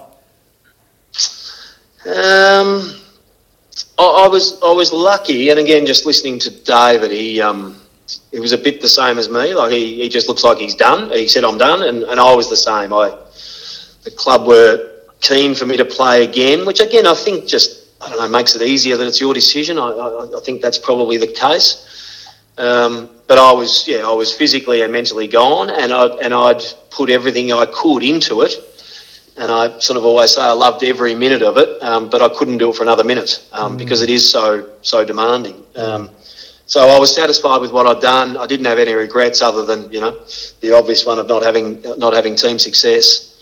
Um, 2.03 2.95
I, 3.99 4.23
I 4.25 4.27
was 4.27 4.59
I 4.63 4.71
was 4.71 4.91
lucky, 4.91 5.51
and 5.51 5.59
again, 5.59 5.85
just 5.85 6.07
listening 6.07 6.39
to 6.39 6.49
David, 6.49 7.11
he 7.11 7.39
um 7.41 7.79
he 8.31 8.39
was 8.39 8.51
a 8.51 8.57
bit 8.57 8.81
the 8.81 8.89
same 8.89 9.17
as 9.17 9.29
me. 9.29 9.53
Like 9.53 9.71
he, 9.71 10.01
he 10.01 10.09
just 10.09 10.27
looks 10.27 10.43
like 10.43 10.57
he's 10.57 10.75
done. 10.75 11.11
He 11.11 11.27
said 11.27 11.43
I'm 11.43 11.57
done, 11.57 11.83
and, 11.83 12.03
and 12.03 12.19
I 12.19 12.33
was 12.33 12.49
the 12.49 12.57
same. 12.57 12.93
I 12.93 13.15
the 14.03 14.11
club 14.11 14.47
were 14.47 14.89
keen 15.21 15.53
for 15.55 15.65
me 15.65 15.77
to 15.77 15.85
play 15.85 16.23
again, 16.23 16.65
which 16.65 16.79
again 16.79 17.05
I 17.05 17.13
think 17.13 17.47
just 17.47 17.87
I 18.01 18.09
don't 18.09 18.19
know 18.19 18.27
makes 18.29 18.55
it 18.55 18.61
easier 18.61 18.97
that 18.97 19.07
it's 19.07 19.19
your 19.19 19.33
decision. 19.33 19.77
I, 19.77 19.89
I, 19.89 20.37
I 20.37 20.41
think 20.41 20.61
that's 20.61 20.77
probably 20.77 21.17
the 21.17 21.27
case. 21.27 21.85
Um, 22.57 23.09
but 23.27 23.37
I 23.37 23.51
was 23.53 23.87
yeah 23.87 24.07
I 24.07 24.11
was 24.11 24.33
physically 24.33 24.81
and 24.81 24.91
mentally 24.91 25.27
gone, 25.27 25.69
and 25.69 25.93
I 25.93 26.07
and 26.23 26.33
I'd 26.33 26.63
put 26.89 27.09
everything 27.09 27.53
I 27.53 27.65
could 27.65 28.03
into 28.03 28.41
it. 28.41 28.53
And 29.37 29.49
I 29.49 29.79
sort 29.79 29.95
of 29.95 30.03
always 30.03 30.35
say 30.35 30.41
I 30.41 30.51
loved 30.51 30.83
every 30.83 31.15
minute 31.15 31.41
of 31.41 31.57
it, 31.57 31.81
um, 31.81 32.09
but 32.09 32.21
I 32.21 32.27
couldn't 32.27 32.57
do 32.57 32.71
it 32.71 32.75
for 32.75 32.83
another 32.83 33.05
minute 33.05 33.47
um, 33.53 33.75
mm. 33.75 33.77
because 33.77 34.01
it 34.01 34.09
is 34.09 34.29
so 34.29 34.69
so 34.81 35.05
demanding. 35.05 35.63
So 36.69 36.87
I 36.87 36.99
was 36.99 37.15
satisfied 37.15 37.61
with 37.61 37.71
what 37.71 37.87
I'd 37.87 37.99
done. 37.99 38.37
I 38.37 38.45
didn't 38.45 38.67
have 38.67 38.77
any 38.77 38.93
regrets 38.93 39.41
other 39.41 39.65
than 39.65 39.91
you 39.91 39.99
know 39.99 40.19
the 40.61 40.71
obvious 40.71 41.03
one 41.03 41.17
of 41.17 41.27
not 41.27 41.41
having 41.41 41.81
not 41.97 42.13
having 42.13 42.35
team 42.35 42.59
success. 42.59 43.35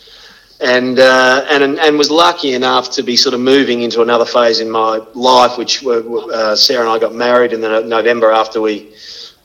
and 0.61 0.97
uh, 0.97 1.45
and 1.49 1.77
and 1.77 1.97
was 1.97 2.09
lucky 2.09 2.53
enough 2.53 2.89
to 2.91 3.03
be 3.03 3.17
sort 3.17 3.35
of 3.35 3.41
moving 3.41 3.81
into 3.81 4.01
another 4.01 4.23
phase 4.23 4.61
in 4.61 4.71
my 4.71 5.01
life, 5.13 5.57
which 5.57 5.83
were, 5.83 6.01
uh, 6.33 6.55
Sarah 6.55 6.83
and 6.83 6.89
I 6.89 6.99
got 6.99 7.13
married 7.13 7.51
in 7.51 7.59
the 7.59 7.81
November 7.81 8.31
after 8.31 8.61
we 8.61 8.93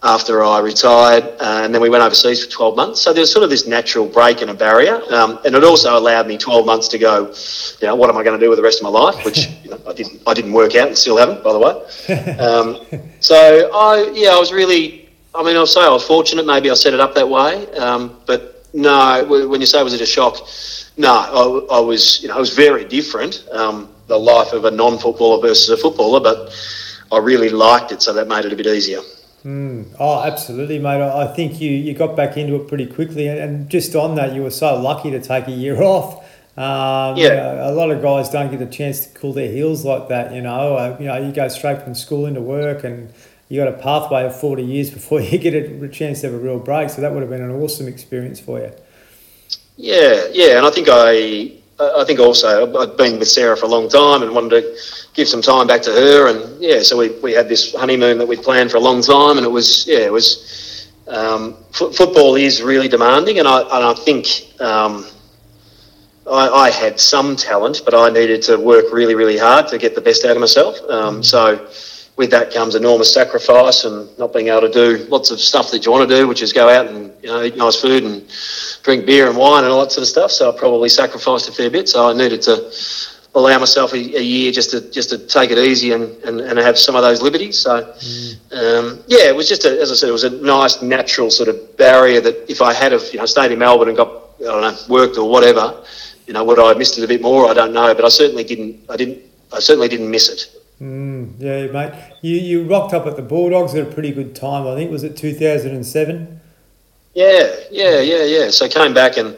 after 0.04 0.42
I 0.42 0.58
retired, 0.58 1.24
uh, 1.40 1.62
and 1.64 1.72
then 1.72 1.80
we 1.80 1.88
went 1.88 2.02
overseas 2.02 2.44
for 2.44 2.50
12 2.50 2.76
months. 2.76 3.00
So 3.00 3.12
there 3.12 3.20
was 3.20 3.30
sort 3.30 3.44
of 3.44 3.50
this 3.50 3.66
natural 3.66 4.06
break 4.06 4.40
and 4.42 4.50
a 4.50 4.54
barrier, 4.54 5.00
um, 5.12 5.38
and 5.44 5.54
it 5.54 5.62
also 5.62 5.96
allowed 5.96 6.26
me 6.26 6.36
12 6.36 6.66
months 6.66 6.88
to 6.88 6.98
go. 6.98 7.32
You 7.80 7.86
know, 7.86 7.94
what 7.94 8.10
am 8.10 8.16
I 8.16 8.24
going 8.24 8.38
to 8.38 8.44
do 8.44 8.50
with 8.50 8.58
the 8.58 8.62
rest 8.64 8.80
of 8.80 8.84
my 8.84 8.88
life? 8.90 9.24
Which 9.24 9.48
you 9.62 9.70
know, 9.70 9.80
I 9.86 9.92
didn't 9.92 10.22
I 10.26 10.34
didn't 10.34 10.52
work 10.52 10.74
out 10.74 10.88
and 10.88 10.98
still 10.98 11.16
haven't, 11.16 11.44
by 11.44 11.52
the 11.52 11.58
way. 11.58 11.72
Um, 12.42 12.80
so 13.20 13.70
I 13.72 14.10
yeah 14.14 14.30
I 14.30 14.38
was 14.38 14.52
really 14.52 15.08
I 15.34 15.42
mean 15.42 15.56
I'll 15.56 15.66
say 15.66 15.80
I 15.80 15.88
was 15.88 16.04
fortunate. 16.04 16.46
Maybe 16.46 16.70
I 16.70 16.74
set 16.74 16.94
it 16.94 17.00
up 17.00 17.14
that 17.14 17.28
way, 17.28 17.66
um, 17.74 18.18
but 18.26 18.66
no, 18.74 19.24
when 19.48 19.60
you 19.60 19.66
say 19.66 19.82
was 19.82 19.94
it 19.94 20.00
a 20.00 20.06
shock? 20.06 20.36
No, 20.96 21.66
I, 21.70 21.76
I, 21.76 21.80
was, 21.80 22.22
you 22.22 22.28
know, 22.28 22.36
it 22.36 22.40
was 22.40 22.54
very 22.54 22.84
different. 22.84 23.46
Um, 23.50 23.88
the 24.08 24.18
life 24.18 24.52
of 24.52 24.66
a 24.66 24.70
non-footballer 24.70 25.40
versus 25.40 25.70
a 25.70 25.76
footballer, 25.76 26.20
but 26.20 26.54
I 27.10 27.18
really 27.18 27.48
liked 27.48 27.92
it, 27.92 28.02
so 28.02 28.12
that 28.12 28.28
made 28.28 28.44
it 28.44 28.52
a 28.52 28.56
bit 28.56 28.66
easier. 28.66 29.00
Mm. 29.44 29.96
Oh, 29.98 30.22
absolutely, 30.22 30.78
mate. 30.78 31.02
I 31.02 31.26
think 31.34 31.60
you, 31.60 31.70
you 31.70 31.94
got 31.94 32.16
back 32.16 32.36
into 32.36 32.54
it 32.56 32.68
pretty 32.68 32.86
quickly, 32.86 33.26
and 33.28 33.68
just 33.68 33.94
on 33.96 34.14
that, 34.14 34.34
you 34.34 34.42
were 34.42 34.50
so 34.50 34.80
lucky 34.80 35.10
to 35.10 35.20
take 35.20 35.48
a 35.48 35.52
year 35.52 35.82
off. 35.82 36.18
Um, 36.56 37.16
yeah. 37.16 37.22
You 37.22 37.28
know, 37.28 37.70
a 37.70 37.72
lot 37.72 37.90
of 37.90 38.02
guys 38.02 38.28
don't 38.28 38.50
get 38.50 38.60
the 38.60 38.66
chance 38.66 39.06
to 39.06 39.18
cool 39.18 39.32
their 39.32 39.50
heels 39.50 39.84
like 39.84 40.08
that. 40.08 40.34
You 40.34 40.42
know, 40.42 40.76
uh, 40.76 40.96
you 41.00 41.06
know, 41.06 41.16
you 41.16 41.32
go 41.32 41.48
straight 41.48 41.82
from 41.82 41.94
school 41.94 42.26
into 42.26 42.40
work, 42.40 42.84
and 42.84 43.12
you 43.48 43.62
got 43.62 43.68
a 43.68 43.78
pathway 43.78 44.24
of 44.24 44.38
forty 44.38 44.62
years 44.62 44.90
before 44.98 45.20
you 45.20 45.38
get 45.38 45.54
a 45.54 45.88
chance 45.88 46.20
to 46.20 46.30
have 46.30 46.34
a 46.34 46.38
real 46.38 46.58
break. 46.58 46.90
So 46.90 47.00
that 47.00 47.12
would 47.12 47.22
have 47.22 47.30
been 47.30 47.42
an 47.42 47.50
awesome 47.50 47.88
experience 47.88 48.38
for 48.38 48.60
you. 48.60 48.72
Yeah, 49.76 50.26
yeah, 50.32 50.58
and 50.58 50.66
I 50.66 50.70
think 50.70 50.88
I, 50.90 51.52
I 51.96 52.04
think 52.04 52.20
also 52.20 52.76
I'd 52.80 52.96
been 52.96 53.18
with 53.18 53.28
Sarah 53.28 53.56
for 53.56 53.66
a 53.66 53.68
long 53.68 53.88
time 53.88 54.22
and 54.22 54.34
wanted 54.34 54.62
to 54.62 54.76
give 55.14 55.28
some 55.28 55.42
time 55.42 55.66
back 55.66 55.82
to 55.82 55.90
her, 55.90 56.28
and 56.28 56.62
yeah, 56.62 56.82
so 56.82 56.98
we, 56.98 57.10
we 57.20 57.32
had 57.32 57.48
this 57.48 57.74
honeymoon 57.74 58.18
that 58.18 58.26
we'd 58.26 58.42
planned 58.42 58.70
for 58.70 58.76
a 58.78 58.80
long 58.80 59.02
time, 59.02 59.36
and 59.36 59.46
it 59.46 59.50
was 59.50 59.86
yeah, 59.86 59.98
it 59.98 60.12
was 60.12 60.90
um, 61.08 61.56
f- 61.70 61.94
football 61.94 62.36
is 62.36 62.62
really 62.62 62.88
demanding, 62.88 63.38
and 63.38 63.48
I 63.48 63.60
and 63.60 63.84
I 63.84 63.94
think 63.94 64.26
um, 64.60 65.06
I, 66.30 66.48
I, 66.48 66.70
had 66.70 67.00
some 67.00 67.36
talent, 67.36 67.82
but 67.84 67.94
I 67.94 68.08
needed 68.08 68.42
to 68.42 68.56
work 68.56 68.86
really 68.92 69.14
really 69.14 69.38
hard 69.38 69.68
to 69.68 69.78
get 69.78 69.94
the 69.94 70.00
best 70.00 70.24
out 70.24 70.36
of 70.36 70.40
myself. 70.40 70.78
Um, 70.88 71.22
so 71.22 71.68
with 72.16 72.30
that 72.30 72.52
comes 72.52 72.74
enormous 72.74 73.12
sacrifice 73.12 73.84
and 73.84 74.08
not 74.18 74.32
being 74.32 74.48
able 74.48 74.60
to 74.62 74.70
do 74.70 75.04
lots 75.08 75.30
of 75.30 75.40
stuff 75.40 75.70
that 75.70 75.84
you 75.86 75.92
want 75.92 76.08
to 76.08 76.16
do, 76.16 76.28
which 76.28 76.42
is 76.42 76.52
go 76.52 76.68
out 76.68 76.86
and 76.86 77.12
you 77.22 77.28
know 77.28 77.42
eat 77.42 77.56
nice 77.56 77.80
food 77.80 78.04
and 78.04 78.22
drink 78.82 79.06
beer 79.06 79.28
and 79.28 79.36
wine 79.36 79.64
and 79.64 79.72
all 79.72 79.80
that 79.80 79.92
sort 79.92 80.02
of 80.02 80.08
stuff. 80.08 80.30
So 80.30 80.52
I 80.52 80.58
probably 80.58 80.88
sacrificed 80.88 81.48
a 81.48 81.52
fair 81.52 81.70
bit. 81.70 81.88
So 81.88 82.08
I 82.08 82.12
needed 82.12 82.42
to 82.42 82.70
allow 83.34 83.58
myself 83.58 83.94
a, 83.94 83.96
a 83.96 84.22
year 84.22 84.52
just 84.52 84.70
to 84.72 84.90
just 84.90 85.08
to 85.10 85.18
take 85.18 85.50
it 85.50 85.58
easy 85.58 85.92
and, 85.92 86.04
and, 86.24 86.40
and 86.40 86.58
have 86.58 86.78
some 86.78 86.94
of 86.94 87.02
those 87.02 87.22
liberties. 87.22 87.58
So 87.58 87.82
mm. 87.82 88.34
um, 88.52 89.02
yeah, 89.06 89.28
it 89.28 89.34
was 89.34 89.48
just 89.48 89.64
a, 89.64 89.80
as 89.80 89.90
I 89.90 89.94
said, 89.94 90.08
it 90.08 90.12
was 90.12 90.24
a 90.24 90.30
nice 90.30 90.82
natural 90.82 91.30
sort 91.30 91.48
of 91.48 91.76
barrier 91.78 92.20
that 92.20 92.50
if 92.50 92.60
I 92.60 92.74
had 92.74 92.92
have 92.92 93.04
you 93.12 93.18
know 93.18 93.26
stayed 93.26 93.52
in 93.52 93.58
Melbourne 93.58 93.88
and 93.88 93.96
got 93.96 94.08
I 94.40 94.44
don't 94.44 94.60
know 94.60 94.76
worked 94.88 95.16
or 95.16 95.30
whatever, 95.30 95.82
you 96.26 96.34
know, 96.34 96.44
would 96.44 96.58
I 96.58 96.68
have 96.68 96.78
missed 96.78 96.98
it 96.98 97.04
a 97.04 97.08
bit 97.08 97.22
more? 97.22 97.48
I 97.48 97.54
don't 97.54 97.72
know, 97.72 97.94
but 97.94 98.04
I 98.04 98.08
certainly 98.08 98.44
didn't. 98.44 98.80
I 98.88 98.96
didn't. 98.96 99.18
I 99.52 99.60
certainly 99.60 99.88
didn't 99.88 100.10
miss 100.10 100.28
it. 100.28 100.61
Mm, 100.82 101.34
yeah, 101.38 101.68
mate. 101.68 101.92
You 102.22 102.36
you 102.36 102.64
rocked 102.64 102.92
up 102.92 103.06
at 103.06 103.14
the 103.14 103.22
Bulldogs 103.22 103.72
at 103.76 103.86
a 103.86 103.90
pretty 103.90 104.10
good 104.10 104.34
time. 104.34 104.66
I 104.66 104.74
think 104.74 104.90
was 104.90 105.04
it 105.04 105.16
two 105.16 105.32
thousand 105.32 105.76
and 105.76 105.86
seven. 105.86 106.40
Yeah, 107.14 107.54
yeah, 107.70 108.00
yeah, 108.00 108.24
yeah. 108.24 108.50
So 108.50 108.64
I 108.64 108.68
came 108.68 108.92
back 108.92 109.16
and 109.16 109.36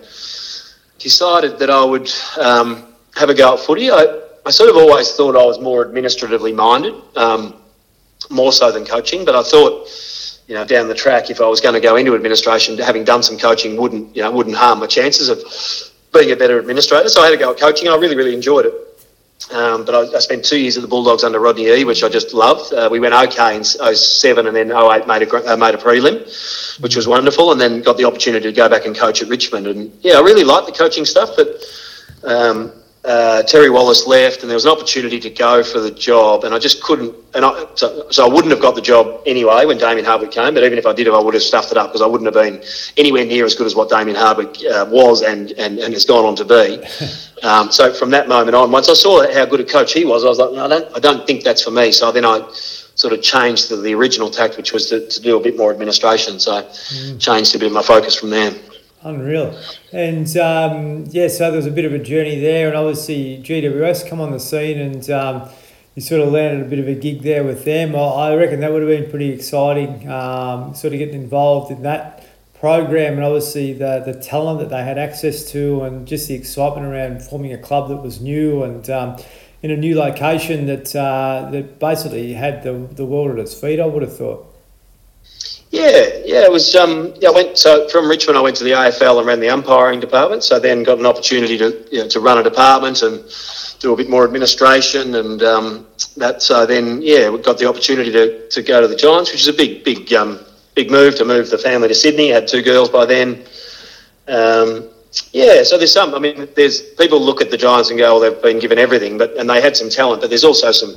decided 0.99 1.59
that 1.59 1.69
I 1.69 1.85
would 1.85 2.11
um, 2.41 2.95
have 3.17 3.29
a 3.29 3.35
go 3.35 3.55
at 3.55 3.61
footy. 3.61 3.91
I, 3.91 4.23
I 4.47 4.51
sort 4.51 4.71
of 4.71 4.77
always 4.77 5.13
thought 5.13 5.37
I 5.37 5.45
was 5.45 5.61
more 5.61 5.85
administratively 5.87 6.53
minded, 6.53 6.95
um, 7.17 7.57
more 8.31 8.53
so 8.53 8.73
than 8.73 8.87
coaching. 8.87 9.27
But 9.27 9.35
I 9.35 9.43
thought, 9.43 9.91
you 10.47 10.55
know, 10.55 10.65
down 10.65 10.89
the 10.89 10.95
track, 10.95 11.29
if 11.29 11.43
I 11.43 11.47
was 11.47 11.61
going 11.61 11.75
to 11.75 11.81
go 11.81 11.97
into 11.97 12.15
administration, 12.15 12.79
having 12.79 13.05
done 13.05 13.23
some 13.23 13.37
coaching 13.37 13.77
wouldn't, 13.77 14.17
you 14.17 14.23
know, 14.23 14.31
wouldn't 14.31 14.57
harm 14.57 14.79
my 14.79 14.87
chances 14.87 15.29
of 15.29 15.43
being 16.15 16.31
a 16.31 16.37
better 16.37 16.59
administrator. 16.59 17.09
So 17.11 17.21
I 17.21 17.27
had 17.27 17.35
a 17.35 17.37
go 17.37 17.53
at 17.53 17.61
coaching. 17.61 17.89
I 17.89 17.97
really, 17.97 18.17
really 18.17 18.35
enjoyed 18.35 18.65
it. 18.65 18.73
Um, 19.53 19.85
but 19.85 19.95
I, 19.95 20.17
I, 20.17 20.21
spent 20.21 20.45
two 20.45 20.59
years 20.59 20.77
at 20.77 20.83
the 20.83 20.89
Bulldogs 20.89 21.23
under 21.23 21.39
Rodney 21.39 21.67
E, 21.67 21.85
which 21.85 22.03
I 22.03 22.09
just 22.09 22.33
loved. 22.33 22.73
Uh, 22.73 22.89
we 22.91 22.99
went 22.99 23.13
okay 23.13 23.57
in 23.57 23.63
07 23.63 24.47
and 24.47 24.57
then 24.57 24.73
08 24.73 25.07
made 25.07 25.23
a, 25.23 25.53
uh, 25.53 25.57
made 25.57 25.75
a 25.75 25.79
prelim, 25.79 26.81
which 26.81 26.97
was 26.97 27.07
wonderful, 27.07 27.53
and 27.53 27.61
then 27.61 27.83
got 27.83 27.99
the 27.99 28.05
opportunity 28.05 28.47
to 28.47 28.53
go 28.53 28.71
back 28.71 28.87
and 28.87 28.97
coach 28.97 29.21
at 29.21 29.29
Richmond. 29.29 29.67
And 29.67 29.93
yeah, 30.01 30.15
I 30.15 30.21
really 30.21 30.45
liked 30.45 30.67
the 30.67 30.73
coaching 30.73 31.05
stuff, 31.05 31.37
but 31.37 31.63
um, 32.25 32.73
uh, 33.05 33.43
Terry 33.43 33.69
Wallace 33.69 34.07
left, 34.07 34.41
and 34.41 34.51
there 34.51 34.57
was 34.57 34.65
an 34.65 34.71
opportunity 34.71 35.21
to 35.21 35.29
go 35.29 35.63
for 35.63 35.79
the 35.79 35.91
job, 35.91 36.45
and 36.45 36.55
I 36.55 36.59
just 36.59 36.83
couldn't. 36.83 37.15
And 37.35 37.45
I, 37.45 37.67
so, 37.75 38.09
so 38.11 38.25
I 38.25 38.33
wouldn't 38.33 38.51
have 38.51 38.63
got 38.63 38.75
the 38.75 38.81
job 38.81 39.23
anyway 39.27 39.67
when 39.67 39.77
Damien 39.77 40.07
Hardwick 40.07 40.31
came. 40.31 40.55
But 40.55 40.65
even 40.65 40.79
if 40.79 40.87
I 40.87 40.95
did 40.95 41.07
have, 41.07 41.15
I 41.15 41.21
would 41.21 41.35
have 41.35 41.43
stuffed 41.43 41.71
it 41.71 41.77
up 41.77 41.89
because 41.89 42.01
I 42.01 42.07
wouldn't 42.07 42.35
have 42.35 42.43
been 42.43 42.63
anywhere 42.97 43.27
near 43.27 43.45
as 43.45 43.55
good 43.55 43.67
as 43.67 43.75
what 43.75 43.91
Damien 43.91 44.17
Hardwick 44.17 44.57
uh, 44.65 44.87
was 44.89 45.21
and, 45.21 45.53
and 45.53 45.79
and 45.79 45.93
has 45.93 46.07
gone 46.07 46.25
on 46.25 46.35
to 46.37 46.45
be. 46.45 46.83
um, 47.43 47.71
so 47.71 47.93
from 47.93 48.11
that 48.11 48.27
moment 48.27 48.55
on, 48.55 48.71
once 48.73 48.89
I 48.89 48.95
saw 48.95 49.31
how 49.33 49.45
good 49.45 49.61
a 49.61 49.65
coach 49.65 49.93
he 49.93 50.07
was, 50.07 50.25
I 50.25 50.29
was 50.29 50.39
like, 50.39 50.53
no, 50.53 50.65
I 50.65 50.69
don't, 50.69 50.97
I 50.97 50.99
don't 50.99 51.27
think 51.27 51.45
that's 51.45 51.63
for 51.63 51.71
me. 51.73 51.93
So 51.93 52.11
then 52.11 52.25
I 52.25 52.49
sort 52.95 53.13
of 53.13 53.21
changed 53.21 53.69
to 53.69 53.77
the 53.77 53.95
original 53.95 54.31
tact, 54.31 54.57
which 54.57 54.73
was 54.73 54.89
to, 54.89 55.07
to 55.07 55.21
do 55.21 55.37
a 55.37 55.41
bit 55.41 55.59
more 55.59 55.71
administration. 55.71 56.39
So 56.39 56.63
mm. 56.63 57.21
changed 57.21 57.55
a 57.55 57.59
bit 57.59 57.67
of 57.67 57.73
my 57.73 57.83
focus 57.83 58.17
from 58.17 58.31
there. 58.31 58.55
Unreal. 59.05 59.59
And 59.93 60.35
um, 60.39 61.05
yeah, 61.11 61.29
so 61.29 61.51
there 61.51 61.59
was 61.59 61.67
a 61.67 61.71
bit 61.71 61.85
of 61.85 61.93
a 61.93 61.99
journey 61.99 62.41
there, 62.41 62.69
and 62.69 62.77
obviously 62.77 63.39
GWS 63.43 64.09
come 64.09 64.19
on 64.19 64.33
the 64.33 64.41
scene, 64.41 64.79
and 64.79 65.11
um, 65.11 65.49
you 65.95 66.01
sort 66.01 66.23
of 66.23 66.33
landed 66.33 66.67
a 66.67 66.69
bit 66.69 66.79
of 66.79 66.89
a 66.89 66.95
gig 66.95 67.23
there 67.23 67.45
with 67.45 67.67
them. 67.67 67.95
I 67.95 68.35
reckon 68.35 68.61
that 68.61 68.73
would 68.73 68.81
have 68.81 68.89
been 68.89 69.11
pretty 69.11 69.29
exciting, 69.31 70.11
um, 70.11 70.75
sort 70.75 70.95
of 70.95 70.99
getting 70.99 71.15
involved 71.15 71.71
in 71.71 71.83
that 71.83 72.27
program, 72.59 73.15
and 73.15 73.25
obviously 73.25 73.75
the 73.75 74.03
the 74.05 74.15
talent 74.15 74.59
that 74.61 74.71
they 74.71 74.83
had 74.83 74.97
access 74.97 75.51
to, 75.53 75.83
and 75.83 76.09
just 76.09 76.27
the 76.27 76.35
excitement 76.35 76.87
around 76.87 77.23
forming 77.23 77.53
a 77.53 77.59
club 77.59 77.91
that 77.91 77.99
was 77.99 78.23
new 78.23 78.63
and 78.63 78.89
um, 78.89 79.19
in 79.63 79.71
a 79.71 79.77
new 79.77 79.95
location 79.99 80.65
that 80.65 80.97
uh, 80.97 81.51
that 81.51 81.79
basically 81.79 82.33
had 82.33 82.63
the 82.63 82.73
the 82.73 83.05
world 83.05 83.33
at 83.33 83.39
its 83.39 83.53
feet. 83.53 83.79
I 83.79 83.85
would 83.85 84.01
have 84.01 84.17
thought. 84.17 84.54
Yeah, 85.75 86.23
yeah, 86.25 86.45
it 86.45 86.53
was. 86.53 86.77
Um, 86.77 87.13
yeah, 87.21 87.31
I 87.31 87.33
went 87.33 87.59
so 87.59 87.89
from 87.89 88.09
Richmond. 88.09 88.39
I 88.39 88.41
went 88.41 88.55
to 88.59 88.65
the 88.65 88.71
AFL 88.71 89.19
and 89.19 89.27
ran 89.27 89.41
the 89.41 89.51
umpiring 89.51 89.99
department. 89.99 90.45
So 90.45 90.61
then 90.61 90.85
got 90.85 91.01
an 91.01 91.07
opportunity 91.07 91.59
to 91.59 91.85
you 91.91 92.03
know, 92.03 92.09
to 92.11 92.21
run 92.21 92.39
a 92.39 92.45
department 92.45 93.03
and 93.03 93.25
do 93.81 93.93
a 93.93 93.97
bit 93.97 94.09
more 94.09 94.25
administration 94.25 95.17
and 95.17 95.43
um, 95.43 95.87
that. 96.17 96.43
So 96.43 96.65
then, 96.65 97.03
yeah, 97.03 97.29
we 97.29 97.39
got 97.39 97.59
the 97.59 97.69
opportunity 97.69 98.13
to, 98.13 98.49
to 98.51 98.63
go 98.63 98.83
to 98.83 98.87
the 98.87 98.95
Giants, 98.95 99.33
which 99.33 99.41
is 99.41 99.49
a 99.49 99.53
big, 99.53 99.83
big, 99.83 100.13
um, 100.13 100.39
big 100.77 100.93
move 100.93 101.17
to 101.17 101.25
move 101.25 101.51
the 101.51 101.59
family 101.59 101.89
to 101.89 101.95
Sydney. 101.95 102.29
Had 102.29 102.47
two 102.47 102.63
girls 102.63 102.89
by 102.89 103.05
then. 103.05 103.43
Um, 104.29 104.89
yeah, 105.33 105.65
so 105.65 105.77
there's 105.77 105.93
some. 105.93 106.15
I 106.15 106.21
mean, 106.21 106.49
there's 106.55 106.83
people 106.83 107.21
look 107.21 107.41
at 107.41 107.51
the 107.51 107.57
Giants 107.57 107.91
and 107.91 107.99
go, 107.99 108.21
"Well, 108.21 108.31
they've 108.31 108.43
been 108.43 108.61
given 108.61 108.79
everything," 108.79 109.19
but 109.19 109.37
and 109.37 109.51
they 109.51 109.61
had 109.61 109.77
some 109.77 109.91
talent, 109.91 110.21
but 110.21 110.31
there's 110.31 110.45
also 110.45 110.71
some 110.71 110.97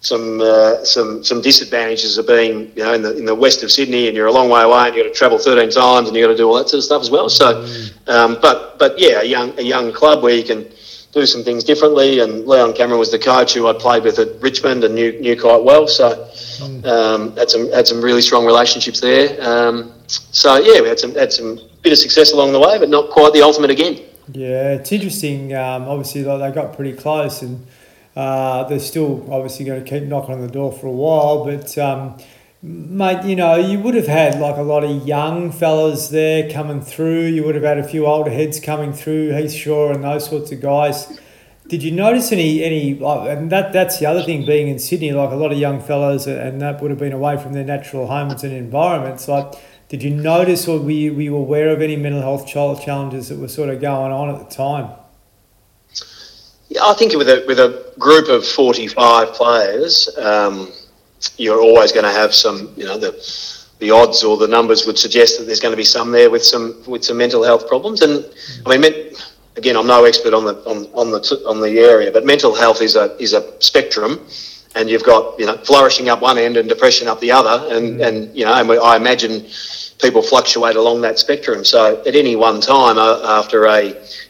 some 0.00 0.40
uh, 0.40 0.82
some 0.84 1.22
some 1.22 1.40
disadvantages 1.42 2.16
of 2.16 2.26
being 2.26 2.72
you 2.74 2.82
know 2.82 2.94
in 2.94 3.02
the 3.02 3.16
in 3.16 3.24
the 3.26 3.34
west 3.34 3.62
of 3.62 3.70
Sydney 3.70 4.08
and 4.08 4.16
you're 4.16 4.26
a 4.26 4.32
long 4.32 4.48
way 4.48 4.62
away 4.62 4.88
and 4.88 4.96
you've 4.96 5.04
got 5.04 5.12
to 5.12 5.18
travel 5.18 5.38
13 5.38 5.70
times 5.70 6.08
and 6.08 6.16
you've 6.16 6.26
got 6.26 6.32
to 6.32 6.36
do 6.36 6.48
all 6.48 6.56
that 6.56 6.68
sort 6.68 6.78
of 6.78 6.84
stuff 6.84 7.02
as 7.02 7.10
well. 7.10 7.28
So, 7.28 7.66
um, 8.06 8.38
but 8.40 8.78
but 8.78 8.98
yeah, 8.98 9.20
a 9.20 9.24
young 9.24 9.58
a 9.58 9.62
young 9.62 9.92
club 9.92 10.22
where 10.22 10.34
you 10.34 10.42
can 10.42 10.66
do 11.12 11.26
some 11.26 11.42
things 11.42 11.64
differently. 11.64 12.20
And 12.20 12.46
Leon 12.46 12.72
Cameron 12.74 12.98
was 12.98 13.10
the 13.10 13.18
coach 13.18 13.54
who 13.54 13.66
I 13.66 13.72
played 13.72 14.04
with 14.04 14.18
at 14.18 14.40
Richmond 14.40 14.84
and 14.84 14.94
knew 14.94 15.18
knew 15.20 15.38
quite 15.38 15.62
well. 15.62 15.86
So 15.86 16.30
um, 16.84 17.36
had 17.36 17.50
some 17.50 17.70
had 17.70 17.86
some 17.86 18.00
really 18.00 18.22
strong 18.22 18.46
relationships 18.46 19.00
there. 19.00 19.36
Um, 19.46 19.92
so 20.06 20.56
yeah, 20.56 20.80
we 20.80 20.88
had 20.88 20.98
some 20.98 21.14
had 21.14 21.32
some 21.32 21.60
bit 21.82 21.92
of 21.92 21.98
success 21.98 22.32
along 22.32 22.52
the 22.52 22.60
way, 22.60 22.78
but 22.78 22.88
not 22.88 23.10
quite 23.10 23.32
the 23.32 23.42
ultimate 23.42 23.70
again. 23.70 24.00
Yeah, 24.32 24.74
it's 24.74 24.92
interesting. 24.92 25.54
Um, 25.54 25.82
obviously, 25.82 26.24
like 26.24 26.40
they 26.40 26.54
got 26.54 26.74
pretty 26.74 26.92
close 26.92 27.42
and 27.42 27.66
uh, 28.16 28.64
they're 28.64 28.80
still 28.80 29.26
obviously 29.32 29.64
going 29.64 29.82
to 29.82 29.88
keep 29.88 30.04
knocking 30.04 30.34
on 30.34 30.40
the 30.40 30.48
door 30.48 30.72
for 30.72 30.86
a 30.86 30.92
while, 30.92 31.44
but 31.44 31.76
um, 31.78 32.18
mate, 32.62 33.24
you 33.24 33.36
know, 33.36 33.56
you 33.56 33.78
would 33.78 33.94
have 33.94 34.06
had 34.06 34.40
like 34.40 34.56
a 34.56 34.62
lot 34.62 34.84
of 34.84 35.06
young 35.06 35.50
fellas 35.52 36.08
there 36.08 36.50
coming 36.50 36.80
through. 36.80 37.26
You 37.26 37.44
would 37.44 37.54
have 37.54 37.64
had 37.64 37.78
a 37.78 37.86
few 37.86 38.06
older 38.06 38.30
heads 38.30 38.60
coming 38.60 38.92
through, 38.92 39.32
Heath 39.32 39.52
Shaw 39.52 39.92
and 39.92 40.04
those 40.04 40.28
sorts 40.28 40.52
of 40.52 40.60
guys. 40.60 41.20
Did 41.68 41.84
you 41.84 41.92
notice 41.92 42.32
any 42.32 42.64
any 42.64 43.00
and 43.00 43.52
that 43.52 43.72
that's 43.72 44.00
the 44.00 44.06
other 44.06 44.24
thing 44.24 44.44
being 44.44 44.66
in 44.66 44.80
Sydney, 44.80 45.12
like 45.12 45.30
a 45.30 45.36
lot 45.36 45.52
of 45.52 45.58
young 45.58 45.80
fellas, 45.80 46.26
and 46.26 46.60
that 46.60 46.82
would 46.82 46.90
have 46.90 46.98
been 46.98 47.12
away 47.12 47.36
from 47.36 47.52
their 47.52 47.64
natural 47.64 48.08
homes 48.08 48.42
and 48.42 48.52
environments. 48.52 49.28
Like, 49.28 49.54
did 49.88 50.02
you 50.02 50.10
notice 50.10 50.66
or 50.66 50.80
were 50.80 50.90
you, 50.90 51.14
were 51.14 51.22
you 51.22 51.36
aware 51.36 51.68
of 51.68 51.80
any 51.80 51.94
mental 51.94 52.22
health 52.22 52.48
challenges 52.48 53.28
that 53.28 53.38
were 53.38 53.46
sort 53.46 53.68
of 53.68 53.80
going 53.80 54.10
on 54.10 54.30
at 54.30 54.40
the 54.40 54.52
time? 54.52 54.90
Yeah, 56.68 56.82
I 56.84 56.94
think 56.94 57.12
with 57.14 57.28
a 57.28 57.44
with 57.46 57.58
a 57.58 57.79
group 58.00 58.28
of 58.28 58.44
forty 58.44 58.88
five 58.88 59.32
players, 59.34 60.08
um, 60.18 60.72
you're 61.36 61.60
always 61.60 61.92
going 61.92 62.04
to 62.04 62.12
have 62.12 62.34
some. 62.34 62.72
You 62.76 62.86
know, 62.86 62.98
the 62.98 63.12
the 63.80 63.90
odds 63.90 64.22
or 64.22 64.36
the 64.36 64.48
numbers 64.48 64.86
would 64.86 64.98
suggest 64.98 65.38
that 65.38 65.44
there's 65.44 65.60
going 65.60 65.72
to 65.72 65.76
be 65.76 65.84
some 65.84 66.10
there 66.10 66.30
with 66.30 66.44
some 66.44 66.82
with 66.86 67.04
some 67.04 67.16
mental 67.16 67.42
health 67.42 67.68
problems. 67.68 68.02
And 68.02 68.24
I 68.66 68.76
mean, 68.76 69.14
again, 69.56 69.76
I'm 69.76 69.86
no 69.86 70.04
expert 70.04 70.34
on 70.34 70.44
the 70.44 70.54
on, 70.64 70.86
on 70.94 71.10
the 71.10 71.20
on 71.46 71.60
the 71.60 71.78
area, 71.78 72.10
but 72.12 72.24
mental 72.24 72.54
health 72.54 72.82
is 72.82 72.96
a 72.96 73.16
is 73.18 73.32
a 73.32 73.60
spectrum, 73.60 74.26
and 74.74 74.88
you've 74.88 75.04
got 75.04 75.38
you 75.38 75.46
know 75.46 75.56
flourishing 75.58 76.08
up 76.08 76.20
one 76.20 76.38
end 76.38 76.56
and 76.56 76.68
depression 76.68 77.08
up 77.08 77.20
the 77.20 77.32
other, 77.32 77.74
and 77.74 78.00
mm. 78.00 78.06
and 78.06 78.36
you 78.36 78.44
know, 78.44 78.54
and 78.54 78.70
I 78.70 78.96
imagine 78.96 79.46
people 80.00 80.22
fluctuate 80.22 80.76
along 80.76 81.00
that 81.02 81.18
spectrum. 81.18 81.64
So 81.64 82.00
at 82.06 82.14
any 82.14 82.36
one 82.36 82.60
time, 82.60 82.98
uh, 82.98 83.20
after 83.24 83.66
a 83.66 83.82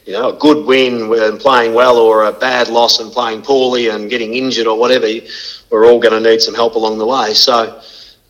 you 0.06 0.12
know 0.12 0.30
a 0.30 0.38
good 0.38 0.66
win 0.66 1.12
and 1.12 1.38
playing 1.40 1.74
well, 1.74 1.96
or 1.96 2.24
a 2.24 2.32
bad 2.32 2.68
loss 2.68 3.00
and 3.00 3.12
playing 3.12 3.42
poorly 3.42 3.88
and 3.88 4.10
getting 4.10 4.34
injured 4.34 4.66
or 4.66 4.78
whatever, 4.78 5.06
we're 5.70 5.86
all 5.86 6.00
going 6.00 6.22
to 6.22 6.30
need 6.30 6.40
some 6.40 6.54
help 6.54 6.74
along 6.74 6.98
the 6.98 7.06
way. 7.06 7.34
So. 7.34 7.80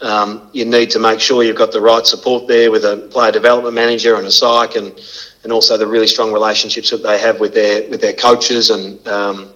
Um, 0.03 0.49
you 0.55 0.65
need 0.65 0.89
to 0.93 0.99
make 0.99 1.21
sure 1.21 1.43
you've 1.43 1.59
got 1.59 1.73
the 1.73 1.81
right 1.83 2.07
support 2.07 2.49
there 2.49 2.71
with 2.71 2.87
a 2.87 3.07
player 3.11 3.31
development 3.31 3.75
manager 3.75 4.15
and 4.17 4.27
a 4.27 4.31
psych 4.31 4.75
and 4.75 4.99
and 5.43 5.53
also 5.53 5.77
the 5.77 5.87
really 5.87 6.07
strong 6.07 6.33
relationships 6.33 6.89
that 6.89 7.03
they 7.03 7.19
have 7.19 7.39
with 7.39 7.53
their 7.53 7.87
with 7.91 8.01
their 8.01 8.15
coaches 8.15 8.71
and 8.71 9.07
um, 9.07 9.53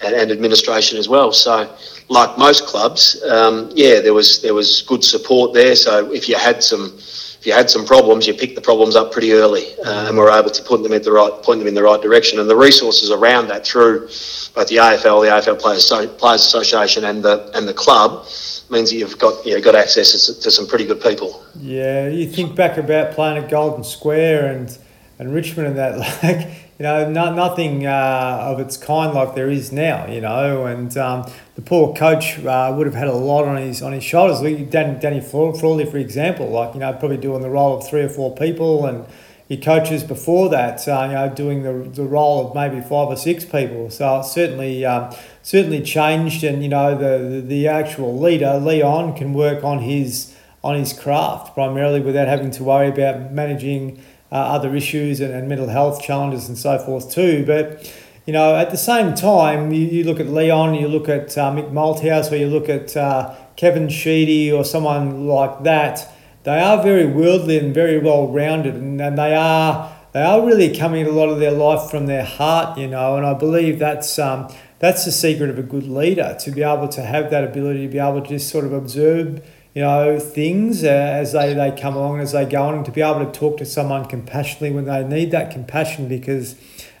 and, 0.00 0.30
administration 0.30 0.98
as 0.98 1.08
well. 1.08 1.32
So, 1.32 1.72
like 2.08 2.36
most 2.38 2.66
clubs, 2.66 3.22
um, 3.24 3.70
yeah, 3.74 4.00
there 4.00 4.14
was 4.14 4.42
there 4.42 4.54
was 4.54 4.82
good 4.82 5.02
support 5.02 5.54
there. 5.54 5.76
So 5.76 6.12
if 6.12 6.28
you 6.28 6.36
had 6.36 6.62
some 6.62 6.98
if 7.44 7.48
you 7.48 7.52
had 7.52 7.68
some 7.68 7.84
problems, 7.84 8.26
you 8.26 8.32
picked 8.32 8.54
the 8.54 8.62
problems 8.62 8.96
up 8.96 9.12
pretty 9.12 9.34
early, 9.34 9.78
uh, 9.84 10.08
and 10.08 10.16
were 10.16 10.30
able 10.30 10.48
to 10.48 10.62
put 10.62 10.82
them 10.82 10.94
in 10.94 11.02
the 11.02 11.12
right 11.12 11.30
point 11.42 11.58
them 11.58 11.68
in 11.68 11.74
the 11.74 11.82
right 11.82 12.00
direction. 12.00 12.40
And 12.40 12.48
the 12.48 12.56
resources 12.56 13.10
around 13.10 13.48
that 13.48 13.66
through 13.66 14.06
both 14.54 14.68
the 14.68 14.76
AFL, 14.76 15.20
the 15.22 15.52
AFL 15.52 15.60
Players 15.60 15.86
Players 16.16 16.40
Association, 16.40 17.04
and 17.04 17.22
the 17.22 17.50
and 17.52 17.68
the 17.68 17.74
club 17.74 18.26
means 18.70 18.88
that 18.88 18.96
you've 18.96 19.18
got 19.18 19.44
you 19.44 19.54
know, 19.54 19.60
got 19.60 19.74
access 19.74 20.24
to, 20.24 20.40
to 20.40 20.50
some 20.50 20.66
pretty 20.66 20.86
good 20.86 21.02
people. 21.02 21.44
Yeah, 21.60 22.08
you 22.08 22.26
think 22.26 22.56
back 22.56 22.78
about 22.78 23.12
playing 23.12 23.44
at 23.44 23.50
Golden 23.50 23.84
Square 23.84 24.46
and 24.46 24.78
and 25.18 25.34
Richmond 25.34 25.68
and 25.68 25.76
that, 25.76 25.98
like, 26.22 26.63
you 26.78 26.82
know, 26.82 27.08
no, 27.08 27.32
nothing 27.32 27.86
uh, 27.86 28.38
of 28.42 28.58
its 28.58 28.76
kind 28.76 29.14
like 29.14 29.34
there 29.34 29.48
is 29.48 29.70
now, 29.70 30.06
you 30.06 30.20
know. 30.20 30.66
And 30.66 30.96
um, 30.96 31.30
the 31.54 31.62
poor 31.62 31.94
coach 31.94 32.38
uh, 32.44 32.74
would 32.76 32.86
have 32.86 32.96
had 32.96 33.08
a 33.08 33.14
lot 33.14 33.44
on 33.44 33.56
his 33.58 33.80
on 33.80 33.92
his 33.92 34.02
shoulders. 34.02 34.40
Danny, 34.70 34.98
Danny 34.98 35.20
Frawley, 35.20 35.84
for 35.84 35.98
example, 35.98 36.48
like, 36.48 36.74
you 36.74 36.80
know, 36.80 36.92
probably 36.92 37.16
doing 37.16 37.42
the 37.42 37.50
role 37.50 37.78
of 37.78 37.86
three 37.86 38.02
or 38.02 38.08
four 38.08 38.34
people 38.34 38.86
and 38.86 39.06
your 39.48 39.60
coaches 39.60 40.02
before 40.02 40.48
that, 40.48 40.88
uh, 40.88 41.04
you 41.06 41.12
know, 41.12 41.32
doing 41.32 41.62
the, 41.62 41.88
the 41.90 42.02
role 42.02 42.48
of 42.48 42.54
maybe 42.54 42.80
five 42.80 43.08
or 43.08 43.16
six 43.16 43.44
people. 43.44 43.90
So 43.90 44.20
it 44.20 44.24
certainly, 44.24 44.84
um, 44.84 45.14
certainly 45.42 45.82
changed. 45.82 46.42
And, 46.42 46.62
you 46.62 46.70
know, 46.70 46.96
the, 46.96 47.28
the, 47.28 47.40
the 47.40 47.68
actual 47.68 48.18
leader, 48.18 48.58
Leon, 48.58 49.16
can 49.16 49.32
work 49.34 49.62
on 49.62 49.80
his 49.80 50.34
on 50.64 50.76
his 50.76 50.94
craft 50.94 51.52
primarily 51.52 52.00
without 52.00 52.26
having 52.26 52.50
to 52.50 52.64
worry 52.64 52.88
about 52.88 53.30
managing 53.30 54.02
uh, 54.34 54.36
other 54.36 54.74
issues 54.74 55.20
and, 55.20 55.32
and 55.32 55.48
mental 55.48 55.68
health 55.68 56.02
challenges 56.02 56.48
and 56.48 56.58
so 56.58 56.76
forth 56.76 57.10
too. 57.10 57.44
But 57.46 57.88
you 58.26 58.32
know, 58.32 58.56
at 58.56 58.70
the 58.70 58.76
same 58.76 59.14
time, 59.14 59.72
you, 59.72 59.86
you 59.86 60.04
look 60.04 60.18
at 60.18 60.26
Leon, 60.26 60.74
you 60.74 60.88
look 60.88 61.08
at 61.08 61.38
uh, 61.38 61.52
Mick 61.52 61.70
Malthouse, 61.70 62.32
or 62.32 62.36
you 62.36 62.48
look 62.48 62.68
at 62.68 62.96
uh, 62.96 63.34
Kevin 63.54 63.88
Sheedy 63.88 64.50
or 64.50 64.64
someone 64.64 65.28
like 65.28 65.62
that. 65.62 66.12
They 66.42 66.58
are 66.58 66.82
very 66.82 67.06
worldly 67.06 67.58
and 67.58 67.72
very 67.72 67.98
well 67.98 68.26
rounded, 68.28 68.74
and, 68.74 69.00
and 69.00 69.16
they 69.16 69.34
are 69.34 69.94
they 70.12 70.22
are 70.22 70.44
really 70.44 70.76
coming 70.76 71.06
a 71.06 71.10
lot 71.10 71.28
of 71.28 71.38
their 71.38 71.52
life 71.52 71.90
from 71.90 72.06
their 72.06 72.24
heart, 72.24 72.76
you 72.76 72.88
know. 72.88 73.16
And 73.16 73.24
I 73.24 73.34
believe 73.34 73.78
that's 73.78 74.18
um, 74.18 74.52
that's 74.80 75.04
the 75.04 75.12
secret 75.12 75.48
of 75.48 75.58
a 75.58 75.62
good 75.62 75.86
leader 75.86 76.36
to 76.40 76.50
be 76.50 76.62
able 76.62 76.88
to 76.88 77.02
have 77.02 77.30
that 77.30 77.44
ability 77.44 77.86
to 77.86 77.92
be 77.92 77.98
able 77.98 78.20
to 78.20 78.28
just 78.28 78.50
sort 78.50 78.64
of 78.64 78.72
observe 78.72 79.46
you 79.74 79.82
know, 79.82 80.20
things 80.20 80.84
as 80.84 81.32
they, 81.32 81.52
they 81.52 81.72
come 81.72 81.96
along, 81.96 82.20
as 82.20 82.32
they 82.32 82.44
go 82.44 82.62
on, 82.62 82.74
and 82.74 82.84
to 82.84 82.92
be 82.92 83.02
able 83.02 83.26
to 83.26 83.32
talk 83.32 83.58
to 83.58 83.66
someone 83.66 84.04
compassionately 84.04 84.70
when 84.70 84.84
they 84.84 85.04
need 85.04 85.32
that 85.32 85.50
compassion 85.50 86.08
because 86.08 86.54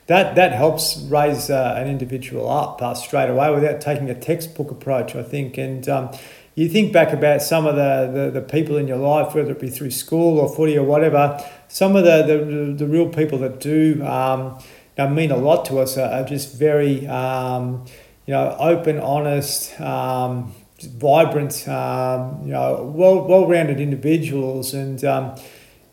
that, 0.06 0.34
that 0.34 0.52
helps 0.52 0.98
raise 1.08 1.50
uh, 1.50 1.74
an 1.78 1.88
individual 1.88 2.50
up 2.50 2.82
uh, 2.82 2.94
straight 2.94 3.30
away 3.30 3.54
without 3.54 3.80
taking 3.80 4.10
a 4.10 4.14
textbook 4.14 4.72
approach, 4.72 5.14
I 5.14 5.22
think. 5.22 5.56
And 5.56 5.88
um, 5.88 6.10
you 6.56 6.68
think 6.68 6.92
back 6.92 7.12
about 7.12 7.42
some 7.42 7.64
of 7.64 7.76
the, 7.76 8.10
the, 8.12 8.40
the, 8.40 8.42
people 8.42 8.76
in 8.76 8.88
your 8.88 8.98
life, 8.98 9.34
whether 9.34 9.52
it 9.52 9.60
be 9.60 9.70
through 9.70 9.92
school 9.92 10.40
or 10.40 10.52
footy 10.52 10.76
or 10.76 10.84
whatever, 10.84 11.42
some 11.68 11.94
of 11.94 12.04
the, 12.04 12.22
the, 12.22 12.74
the 12.74 12.86
real 12.86 13.08
people 13.08 13.38
that 13.38 13.60
do 13.60 14.04
um, 14.04 14.58
mean 14.98 15.30
a 15.30 15.36
lot 15.36 15.64
to 15.66 15.78
us 15.78 15.96
are, 15.96 16.10
are 16.10 16.24
just 16.24 16.54
very, 16.54 17.06
um, 17.06 17.84
you 18.26 18.34
know, 18.34 18.56
open, 18.58 18.98
honest, 18.98 19.80
um, 19.80 20.52
vibrant, 20.86 21.66
um, 21.68 22.40
you 22.44 22.52
know, 22.52 22.92
well 22.94 23.26
well 23.26 23.46
rounded 23.46 23.80
individuals, 23.80 24.74
and 24.74 25.04
um, 25.04 25.36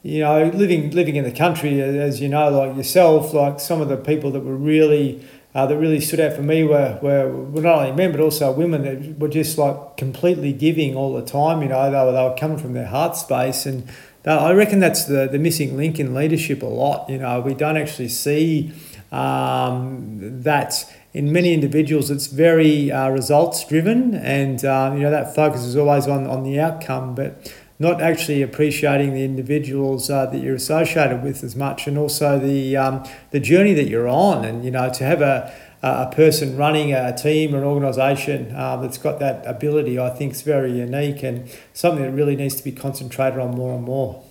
you 0.04 0.20
know, 0.20 0.46
living 0.48 0.92
living 0.92 1.16
in 1.16 1.24
the 1.24 1.32
country, 1.32 1.82
as 1.82 2.22
you 2.22 2.30
know, 2.30 2.50
like 2.50 2.76
yourself, 2.76 3.34
like 3.34 3.60
some 3.60 3.82
of 3.82 3.90
the 3.90 3.98
people 3.98 4.32
that 4.32 4.42
were 4.42 4.56
really 4.56 5.24
uh, 5.54 5.66
that 5.66 5.78
really 5.78 6.00
stood 6.00 6.20
out 6.20 6.34
for 6.34 6.42
me 6.42 6.64
were, 6.64 6.98
were, 7.02 7.30
were 7.30 7.62
not 7.62 7.80
only 7.80 7.92
men 7.92 8.12
but 8.12 8.22
also 8.22 8.52
women 8.52 8.84
that 8.84 9.20
were 9.20 9.28
just 9.28 9.58
like 9.58 9.98
completely 9.98 10.54
giving 10.54 10.96
all 10.96 11.14
the 11.14 11.26
time. 11.26 11.62
You 11.62 11.70
know, 11.70 11.92
they 11.92 11.98
were, 11.98 12.12
they 12.12 12.24
were 12.24 12.36
coming 12.38 12.58
from 12.58 12.74
their 12.74 12.88
heart 12.88 13.18
space, 13.18 13.66
and 13.66 13.88
I 14.26 14.52
reckon 14.54 14.80
that's 14.80 15.06
the 15.06 15.28
the 15.28 15.40
missing 15.40 15.76
link 15.78 16.00
in 16.00 16.14
leadership 16.14 16.62
a 16.62 16.68
lot. 16.68 17.10
You 17.10 17.18
know, 17.18 17.42
we 17.42 17.54
don't 17.54 17.78
actually 17.78 18.10
see 18.10 18.72
um, 19.12 20.42
that 20.44 20.86
in 21.14 21.32
many 21.32 21.54
individuals, 21.54 22.10
it's 22.10 22.28
very 22.28 22.92
uh, 22.92 23.10
results 23.10 23.66
driven, 23.68 24.14
and 24.16 24.64
uh, 24.64 24.92
you 24.96 25.02
know 25.02 25.12
that 25.12 25.36
focus 25.36 25.62
is 25.62 25.76
always 25.76 26.08
on, 26.08 26.26
on 26.26 26.44
the 26.44 26.60
outcome, 26.60 27.16
but 27.16 27.54
not 27.80 28.02
actually 28.02 28.42
appreciating 28.42 29.14
the 29.14 29.26
individuals 29.26 30.10
uh, 30.10 30.26
that 30.28 30.42
you're 30.42 30.56
associated 30.56 31.24
with 31.24 31.44
as 31.44 31.56
much, 31.56 31.88
and 31.88 31.98
also 31.98 32.40
the 32.40 32.78
um, 32.78 33.04
the 33.32 33.40
journey 33.40 33.74
that 33.74 33.90
you're 33.90 34.08
on, 34.08 34.46
and 34.46 34.64
you 34.64 34.72
know 34.72 34.92
to 34.94 35.04
have 35.04 35.22
a 35.22 35.54
a 35.84 36.12
person 36.14 36.56
running 36.56 36.94
a 36.94 37.16
team 37.16 37.56
or 37.56 37.58
an 37.58 37.64
organisation 37.64 38.54
uh, 38.56 38.78
that's 38.78 39.00
got 39.00 39.20
that 39.20 39.46
ability, 39.48 39.98
I 39.98 40.12
think 40.12 40.34
is 40.34 40.44
very 40.44 40.72
unique 40.72 41.24
and 41.24 41.50
something 41.74 42.04
that 42.04 42.12
really 42.12 42.36
needs 42.36 42.56
to 42.56 42.64
be 42.64 42.72
concentrated 42.72 43.40
on 43.40 43.56
more 43.56 43.74
and 43.74 43.84
more. 43.84 44.24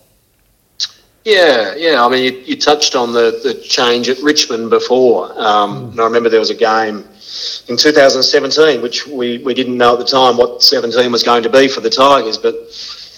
Yeah, 1.25 1.75
yeah. 1.77 2.05
I 2.05 2.09
mean, 2.09 2.25
you, 2.25 2.41
you 2.41 2.57
touched 2.57 2.95
on 2.95 3.13
the, 3.13 3.41
the 3.43 3.55
change 3.55 4.09
at 4.09 4.19
Richmond 4.23 4.71
before. 4.71 5.27
Um, 5.39 5.89
mm. 5.89 5.91
And 5.93 6.01
I 6.01 6.05
remember 6.05 6.29
there 6.29 6.41
was 6.41 6.51
a 6.51 6.55
game 6.55 7.05
in 7.69 7.77
2017, 7.77 8.81
which 8.81 9.07
we, 9.07 9.39
we 9.39 9.53
didn't 9.53 9.77
know 9.77 9.93
at 9.93 9.99
the 9.99 10.05
time 10.05 10.37
what 10.37 10.63
17 10.63 11.13
was 11.13 11.23
going 11.23 11.43
to 11.43 11.51
be 11.51 11.69
for 11.69 11.81
the 11.81 11.91
Tigers, 11.91 12.39
but 12.39 12.55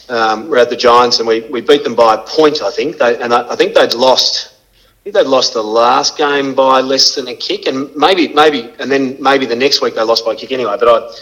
um, 0.09 0.49
we're 0.49 0.59
at 0.59 0.69
the 0.69 0.77
Giants 0.77 1.21
and 1.21 1.29
we, 1.29 1.41
we 1.43 1.61
beat 1.61 1.85
them 1.85 1.95
by 1.95 2.15
a 2.15 2.19
point, 2.19 2.61
I 2.61 2.71
think. 2.71 2.99
They, 2.99 3.21
and 3.23 3.33
I, 3.33 3.51
I 3.51 3.57
think 3.57 3.75
they'd 3.75 3.95
lost. 3.95 4.49
I 4.75 5.05
think 5.05 5.17
they'd 5.17 5.27
lost 5.27 5.53
the 5.53 5.63
last 5.63 6.17
game 6.17 6.55
by 6.55 6.81
less 6.81 7.17
than 7.17 7.27
a 7.27 7.35
kick, 7.35 7.67
and 7.67 7.95
maybe, 7.97 8.29
maybe, 8.29 8.73
and 8.79 8.89
then 8.89 9.17
maybe 9.21 9.47
the 9.47 9.57
next 9.57 9.83
week 9.83 9.97
they 9.97 10.03
lost 10.03 10.25
by 10.25 10.33
a 10.33 10.37
kick 10.37 10.53
anyway. 10.53 10.77
But 10.79 10.89
I, 10.89 11.15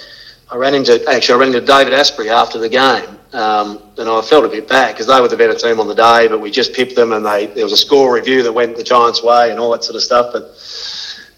I 0.53 0.57
ran 0.57 0.75
into 0.75 1.01
actually 1.09 1.35
I 1.35 1.39
ran 1.39 1.55
into 1.55 1.65
David 1.65 1.93
Astbury 1.93 2.29
after 2.29 2.59
the 2.59 2.69
game, 2.69 3.09
um, 3.33 3.81
and 3.97 4.09
I 4.09 4.21
felt 4.23 4.45
a 4.45 4.49
bit 4.49 4.69
bad 4.69 4.95
because 4.95 5.07
they 5.07 5.21
were 5.21 5.29
the 5.29 5.37
better 5.37 5.55
team 5.55 5.79
on 5.79 5.87
the 5.87 5.95
day, 5.95 6.27
but 6.27 6.41
we 6.41 6.51
just 6.51 6.73
pipped 6.73 6.97
them, 6.97 7.13
and 7.13 7.25
they 7.25 7.47
there 7.47 7.65
was 7.65 7.73
a 7.73 7.77
score 7.77 8.13
review 8.13 8.43
that 8.43 8.53
went 8.53 8.77
the 8.77 8.83
Giants' 8.83 9.23
way 9.23 9.51
and 9.53 9.61
all 9.61 9.71
that 9.71 9.85
sort 9.85 9.95
of 9.95 10.03
stuff. 10.03 10.33
But 10.33 10.57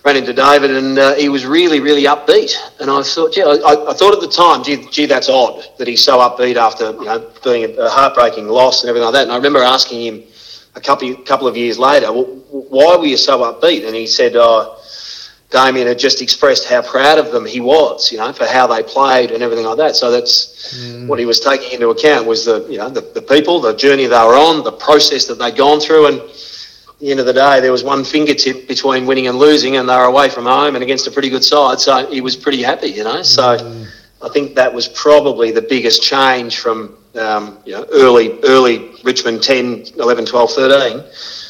ran 0.05 0.17
into 0.17 0.33
David, 0.33 0.71
and 0.71 0.99
uh, 0.99 1.15
he 1.15 1.29
was 1.29 1.45
really, 1.45 1.79
really 1.79 2.05
upbeat. 2.05 2.55
And 2.81 2.91
I 2.91 3.03
thought, 3.03 3.37
yeah, 3.37 3.45
I, 3.45 3.91
I, 3.91 3.95
thought 3.95 4.15
at 4.15 4.21
the 4.21 4.29
time, 4.29 4.65
gee, 4.65 4.89
gee, 4.91 5.07
that's 5.07 5.29
odd 5.29 5.65
that 5.79 5.87
he's 5.87 6.03
so 6.03 6.19
upbeat 6.19 6.57
after 6.57 6.93
you 6.93 7.05
know 7.05 7.31
being 7.45 7.79
a, 7.79 7.91
heartbreaking 7.91 8.49
loss 8.49 8.83
and 8.83 8.89
everything 8.89 9.05
like 9.05 9.15
that. 9.15 9.23
And 9.25 9.33
I 9.33 9.37
remember 9.37 9.61
asking 9.61 10.03
him 10.03 10.23
a 10.75 10.81
couple 10.81 11.15
couple 11.19 11.47
of 11.47 11.57
years 11.57 11.79
later, 11.79 12.11
well, 12.13 12.25
why 12.25 12.97
were 12.97 13.07
you 13.07 13.19
so 13.19 13.41
upbeat? 13.41 13.87
And 13.87 13.95
he 13.95 14.07
said, 14.07 14.33
oh 14.37 14.79
Damien 15.53 15.87
had 15.87 15.99
just 15.99 16.23
expressed 16.23 16.69
how 16.69 16.83
proud 16.83 17.19
of 17.19 17.31
them 17.31 17.45
he 17.45 17.61
was, 17.61 18.11
you 18.11 18.19
know, 18.19 18.33
for 18.33 18.47
how 18.47 18.67
they 18.67 18.83
played 18.83 19.31
and 19.31 19.43
everything 19.43 19.67
like 19.67 19.77
that. 19.77 19.95
So 19.95 20.11
that's 20.11 20.75
mm. 20.77 21.07
what 21.07 21.19
he 21.19 21.27
was 21.27 21.39
taking 21.41 21.73
into 21.73 21.91
account 21.91 22.27
was 22.27 22.47
the, 22.47 22.67
you 22.69 22.79
know, 22.79 22.89
the, 22.89 23.03
the 23.03 23.23
people, 23.23 23.61
the 23.61 23.75
journey 23.75 24.07
they 24.07 24.17
were 24.17 24.35
on, 24.35 24.65
the 24.65 24.73
process 24.73 25.27
that 25.27 25.39
they'd 25.39 25.57
gone 25.57 25.79
through. 25.79 26.07
And 26.07 26.21
at 26.21 26.99
the 26.99 27.11
end 27.11 27.21
of 27.21 27.27
the 27.27 27.35
day, 27.35 27.61
there 27.61 27.71
was 27.71 27.85
one 27.85 28.03
fingertip 28.03 28.67
between 28.67 29.07
winning 29.07 29.27
and 29.27 29.39
losing, 29.39 29.77
and 29.77 29.89
they 29.89 29.95
were 29.95 30.05
away 30.05 30.31
from 30.31 30.47
home 30.47 30.75
and 30.75 30.83
against 30.83 31.07
a 31.07 31.11
pretty 31.11 31.29
good 31.29 31.45
side. 31.45 31.81
So 31.81 32.11
he 32.11 32.23
was 32.23 32.35
pretty 32.35 32.63
happy, 32.63 32.89
you 32.89 33.05
know. 33.05 33.23
So 33.23 33.59
mm. 33.59 33.87
I 34.23 34.29
think 34.31 34.55
that 34.55 34.73
was 34.73 34.89
probably 34.89 35.51
the 35.51 35.63
biggest 35.63 36.03
change 36.03 36.61
from, 36.61 36.97
um, 37.17 37.59
you 37.67 37.73
know, 37.73 37.87
early, 37.93 38.41
early 38.45 38.93
Richmond 39.05 39.43
10, 39.43 39.87
11, 39.99 40.25
12, 40.25 40.51
13, 40.53 41.05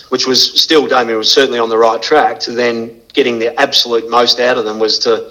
which 0.09 0.27
was 0.27 0.61
still, 0.61 0.89
Damien 0.89 1.19
was 1.19 1.33
certainly 1.33 1.61
on 1.61 1.69
the 1.69 1.79
right 1.79 2.03
track 2.03 2.41
to 2.41 2.53
then 2.53 3.02
getting 3.13 3.39
the 3.39 3.59
absolute 3.61 4.11
most 4.11 4.41
out 4.41 4.59
of 4.59 4.65
them 4.65 4.79
was 4.79 4.99
to 5.01 5.31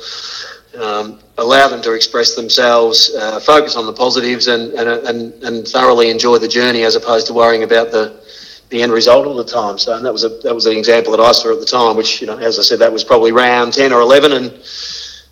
um, 0.81 1.19
allow 1.37 1.67
them 1.67 1.81
to 1.81 1.93
express 1.93 2.35
themselves, 2.35 3.13
uh, 3.15 3.39
focus 3.39 3.75
on 3.75 3.85
the 3.85 3.93
positives, 3.93 4.47
and, 4.47 4.73
and, 4.73 4.89
and, 5.07 5.43
and 5.43 5.67
thoroughly 5.67 6.09
enjoy 6.09 6.37
the 6.37 6.47
journey 6.47 6.83
as 6.83 6.95
opposed 6.95 7.27
to 7.27 7.33
worrying 7.33 7.63
about 7.63 7.91
the, 7.91 8.21
the 8.69 8.81
end 8.81 8.91
result 8.91 9.25
all 9.25 9.35
the 9.35 9.43
time. 9.43 9.77
So 9.77 9.95
and 9.95 10.05
that 10.05 10.13
was 10.13 10.23
a 10.23 10.29
that 10.29 10.55
was 10.55 10.65
an 10.65 10.77
example 10.77 11.11
that 11.11 11.19
I 11.19 11.31
saw 11.33 11.53
at 11.53 11.59
the 11.59 11.65
time, 11.65 11.97
which 11.97 12.21
you 12.21 12.27
know, 12.27 12.37
as 12.37 12.57
I 12.57 12.61
said, 12.61 12.79
that 12.79 12.91
was 12.91 13.03
probably 13.03 13.31
round 13.31 13.73
ten 13.73 13.91
or 13.91 13.99
eleven, 13.99 14.31
and 14.31 14.53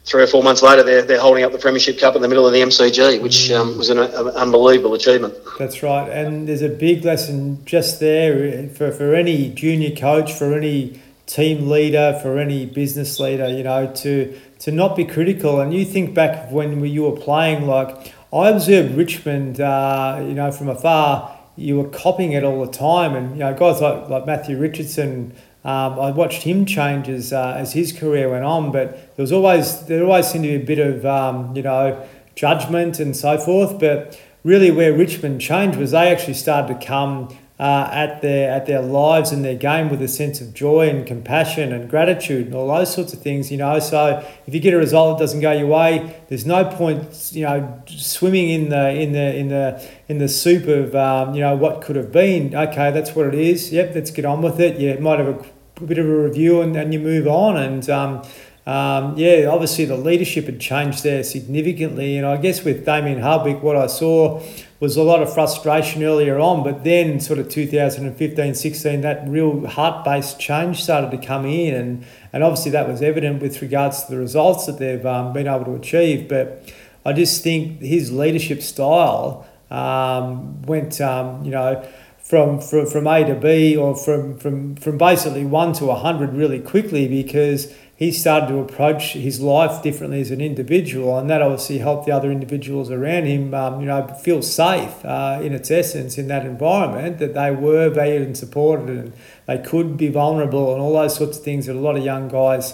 three 0.10 0.24
or 0.24 0.28
four 0.28 0.42
months 0.42 0.64
later, 0.64 0.82
they're, 0.82 1.04
they're 1.04 1.20
holding 1.20 1.44
up 1.44 1.52
the 1.52 1.58
Premiership 1.58 2.00
Cup 2.00 2.16
in 2.16 2.22
the 2.22 2.28
middle 2.28 2.48
of 2.48 2.52
the 2.52 2.60
MCG, 2.60 3.22
which 3.22 3.52
um, 3.52 3.78
was 3.78 3.90
an, 3.90 4.00
an, 4.00 4.28
unbelievable 4.30 4.96
achievement. 4.96 5.36
That's 5.60 5.84
right, 5.84 6.10
and 6.10 6.48
there's 6.48 6.64
a 6.64 6.70
big 6.70 7.06
lesson 7.06 7.64
just 7.66 8.00
there 8.00 8.68
for, 8.70 8.92
for 8.92 9.14
any 9.14 9.50
junior 9.50 9.96
coach, 9.96 10.34
for 10.34 10.54
any 10.54 11.00
team 11.30 11.70
leader, 11.70 12.20
for 12.24 12.40
any 12.40 12.66
business 12.66 13.20
leader, 13.20 13.48
you 13.48 13.64
know, 13.64 13.92
to 13.94 14.38
to 14.60 14.72
not 14.72 14.96
be 14.96 15.06
critical. 15.06 15.62
And 15.62 15.74
you 15.74 15.86
think 15.86 16.14
back 16.14 16.52
when 16.52 16.84
you 16.86 17.04
were 17.04 17.16
playing, 17.16 17.68
like 17.68 18.14
I 18.34 18.50
observed 18.50 18.96
Richmond, 18.96 19.62
uh, 19.62 20.24
you 20.28 20.34
know, 20.34 20.52
from 20.52 20.68
afar. 20.68 21.38
You 21.56 21.78
were 21.78 21.90
copying 21.90 22.32
it 22.32 22.44
all 22.46 22.66
the 22.66 22.72
time, 22.72 23.16
and 23.16 23.32
you 23.34 23.40
know, 23.40 23.54
guys 23.54 23.82
like 23.82 24.10
like 24.10 24.26
Matthew 24.26 24.58
Richardson. 24.58 25.34
Um, 25.66 26.00
I 26.00 26.12
watched 26.12 26.44
him 26.44 26.66
change 26.66 27.10
as, 27.10 27.34
uh, 27.34 27.56
as 27.58 27.74
his 27.74 27.92
career 27.92 28.30
went 28.30 28.46
on, 28.46 28.72
but 28.72 28.94
there 29.18 29.24
was 29.24 29.34
always 29.34 29.86
there 29.88 30.04
always 30.06 30.28
seemed 30.28 30.46
to 30.46 30.58
be 30.58 30.64
a 30.64 30.66
bit 30.66 30.80
of 30.80 31.06
um, 31.06 31.54
you 31.56 31.62
know 31.62 32.08
judgment 32.36 33.00
and 33.00 33.16
so 33.16 33.38
forth. 33.38 33.78
But 33.78 34.20
really, 34.44 34.72
where 34.72 34.94
Richmond 34.94 35.42
changed 35.42 35.78
was 35.78 35.92
they 35.92 36.10
actually 36.10 36.36
started 36.36 36.80
to 36.80 36.86
come 36.86 37.38
uh, 37.60 37.90
at 37.92 38.22
their 38.22 38.50
at 38.52 38.66
their 38.66 38.82
lives 38.82 39.34
and 39.34 39.44
their 39.44 39.56
game 39.56 39.90
with 39.90 40.02
a 40.02 40.08
sense 40.08 40.40
of 40.40 40.54
joy 40.54 40.88
and 40.88 41.06
compassion 41.06 41.74
and 41.74 41.90
gratitude 41.90 42.48
and 42.48 42.56
all 42.56 42.68
those 42.68 42.94
sorts 42.94 43.12
of 43.12 43.22
things. 43.22 43.52
You 43.52 43.58
know, 43.58 43.80
so 43.80 44.26
if 44.48 44.54
you 44.54 44.62
get 44.62 44.74
a 44.74 44.78
result 44.78 45.18
that 45.18 45.24
doesn't 45.24 45.42
go 45.42 45.52
your 45.52 45.68
way, 45.68 46.22
there's 46.30 46.46
no 46.46 46.64
point 46.64 47.32
you 47.34 47.44
know 47.44 47.84
swimming 47.88 48.50
in 48.50 48.70
the 48.70 48.90
in 48.92 49.12
the 49.12 49.36
in 49.36 49.50
the 49.50 49.90
in 50.08 50.18
the 50.20 50.30
soup 50.30 50.68
of 50.68 50.96
um, 50.96 51.34
you 51.36 51.42
know 51.42 51.56
what 51.56 51.82
could 51.82 51.98
have 51.98 52.14
been. 52.14 52.56
Okay, 52.56 52.92
that's 52.92 53.14
what 53.14 53.26
it 53.26 53.36
is. 53.36 53.74
Yep, 53.74 53.92
let's 53.94 54.12
get 54.12 54.24
on 54.24 54.42
with 54.42 54.60
it. 54.62 54.80
You 54.80 54.98
might 55.00 55.20
have 55.20 55.28
a 55.28 55.86
bit 55.86 55.98
of 55.98 56.06
a 56.06 56.24
review 56.24 56.62
and, 56.62 56.76
and 56.76 56.94
you 56.94 57.00
move 57.00 57.28
on 57.28 57.58
and. 57.58 57.90
Um, 57.90 58.24
um, 58.66 59.18
yeah, 59.18 59.48
obviously 59.48 59.86
the 59.86 59.98
leadership 59.98 60.46
had 60.46 60.60
changed 60.60 61.04
there 61.04 61.24
significantly, 61.24 62.18
and 62.18 62.28
I 62.28 62.38
guess 62.38 62.64
with 62.64 62.86
Damien 62.86 63.20
Hardwick, 63.20 63.64
what 63.64 63.76
I 63.76 63.88
saw 63.88 64.44
was 64.80 64.96
a 64.96 65.04
lot 65.04 65.22
of 65.22 65.34
frustration 65.34 66.04
earlier 66.04 66.40
on, 66.40 66.64
but 66.64 66.84
then 66.84 67.20
sort 67.20 67.38
of 67.38 67.50
2015 67.50 68.56
16, 68.56 69.02
that 69.02 69.28
real 69.28 69.68
heart 69.68 70.06
based 70.06 70.40
change 70.40 70.82
started 70.82 71.12
to 71.12 71.18
come 71.18 71.46
in, 71.46 71.74
and, 71.74 72.06
and 72.32 72.44
obviously 72.44 72.72
that 72.72 72.88
was 72.88 73.02
evident 73.02 73.42
with 73.42 73.62
regards 73.62 74.04
to 74.04 74.12
the 74.12 74.18
results 74.18 74.66
that 74.68 74.80
they've 74.80 75.06
um, 75.06 75.34
been 75.34 75.48
able 75.48 75.66
to 75.66 75.76
achieve. 75.76 76.30
But 76.30 76.74
I 77.06 77.14
just 77.14 77.44
think 77.44 77.82
his 77.82 78.12
leadership 78.12 78.62
style 78.62 79.46
um, 79.70 80.62
went, 80.64 81.02
um, 81.02 81.44
you 81.44 81.52
know, 81.52 81.86
from, 82.20 82.62
from, 82.62 82.86
from 82.86 83.08
A 83.08 83.26
to 83.26 83.36
B 83.36 83.76
or 83.76 83.96
from, 83.96 84.38
from, 84.38 84.76
from 84.76 84.98
basically 84.98 85.46
one 85.46 85.74
to 85.74 85.86
100 85.86 86.34
really 86.34 86.60
quickly 86.60 87.08
because 87.08 87.74
he 88.00 88.14
started 88.14 88.48
to 88.48 88.60
approach 88.60 89.12
his 89.12 89.42
life 89.42 89.84
differently 89.84 90.22
as 90.22 90.32
an 90.32 90.40
individual, 90.40 91.20
and 91.20 91.30
that 91.30 91.42
obviously 91.42 91.80
helped 91.80 92.06
the 92.06 92.14
other 92.14 92.32
individuals 92.32 92.90
around 92.90 93.26
him, 93.26 93.54
um, 93.54 93.82
you 93.82 93.88
know, 93.88 94.08
feel 94.24 94.42
safe 94.42 95.04
uh, 95.04 95.42
in 95.44 95.52
its 95.52 95.70
essence 95.70 96.18
in 96.18 96.30
that 96.30 96.46
environment 96.46 97.18
that 97.18 97.34
they 97.34 97.52
were 97.52 97.90
valued 97.90 98.22
and 98.22 98.38
supported, 98.38 98.88
and 98.88 99.12
they 99.48 99.58
could 99.58 99.98
be 99.98 100.08
vulnerable, 100.08 100.72
and 100.72 100.82
all 100.82 100.94
those 100.94 101.14
sorts 101.14 101.40
of 101.40 101.44
things 101.44 101.66
that 101.66 101.76
a 101.76 101.80
lot 101.80 101.98
of 101.98 102.06
young 102.06 102.30
guys 102.30 102.74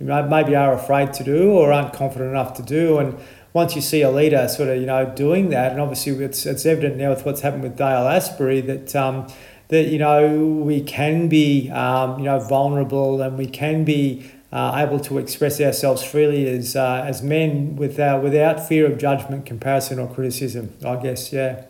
you 0.00 0.06
know, 0.06 0.28
maybe 0.28 0.56
are 0.56 0.72
afraid 0.72 1.12
to 1.12 1.22
do 1.22 1.52
or 1.52 1.72
aren't 1.72 1.92
confident 1.92 2.30
enough 2.30 2.54
to 2.54 2.62
do, 2.62 2.98
and 2.98 3.16
once 3.52 3.76
you 3.76 3.80
see 3.80 4.02
a 4.02 4.10
leader 4.10 4.48
sort 4.48 4.68
of 4.70 4.80
you 4.80 4.86
know 4.86 5.06
doing 5.14 5.50
that, 5.50 5.70
and 5.70 5.80
obviously 5.80 6.14
it's, 6.14 6.46
it's 6.46 6.66
evident 6.66 6.96
now 6.96 7.10
with 7.10 7.24
what's 7.24 7.42
happened 7.42 7.62
with 7.62 7.76
Dale 7.76 8.06
Astbury 8.06 8.66
that. 8.66 8.96
Um, 8.96 9.28
that 9.68 9.86
you 9.88 9.98
know 9.98 10.36
we 10.62 10.82
can 10.82 11.26
be 11.26 11.70
um, 11.70 12.18
you 12.18 12.26
know 12.26 12.38
vulnerable 12.38 13.22
and 13.22 13.38
we 13.38 13.46
can 13.46 13.82
be 13.82 14.30
uh, 14.54 14.72
able 14.76 15.00
to 15.00 15.18
express 15.18 15.60
ourselves 15.60 16.04
freely 16.04 16.46
as 16.48 16.76
uh, 16.76 17.04
as 17.04 17.22
men 17.22 17.74
without 17.74 18.22
without 18.22 18.66
fear 18.66 18.86
of 18.86 18.96
judgment, 18.98 19.44
comparison, 19.44 19.98
or 19.98 20.06
criticism. 20.06 20.72
I 20.84 20.96
guess, 20.96 21.32
yeah. 21.32 21.64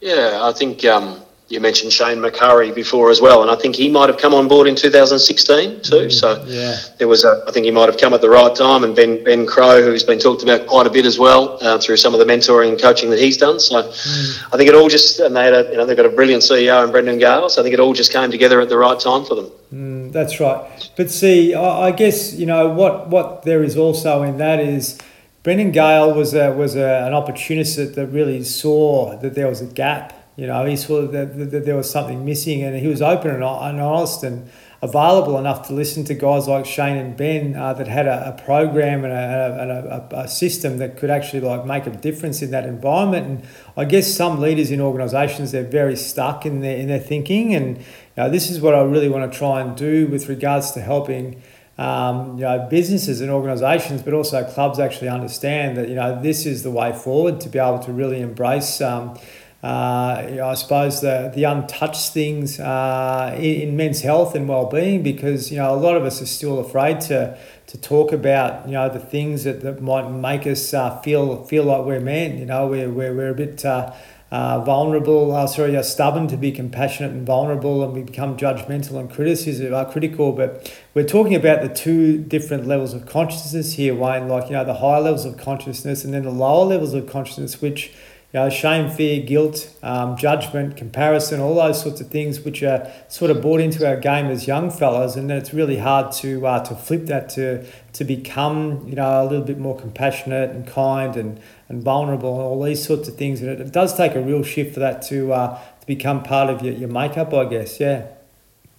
Yeah, 0.00 0.40
I 0.42 0.52
think 0.52 0.84
um, 0.84 1.20
you 1.48 1.60
mentioned 1.60 1.92
Shane 1.92 2.18
McCurry 2.18 2.74
before 2.74 3.10
as 3.10 3.22
well, 3.22 3.40
and 3.40 3.50
I 3.50 3.56
think 3.56 3.74
he 3.74 3.88
might 3.88 4.10
have 4.10 4.18
come 4.18 4.34
on 4.34 4.48
board 4.48 4.68
in 4.68 4.74
2016 4.74 5.80
too. 5.80 5.94
Mm, 5.94 6.12
so 6.12 6.44
yeah. 6.46 6.76
there 6.98 7.08
was, 7.08 7.24
a, 7.24 7.42
I 7.48 7.52
think 7.52 7.64
he 7.64 7.70
might 7.70 7.86
have 7.86 7.96
come 7.96 8.12
at 8.12 8.20
the 8.20 8.28
right 8.28 8.54
time, 8.54 8.84
and 8.84 8.94
Ben 8.94 9.24
Ben 9.24 9.46
Crowe, 9.46 9.82
who's 9.82 10.04
been 10.04 10.18
talked 10.18 10.42
about 10.42 10.66
quite 10.66 10.86
a 10.86 10.90
bit 10.90 11.06
as 11.06 11.18
well 11.18 11.58
uh, 11.62 11.78
through 11.78 11.96
some 11.96 12.12
of 12.12 12.20
the 12.20 12.26
mentoring 12.26 12.68
and 12.70 12.80
coaching 12.80 13.08
that 13.10 13.18
he's 13.18 13.38
done. 13.38 13.58
So 13.60 13.82
mm. 13.82 14.52
I 14.52 14.56
think 14.58 14.68
it 14.68 14.74
all 14.74 14.90
just, 14.90 15.20
and 15.20 15.34
they 15.34 15.44
had, 15.44 15.54
a, 15.54 15.70
you 15.70 15.76
know, 15.78 15.86
they've 15.86 15.96
got 15.96 16.04
a 16.04 16.10
brilliant 16.10 16.42
CEO 16.42 16.84
in 16.84 16.90
Brendan 16.90 17.18
Gale. 17.18 17.48
So 17.48 17.62
I 17.62 17.64
think 17.64 17.72
it 17.72 17.80
all 17.80 17.94
just 17.94 18.12
came 18.12 18.30
together 18.30 18.60
at 18.60 18.68
the 18.68 18.76
right 18.76 19.00
time 19.00 19.24
for 19.24 19.34
them. 19.34 19.50
Mm, 19.72 20.12
that's 20.12 20.40
right. 20.40 20.90
But 20.96 21.10
see, 21.10 21.54
I, 21.54 21.88
I 21.88 21.90
guess 21.92 22.34
you 22.34 22.44
know 22.44 22.68
what 22.68 23.08
what 23.08 23.44
there 23.44 23.62
is 23.62 23.76
also 23.76 24.22
in 24.22 24.36
that 24.38 24.60
is. 24.60 24.98
Brendan 25.44 25.70
Gale 25.70 26.12
was 26.12 26.34
a, 26.34 26.52
was 26.52 26.74
a, 26.74 27.06
an 27.06 27.14
opportunist 27.14 27.76
that, 27.76 27.94
that 27.94 28.08
really 28.08 28.42
saw 28.42 29.16
that 29.18 29.34
there 29.34 29.46
was 29.46 29.62
a 29.62 29.66
gap 29.66 30.17
you 30.38 30.46
know, 30.46 30.64
he 30.64 30.76
saw 30.76 31.04
that, 31.04 31.36
that, 31.36 31.50
that 31.50 31.64
there 31.64 31.74
was 31.74 31.90
something 31.90 32.24
missing, 32.24 32.62
and 32.62 32.76
he 32.76 32.86
was 32.86 33.02
open 33.02 33.32
and, 33.32 33.42
honest 33.42 34.22
and 34.22 34.48
available 34.80 35.36
enough 35.36 35.66
to 35.66 35.72
listen 35.72 36.04
to 36.04 36.14
guys 36.14 36.46
like 36.46 36.64
Shane 36.64 36.96
and 36.96 37.16
Ben 37.16 37.56
uh, 37.56 37.72
that 37.74 37.88
had 37.88 38.06
a, 38.06 38.28
a 38.28 38.42
program 38.44 39.04
and, 39.04 39.12
a, 39.12 39.58
and 39.60 39.70
a, 39.72 40.20
a, 40.20 40.28
system 40.28 40.78
that 40.78 40.96
could 40.96 41.10
actually 41.10 41.40
like 41.40 41.66
make 41.66 41.88
a 41.88 41.90
difference 41.90 42.40
in 42.40 42.52
that 42.52 42.66
environment. 42.66 43.26
And 43.26 43.48
I 43.76 43.84
guess 43.84 44.06
some 44.06 44.40
leaders 44.40 44.70
in 44.70 44.80
organisations 44.80 45.50
they're 45.50 45.64
very 45.64 45.96
stuck 45.96 46.46
in 46.46 46.60
their 46.60 46.76
in 46.76 46.86
their 46.86 47.00
thinking, 47.00 47.52
and 47.52 47.78
you 47.78 47.84
know, 48.16 48.30
this 48.30 48.48
is 48.48 48.60
what 48.60 48.76
I 48.76 48.82
really 48.82 49.08
want 49.08 49.32
to 49.32 49.36
try 49.36 49.60
and 49.60 49.76
do 49.76 50.06
with 50.06 50.28
regards 50.28 50.70
to 50.72 50.80
helping. 50.80 51.42
Um, 51.78 52.38
you 52.38 52.42
know, 52.42 52.66
businesses 52.68 53.20
and 53.20 53.30
organisations, 53.30 54.02
but 54.02 54.12
also 54.12 54.42
clubs 54.42 54.80
actually 54.80 55.10
understand 55.10 55.76
that 55.76 55.88
you 55.88 55.94
know 55.94 56.20
this 56.20 56.44
is 56.44 56.64
the 56.64 56.72
way 56.72 56.92
forward 56.92 57.40
to 57.42 57.48
be 57.48 57.60
able 57.60 57.78
to 57.78 57.92
really 57.92 58.20
embrace 58.20 58.80
um, 58.80 59.16
uh, 59.60 60.38
I 60.44 60.54
suppose 60.54 61.00
the 61.00 61.32
the 61.34 61.42
untouched 61.42 62.12
things 62.12 62.60
uh, 62.60 63.34
in, 63.36 63.62
in, 63.62 63.76
men's 63.76 64.02
health 64.02 64.36
and 64.36 64.48
well-being 64.48 65.02
because 65.02 65.50
you 65.50 65.56
know 65.56 65.74
a 65.74 65.76
lot 65.76 65.96
of 65.96 66.04
us 66.04 66.22
are 66.22 66.26
still 66.26 66.60
afraid 66.60 67.00
to 67.02 67.36
to 67.66 67.78
talk 67.78 68.12
about 68.12 68.66
you 68.66 68.74
know 68.74 68.88
the 68.88 69.00
things 69.00 69.42
that, 69.42 69.62
that 69.62 69.82
might 69.82 70.08
make 70.10 70.46
us 70.46 70.72
uh, 70.72 71.00
feel 71.00 71.42
feel 71.46 71.64
like 71.64 71.84
we're 71.84 71.98
men. 71.98 72.38
You 72.38 72.46
know 72.46 72.68
we're, 72.68 72.88
we're, 72.88 73.12
we're 73.12 73.30
a 73.30 73.34
bit 73.34 73.64
uh, 73.64 73.92
uh, 74.30 74.60
vulnerable 74.62 75.34
uh, 75.34 75.48
sorry 75.48 75.76
uh, 75.76 75.82
stubborn 75.82 76.28
to 76.28 76.36
be 76.36 76.52
compassionate 76.52 77.10
and 77.10 77.26
vulnerable 77.26 77.82
and 77.82 77.94
we 77.94 78.02
become 78.02 78.36
judgmental 78.36 79.00
and 79.00 79.10
criticism 79.10 79.74
uh, 79.74 79.84
critical. 79.86 80.30
But 80.30 80.72
we're 80.94 81.02
talking 81.02 81.34
about 81.34 81.62
the 81.62 81.68
two 81.68 82.18
different 82.18 82.68
levels 82.68 82.94
of 82.94 83.06
consciousness 83.06 83.72
here 83.72 83.92
Wayne 83.96 84.28
like 84.28 84.44
you 84.44 84.52
know 84.52 84.64
the 84.64 84.74
higher 84.74 85.00
levels 85.00 85.24
of 85.24 85.36
consciousness 85.36 86.04
and 86.04 86.14
then 86.14 86.22
the 86.22 86.30
lower 86.30 86.64
levels 86.64 86.94
of 86.94 87.08
consciousness 87.08 87.60
which 87.60 87.92
you 88.32 88.40
know, 88.40 88.50
shame, 88.50 88.90
fear, 88.90 89.24
guilt, 89.24 89.74
um, 89.82 90.14
judgment, 90.14 90.76
comparison, 90.76 91.40
all 91.40 91.54
those 91.54 91.80
sorts 91.80 92.02
of 92.02 92.08
things 92.08 92.40
which 92.40 92.62
are 92.62 92.92
sort 93.08 93.30
of 93.30 93.40
brought 93.40 93.60
into 93.60 93.88
our 93.88 93.96
game 93.96 94.26
as 94.26 94.46
young 94.46 94.70
fellas, 94.70 95.16
and 95.16 95.30
then 95.30 95.38
it's 95.38 95.54
really 95.54 95.78
hard 95.78 96.12
to 96.12 96.46
uh, 96.46 96.62
to 96.64 96.74
flip 96.74 97.06
that 97.06 97.30
to 97.30 97.64
to 97.94 98.04
become 98.04 98.86
you 98.86 98.94
know 98.96 99.22
a 99.22 99.24
little 99.24 99.46
bit 99.46 99.58
more 99.58 99.74
compassionate 99.78 100.50
and 100.50 100.66
kind 100.66 101.16
and, 101.16 101.40
and 101.70 101.82
vulnerable 101.82 102.34
and 102.34 102.42
all 102.42 102.62
these 102.62 102.84
sorts 102.84 103.08
of 103.08 103.16
things. 103.16 103.40
And 103.40 103.48
it, 103.48 103.62
it 103.62 103.72
does 103.72 103.96
take 103.96 104.14
a 104.14 104.20
real 104.20 104.42
shift 104.42 104.74
for 104.74 104.80
that 104.80 105.00
to 105.02 105.32
uh, 105.32 105.58
to 105.80 105.86
become 105.86 106.22
part 106.22 106.50
of 106.50 106.60
your, 106.60 106.74
your 106.74 106.90
makeup, 106.90 107.32
I 107.32 107.46
guess. 107.46 107.80
Yeah. 107.80 108.08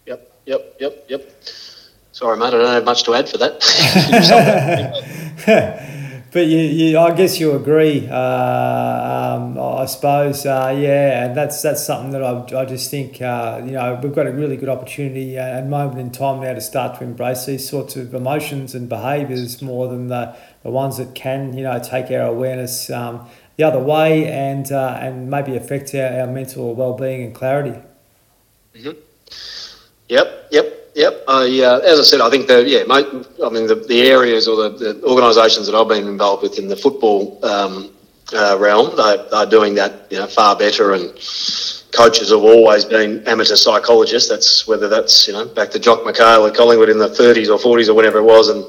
Yep. 0.05 0.31
Yep. 0.45 0.75
Yep. 0.79 1.05
Yep. 1.09 1.43
Sorry, 2.11 2.37
mate. 2.37 2.47
I 2.47 2.51
don't 2.51 2.67
have 2.67 2.85
much 2.85 3.03
to 3.05 3.15
add 3.15 3.27
for 3.27 3.39
that. 3.39 3.63
but 6.31 6.45
you, 6.45 6.57
you, 6.59 6.99
I 6.99 7.15
guess 7.15 7.39
you 7.39 7.53
agree. 7.53 8.07
Uh, 8.07 8.15
um, 8.15 9.57
I 9.59 9.85
suppose, 9.85 10.45
uh, 10.45 10.75
yeah, 10.77 11.25
and 11.25 11.35
that's 11.35 11.61
that's 11.61 11.85
something 11.85 12.11
that 12.11 12.23
I, 12.23 12.61
I 12.61 12.65
just 12.65 12.91
think 12.91 13.21
uh, 13.21 13.61
you 13.65 13.71
know 13.71 13.99
we've 14.01 14.13
got 14.13 14.27
a 14.27 14.31
really 14.31 14.57
good 14.57 14.69
opportunity 14.69 15.37
and 15.37 15.69
moment 15.69 15.99
in 15.99 16.11
time 16.11 16.41
now 16.41 16.53
to 16.53 16.61
start 16.61 16.99
to 16.99 17.03
embrace 17.03 17.45
these 17.45 17.67
sorts 17.67 17.95
of 17.95 18.13
emotions 18.13 18.75
and 18.75 18.87
behaviours 18.87 19.61
more 19.61 19.87
than 19.87 20.07
the, 20.07 20.35
the 20.63 20.69
ones 20.69 20.97
that 20.97 21.15
can 21.15 21.57
you 21.57 21.63
know 21.63 21.79
take 21.79 22.11
our 22.11 22.27
awareness 22.27 22.89
um, 22.89 23.27
the 23.57 23.63
other 23.63 23.79
way 23.79 24.25
and 24.27 24.71
uh, 24.71 24.97
and 25.01 25.29
maybe 25.29 25.55
affect 25.55 25.95
our, 25.95 26.21
our 26.21 26.27
mental 26.27 26.75
well 26.75 26.93
being 26.93 27.23
and 27.23 27.33
clarity. 27.33 27.79
Mm-hmm. 28.75 28.99
Yep. 30.09 30.47
Yep. 30.51 30.78
Yep. 30.99 31.23
I, 31.29 31.61
uh, 31.61 31.79
as 31.79 31.97
I 31.97 32.03
said, 32.03 32.19
I 32.19 32.29
think 32.29 32.47
the 32.47 32.61
yeah, 32.67 32.83
I 32.83 33.49
mean 33.49 33.67
the, 33.67 33.75
the 33.87 34.01
areas 34.01 34.49
or 34.49 34.67
the, 34.67 34.69
the 34.83 35.03
organisations 35.05 35.65
that 35.67 35.73
I've 35.73 35.87
been 35.87 36.05
involved 36.05 36.43
with 36.43 36.59
in 36.59 36.67
the 36.67 36.75
football 36.75 37.39
um, 37.45 37.91
uh, 38.33 38.57
realm, 38.59 38.97
they, 38.97 39.27
are 39.31 39.45
doing 39.45 39.75
that 39.75 40.07
you 40.09 40.17
know 40.17 40.27
far 40.27 40.57
better. 40.57 40.91
And 40.91 41.13
coaches 41.95 42.31
have 42.31 42.43
always 42.43 42.83
been 42.83 43.25
amateur 43.29 43.55
psychologists. 43.55 44.27
That's 44.27 44.67
whether 44.67 44.89
that's 44.89 45.25
you 45.25 45.31
know 45.31 45.45
back 45.45 45.69
to 45.71 45.79
Jock 45.79 46.01
McHale 46.01 46.49
at 46.49 46.53
Collingwood 46.53 46.89
in 46.89 46.97
the 46.97 47.07
30s 47.07 47.47
or 47.47 47.57
40s 47.57 47.87
or 47.87 47.93
whatever 47.93 48.17
it 48.17 48.23
was, 48.23 48.49
and 48.49 48.65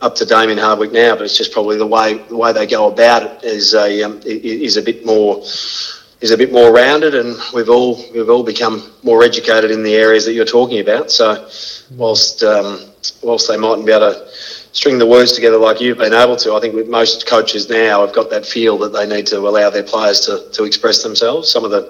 up 0.00 0.14
to 0.14 0.24
Damien 0.24 0.58
Hardwick 0.58 0.92
now. 0.92 1.16
But 1.16 1.24
it's 1.24 1.36
just 1.36 1.50
probably 1.50 1.76
the 1.76 1.88
way 1.88 2.18
the 2.28 2.36
way 2.36 2.52
they 2.52 2.68
go 2.68 2.86
about 2.86 3.24
it 3.24 3.42
is 3.42 3.74
a 3.74 4.00
um, 4.04 4.20
is 4.24 4.76
a 4.76 4.82
bit 4.82 5.04
more 5.04 5.42
is 6.24 6.30
a 6.30 6.38
bit 6.38 6.50
more 6.50 6.72
rounded, 6.72 7.14
and 7.14 7.36
we've 7.52 7.68
all 7.68 7.96
we've 8.14 8.30
all 8.30 8.42
become 8.42 8.90
more 9.02 9.22
educated 9.22 9.70
in 9.70 9.82
the 9.82 9.94
areas 9.94 10.24
that 10.24 10.32
you're 10.32 10.46
talking 10.46 10.80
about. 10.80 11.10
So, 11.10 11.46
whilst 11.96 12.42
um, 12.42 12.80
whilst 13.22 13.46
they 13.46 13.58
mightn't 13.58 13.84
be 13.84 13.92
able 13.92 14.10
to 14.14 14.26
string 14.72 14.98
the 14.98 15.06
words 15.06 15.32
together 15.32 15.58
like 15.58 15.82
you've 15.82 15.98
been 15.98 16.14
able 16.14 16.34
to. 16.36 16.54
I 16.54 16.60
think 16.60 16.74
with 16.74 16.88
most 16.88 17.26
coaches 17.26 17.68
now 17.68 18.00
have 18.06 18.14
got 18.14 18.30
that 18.30 18.46
feel 18.46 18.78
that 18.78 18.94
they 18.94 19.06
need 19.06 19.26
to 19.28 19.38
allow 19.38 19.68
their 19.68 19.82
players 19.82 20.20
to, 20.20 20.50
to 20.50 20.64
express 20.64 21.02
themselves. 21.02 21.50
Some 21.52 21.62
of 21.62 21.70
the 21.70 21.82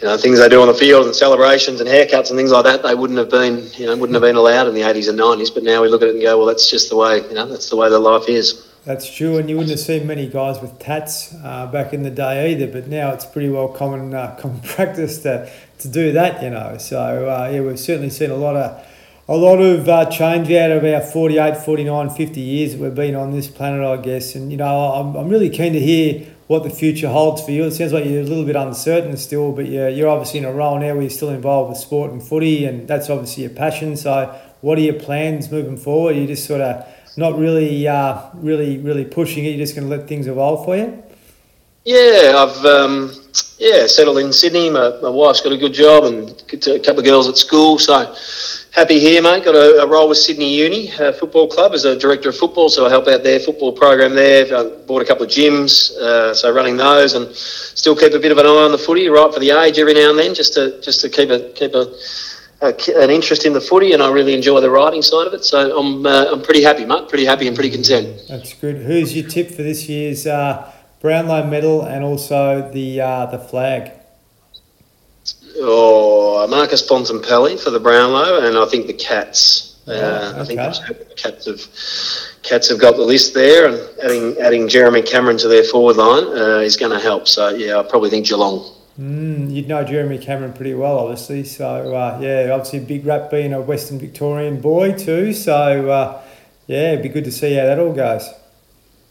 you 0.00 0.08
know 0.08 0.16
things 0.16 0.38
they 0.38 0.48
do 0.48 0.62
on 0.62 0.68
the 0.68 0.74
field 0.74 1.04
and 1.04 1.14
celebrations 1.14 1.82
and 1.82 1.88
haircuts 1.88 2.30
and 2.30 2.38
things 2.38 2.50
like 2.50 2.64
that 2.64 2.82
they 2.82 2.94
wouldn't 2.94 3.18
have 3.18 3.28
been 3.28 3.68
you 3.74 3.84
know 3.84 3.94
wouldn't 3.94 4.14
have 4.14 4.22
been 4.22 4.36
allowed 4.36 4.68
in 4.68 4.74
the 4.74 4.80
80s 4.80 5.10
and 5.10 5.18
90s. 5.18 5.52
But 5.52 5.64
now 5.64 5.82
we 5.82 5.88
look 5.88 6.00
at 6.00 6.08
it 6.08 6.14
and 6.14 6.22
go, 6.22 6.38
well, 6.38 6.46
that's 6.46 6.70
just 6.70 6.88
the 6.88 6.96
way 6.96 7.18
you 7.28 7.34
know 7.34 7.44
that's 7.46 7.68
the 7.68 7.76
way 7.76 7.90
the 7.90 7.98
life 7.98 8.26
is. 8.26 8.69
That's 8.84 9.14
true, 9.14 9.36
and 9.36 9.50
you 9.50 9.56
wouldn't 9.56 9.72
have 9.72 9.80
seen 9.80 10.06
many 10.06 10.26
guys 10.26 10.58
with 10.62 10.78
tats 10.78 11.34
uh, 11.44 11.66
back 11.66 11.92
in 11.92 12.02
the 12.02 12.10
day 12.10 12.52
either. 12.52 12.66
But 12.66 12.88
now 12.88 13.10
it's 13.12 13.26
pretty 13.26 13.50
well 13.50 13.68
common 13.68 14.14
uh, 14.14 14.36
common 14.40 14.60
practice 14.60 15.18
to, 15.22 15.50
to 15.80 15.88
do 15.88 16.12
that, 16.12 16.42
you 16.42 16.48
know. 16.48 16.78
So 16.78 17.28
uh, 17.28 17.50
yeah, 17.52 17.60
we've 17.60 17.78
certainly 17.78 18.08
seen 18.10 18.30
a 18.30 18.36
lot 18.36 18.56
of 18.56 18.86
a 19.28 19.36
lot 19.36 19.60
of 19.60 19.88
uh, 19.88 20.10
change 20.10 20.50
out 20.50 20.72
of 20.72 20.84
our 20.84 21.00
48, 21.00 21.58
49, 21.58 22.10
50 22.10 22.40
years 22.40 22.72
that 22.72 22.80
we've 22.80 22.94
been 22.94 23.14
on 23.14 23.32
this 23.32 23.48
planet, 23.48 23.86
I 23.86 23.98
guess. 23.98 24.34
And 24.34 24.50
you 24.50 24.56
know, 24.56 24.66
I'm, 24.66 25.14
I'm 25.14 25.28
really 25.28 25.50
keen 25.50 25.74
to 25.74 25.80
hear 25.80 26.26
what 26.46 26.64
the 26.64 26.70
future 26.70 27.08
holds 27.08 27.40
for 27.40 27.52
you. 27.52 27.64
It 27.64 27.72
sounds 27.72 27.92
like 27.92 28.06
you're 28.06 28.22
a 28.22 28.24
little 28.24 28.44
bit 28.44 28.56
uncertain 28.56 29.16
still, 29.18 29.52
but 29.52 29.66
you're, 29.66 29.88
you're 29.88 30.08
obviously 30.08 30.40
in 30.40 30.46
a 30.46 30.52
role 30.52 30.80
now 30.80 30.94
where 30.94 31.02
you're 31.02 31.10
still 31.10 31.30
involved 31.30 31.68
with 31.68 31.78
sport 31.78 32.10
and 32.10 32.20
footy, 32.20 32.64
and 32.64 32.88
that's 32.88 33.08
obviously 33.08 33.44
your 33.44 33.52
passion. 33.52 33.96
So, 33.96 34.36
what 34.62 34.78
are 34.78 34.80
your 34.80 34.98
plans 34.98 35.50
moving 35.50 35.76
forward? 35.76 36.16
You 36.16 36.26
just 36.26 36.46
sort 36.46 36.60
of 36.60 36.84
not 37.16 37.38
really, 37.38 37.86
uh, 37.86 38.30
really, 38.34 38.78
really 38.78 39.04
pushing 39.04 39.44
it. 39.44 39.50
You're 39.50 39.58
just 39.58 39.74
going 39.74 39.88
to 39.88 39.96
let 39.96 40.08
things 40.08 40.26
evolve 40.26 40.64
for 40.64 40.76
you. 40.76 41.02
Yeah, 41.84 42.34
I've 42.36 42.64
um, 42.66 43.10
yeah 43.58 43.86
settled 43.86 44.18
in 44.18 44.34
Sydney. 44.34 44.68
My, 44.68 44.98
my 45.00 45.08
wife's 45.08 45.40
got 45.40 45.52
a 45.52 45.56
good 45.56 45.72
job 45.72 46.04
and 46.04 46.28
a 46.52 46.78
couple 46.78 46.98
of 46.98 47.04
girls 47.06 47.26
at 47.26 47.38
school, 47.38 47.78
so 47.78 48.14
happy 48.72 49.00
here, 49.00 49.22
mate. 49.22 49.44
Got 49.44 49.54
a, 49.54 49.82
a 49.82 49.86
role 49.86 50.10
with 50.10 50.18
Sydney 50.18 50.54
Uni 50.58 50.88
Football 50.88 51.48
Club 51.48 51.72
as 51.72 51.86
a 51.86 51.98
director 51.98 52.28
of 52.28 52.36
football, 52.36 52.68
so 52.68 52.84
I 52.84 52.90
help 52.90 53.08
out 53.08 53.22
their 53.22 53.40
football 53.40 53.72
program 53.72 54.14
there. 54.14 54.44
I 54.54 54.68
bought 54.86 55.00
a 55.00 55.06
couple 55.06 55.24
of 55.24 55.30
gyms, 55.30 55.90
uh, 55.96 56.34
so 56.34 56.52
running 56.52 56.76
those, 56.76 57.14
and 57.14 57.34
still 57.34 57.96
keep 57.96 58.12
a 58.12 58.18
bit 58.18 58.30
of 58.30 58.36
an 58.36 58.44
eye 58.44 58.64
on 58.64 58.72
the 58.72 58.78
footy, 58.78 59.08
write 59.08 59.32
for 59.32 59.40
the 59.40 59.50
age 59.50 59.78
every 59.78 59.94
now 59.94 60.10
and 60.10 60.18
then, 60.18 60.34
just 60.34 60.52
to 60.54 60.78
just 60.82 61.00
to 61.00 61.08
keep 61.08 61.30
a 61.30 61.50
keep 61.52 61.74
a 61.74 61.86
an 62.62 63.10
interest 63.10 63.46
in 63.46 63.52
the 63.52 63.60
footy, 63.60 63.92
and 63.92 64.02
I 64.02 64.10
really 64.10 64.34
enjoy 64.34 64.60
the 64.60 64.70
writing 64.70 65.02
side 65.02 65.26
of 65.26 65.34
it. 65.34 65.44
So 65.44 65.78
I'm 65.78 66.04
uh, 66.04 66.32
I'm 66.32 66.42
pretty 66.42 66.62
happy, 66.62 66.84
mate. 66.84 67.08
Pretty 67.08 67.24
happy 67.24 67.46
and 67.46 67.56
pretty 67.56 67.70
content. 67.70 68.22
That's 68.28 68.54
good. 68.54 68.76
Who's 68.76 69.16
your 69.16 69.28
tip 69.28 69.50
for 69.50 69.62
this 69.62 69.88
year's 69.88 70.26
uh, 70.26 70.70
Brownlow 71.00 71.46
medal 71.46 71.82
and 71.82 72.04
also 72.04 72.70
the 72.72 73.00
uh, 73.00 73.26
the 73.26 73.38
flag? 73.38 73.92
Oh, 75.56 76.46
Marcus 76.48 76.86
Bontempelli 76.86 77.58
for 77.58 77.70
the 77.70 77.80
Brownlow, 77.80 78.46
and 78.46 78.56
I 78.56 78.66
think 78.66 78.86
the 78.86 78.94
Cats. 78.94 79.78
Uh, 79.86 79.92
okay. 79.92 80.40
I 80.40 80.44
think 80.44 80.60
the 80.60 81.14
Cats 81.16 81.46
have 81.46 82.42
Cats 82.42 82.68
have 82.68 82.78
got 82.78 82.96
the 82.96 83.02
list 83.02 83.34
there, 83.34 83.68
and 83.68 84.00
adding 84.02 84.36
adding 84.38 84.68
Jeremy 84.68 85.02
Cameron 85.02 85.38
to 85.38 85.48
their 85.48 85.64
forward 85.64 85.96
line 85.96 86.24
uh, 86.24 86.58
is 86.58 86.76
going 86.76 86.92
to 86.92 86.98
help. 86.98 87.26
So 87.26 87.48
yeah, 87.50 87.78
I 87.78 87.82
probably 87.82 88.10
think 88.10 88.26
Geelong. 88.26 88.79
Mm, 88.98 89.52
you'd 89.54 89.68
know 89.68 89.84
Jeremy 89.84 90.18
Cameron 90.18 90.52
pretty 90.52 90.74
well, 90.74 90.98
obviously. 90.98 91.44
So 91.44 91.94
uh, 91.94 92.18
yeah, 92.20 92.50
obviously 92.52 92.80
a 92.80 92.82
big 92.82 93.06
rap 93.06 93.30
being 93.30 93.52
a 93.52 93.60
Western 93.60 93.98
Victorian 93.98 94.60
boy 94.60 94.92
too. 94.92 95.32
So 95.32 95.90
uh, 95.90 96.22
yeah, 96.66 96.92
it'd 96.92 97.02
be 97.02 97.08
good 97.08 97.24
to 97.24 97.32
see 97.32 97.54
how 97.54 97.66
that 97.66 97.78
all 97.78 97.92
goes. 97.92 98.28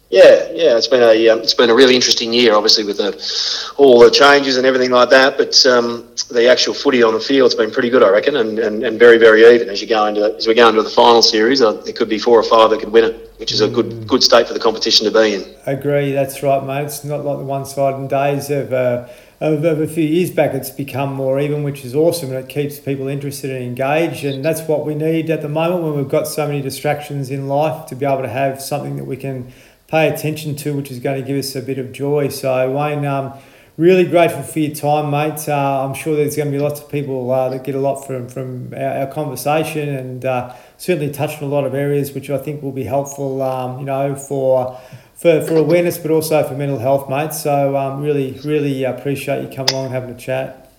Yeah, 0.10 0.50
yeah, 0.54 0.76
it's 0.76 0.88
been 0.88 1.04
a 1.04 1.30
um, 1.30 1.40
it's 1.40 1.54
been 1.54 1.70
a 1.70 1.76
really 1.76 1.94
interesting 1.94 2.34
year, 2.34 2.56
obviously 2.56 2.84
with 2.84 2.98
the, 2.98 3.74
all 3.78 4.00
the 4.00 4.10
changes 4.10 4.58
and 4.58 4.66
everything 4.66 4.90
like 4.90 5.12
that. 5.12 5.38
But 5.38 5.64
um, 5.68 6.08
the 6.32 6.50
actual 6.50 6.74
footy 6.74 7.04
on 7.04 7.14
the 7.14 7.20
field's 7.20 7.54
been 7.54 7.70
pretty 7.70 7.92
good, 7.92 8.02
I 8.02 8.10
reckon, 8.10 8.36
and, 8.36 8.58
and, 8.58 8.84
and 8.84 8.98
very 8.98 9.20
very 9.20 9.44
even 9.54 9.70
as 9.70 9.82
you 9.82 9.88
go 9.88 10.08
into 10.08 10.36
as 10.36 10.48
we 10.48 10.56
go 10.56 10.68
into 10.68 10.82
the 10.82 10.90
final 10.90 11.22
series. 11.22 11.62
Uh, 11.62 11.74
there 11.74 11.94
could 11.94 12.10
be 12.10 12.18
four 12.18 12.40
or 12.40 12.44
five 12.44 12.72
that 12.72 12.80
could 12.80 12.92
win 12.92 13.04
it, 13.04 13.34
which 13.38 13.52
is 13.52 13.62
a 13.62 13.68
good 13.68 13.86
mm. 13.86 14.08
good 14.08 14.24
state 14.24 14.48
for 14.48 14.56
the 14.56 14.60
competition 14.60 15.06
to 15.06 15.12
be 15.12 15.36
in. 15.36 15.56
Agree, 15.68 16.12
that's 16.12 16.42
right, 16.42 16.66
mate. 16.66 16.86
It's 16.86 17.04
not 17.04 17.24
like 17.24 17.38
the 17.38 17.46
one-sided 17.46 18.10
days 18.10 18.50
of. 18.50 18.74
Uh, 18.74 19.08
of 19.42 19.64
a 19.64 19.88
few 19.88 20.04
years 20.04 20.32
back, 20.32 20.54
it's 20.54 20.70
become 20.70 21.14
more 21.14 21.40
even, 21.40 21.64
which 21.64 21.86
is 21.86 21.96
awesome, 21.96 22.30
and 22.30 22.40
it 22.40 22.50
keeps 22.50 22.78
people 22.78 23.08
interested 23.08 23.50
and 23.52 23.64
engaged. 23.64 24.26
And 24.26 24.44
that's 24.44 24.62
what 24.62 24.86
we 24.86 24.96
need 24.96 25.30
at 25.30 25.42
the 25.42 25.50
moment 25.50 25.84
when 25.84 25.96
we've 25.96 26.10
got 26.10 26.28
so 26.28 26.46
many 26.46 26.62
distractions 26.62 27.30
in 27.30 27.48
life 27.48 27.86
to 27.88 27.96
be 27.96 28.06
able 28.06 28.22
to 28.22 28.30
have 28.30 28.62
something 28.62 28.98
that 28.98 29.06
we 29.06 29.16
can 29.16 29.52
pay 29.88 30.10
attention 30.10 30.56
to, 30.58 30.76
which 30.76 30.92
is 30.92 31.00
going 31.00 31.22
to 31.22 31.26
give 31.26 31.38
us 31.38 31.56
a 31.56 31.62
bit 31.62 31.80
of 31.80 31.94
joy. 31.94 32.28
So, 32.28 32.70
Wayne, 32.72 33.06
um, 33.06 33.34
really 33.78 34.04
grateful 34.04 34.44
for 34.44 34.60
your 34.60 34.76
time, 34.76 35.10
mate. 35.10 35.48
Uh, 35.48 35.86
I'm 35.86 35.94
sure 35.94 36.18
there's 36.18 36.36
going 36.36 36.52
to 36.52 36.58
be 36.58 36.62
lots 36.62 36.82
of 36.82 36.90
people 36.90 37.32
uh, 37.32 37.48
that 37.48 37.64
get 37.64 37.76
a 37.76 37.80
lot 37.80 38.06
from, 38.06 38.28
from 38.28 38.74
our, 38.74 39.00
our 39.00 39.08
conversation 39.08 39.88
and 39.88 40.26
uh, 40.26 40.54
certainly 40.78 41.14
touched 41.14 41.42
on 41.42 41.46
a 41.46 41.52
lot 41.52 41.64
of 41.64 41.74
areas 41.74 42.12
which 42.12 42.30
I 42.30 42.38
think 42.40 42.62
will 42.62 42.74
be 42.74 42.84
helpful, 42.84 43.42
um, 43.42 43.80
you 43.80 43.86
know, 43.86 44.16
for 44.18 44.78
for, 45.20 45.42
for 45.46 45.58
awareness, 45.58 45.98
but 45.98 46.12
also 46.12 46.48
for 46.48 46.56
mental 46.56 46.80
health, 46.80 47.10
mate. 47.10 47.34
So 47.34 47.76
um, 47.76 48.02
really, 48.02 48.40
really 48.46 48.86
appreciate 48.86 49.42
you 49.42 49.54
coming 49.54 49.74
along 49.74 49.86
and 49.88 49.94
having 49.94 50.12
a 50.12 50.18
chat. 50.18 50.72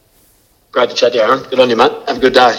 Great 0.72 0.88
to 0.88 0.96
chat 0.96 1.12
to 1.12 1.18
you, 1.18 1.24
Aaron. 1.24 1.42
Good 1.50 1.60
on 1.60 1.68
you, 1.68 1.76
mate. 1.76 1.92
Have 2.08 2.16
a 2.16 2.20
good 2.20 2.32
day. 2.32 2.56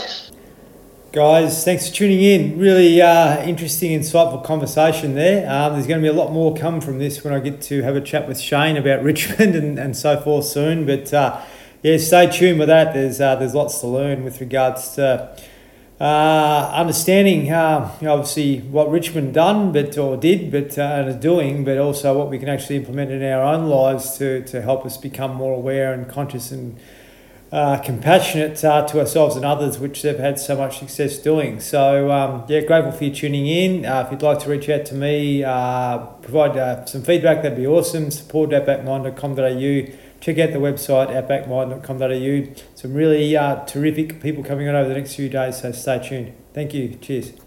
Guys, 1.11 1.65
thanks 1.65 1.89
for 1.89 1.95
tuning 1.95 2.21
in. 2.21 2.59
Really 2.59 3.01
uh, 3.01 3.43
interesting, 3.43 3.99
insightful 3.99 4.43
conversation 4.43 5.15
there. 5.15 5.49
Um, 5.51 5.73
there's 5.73 5.87
going 5.87 6.01
to 6.01 6.03
be 6.03 6.07
a 6.07 6.17
lot 6.17 6.31
more 6.31 6.55
come 6.55 6.81
from 6.81 6.99
this 6.99 7.23
when 7.23 7.33
I 7.33 7.39
get 7.39 7.61
to 7.63 7.81
have 7.81 7.95
a 7.95 8.01
chat 8.01 8.27
with 8.27 8.39
Shane 8.39 8.77
about 8.77 9.01
Richmond 9.03 9.55
and, 9.55 9.79
and 9.79 9.97
so 9.97 10.21
forth 10.21 10.45
soon. 10.45 10.85
But 10.85 11.11
uh, 11.11 11.41
yeah, 11.81 11.97
stay 11.97 12.29
tuned 12.29 12.59
with 12.59 12.67
that. 12.67 12.93
There's 12.93 13.19
uh, 13.19 13.37
there's 13.37 13.55
lots 13.55 13.79
to 13.79 13.87
learn 13.87 14.23
with 14.23 14.39
regards 14.39 14.93
to 14.95 15.35
uh, 16.01 16.71
understanding 16.73 17.51
uh, 17.51 17.95
obviously 18.01 18.57
what 18.61 18.89
Richmond 18.89 19.35
done, 19.35 19.71
but 19.71 19.95
or 19.99 20.17
did, 20.17 20.51
but 20.51 20.75
uh, 20.75 20.81
and 20.81 21.09
is 21.09 21.15
doing, 21.17 21.63
but 21.63 21.77
also 21.77 22.17
what 22.17 22.27
we 22.27 22.39
can 22.39 22.49
actually 22.49 22.77
implement 22.77 23.11
in 23.11 23.21
our 23.21 23.43
own 23.43 23.67
lives 23.67 24.17
to, 24.17 24.41
to 24.45 24.63
help 24.63 24.83
us 24.83 24.97
become 24.97 25.35
more 25.35 25.53
aware 25.53 25.93
and 25.93 26.09
conscious 26.09 26.51
and 26.51 26.75
uh, 27.51 27.77
compassionate 27.77 28.65
uh, 28.65 28.83
to 28.87 28.99
ourselves 28.99 29.35
and 29.35 29.45
others, 29.45 29.77
which 29.77 30.01
they've 30.01 30.17
had 30.17 30.39
so 30.39 30.55
much 30.57 30.79
success 30.79 31.19
doing. 31.19 31.59
So 31.59 32.09
um, 32.09 32.45
yeah, 32.47 32.61
grateful 32.61 32.93
for 32.93 33.03
you 33.03 33.13
tuning 33.13 33.45
in. 33.45 33.85
Uh, 33.85 34.01
if 34.03 34.11
you'd 34.11 34.23
like 34.23 34.39
to 34.39 34.49
reach 34.49 34.69
out 34.69 34.87
to 34.87 34.95
me, 34.95 35.43
provide 36.23 36.89
some 36.89 37.03
feedback, 37.03 37.43
that'd 37.43 37.55
be 37.55 37.67
awesome. 37.67 38.09
Support 38.09 38.53
at 38.53 38.65
outbackmind.com.au 38.65 40.10
check 40.21 40.37
out 40.37 40.53
the 40.53 40.59
website 40.59 41.09
outbackmind.com.au. 41.09 42.63
Some 42.75 42.93
really 42.93 43.35
uh, 43.35 43.65
terrific 43.65 44.21
people 44.21 44.43
coming 44.43 44.69
on 44.69 44.75
over 44.75 44.87
the 44.87 44.95
next 44.95 45.15
few 45.15 45.27
days, 45.27 45.61
so 45.61 45.71
stay 45.73 45.99
tuned. 45.99 46.33
Thank 46.53 46.73
you. 46.73 46.95
Cheers. 46.95 47.40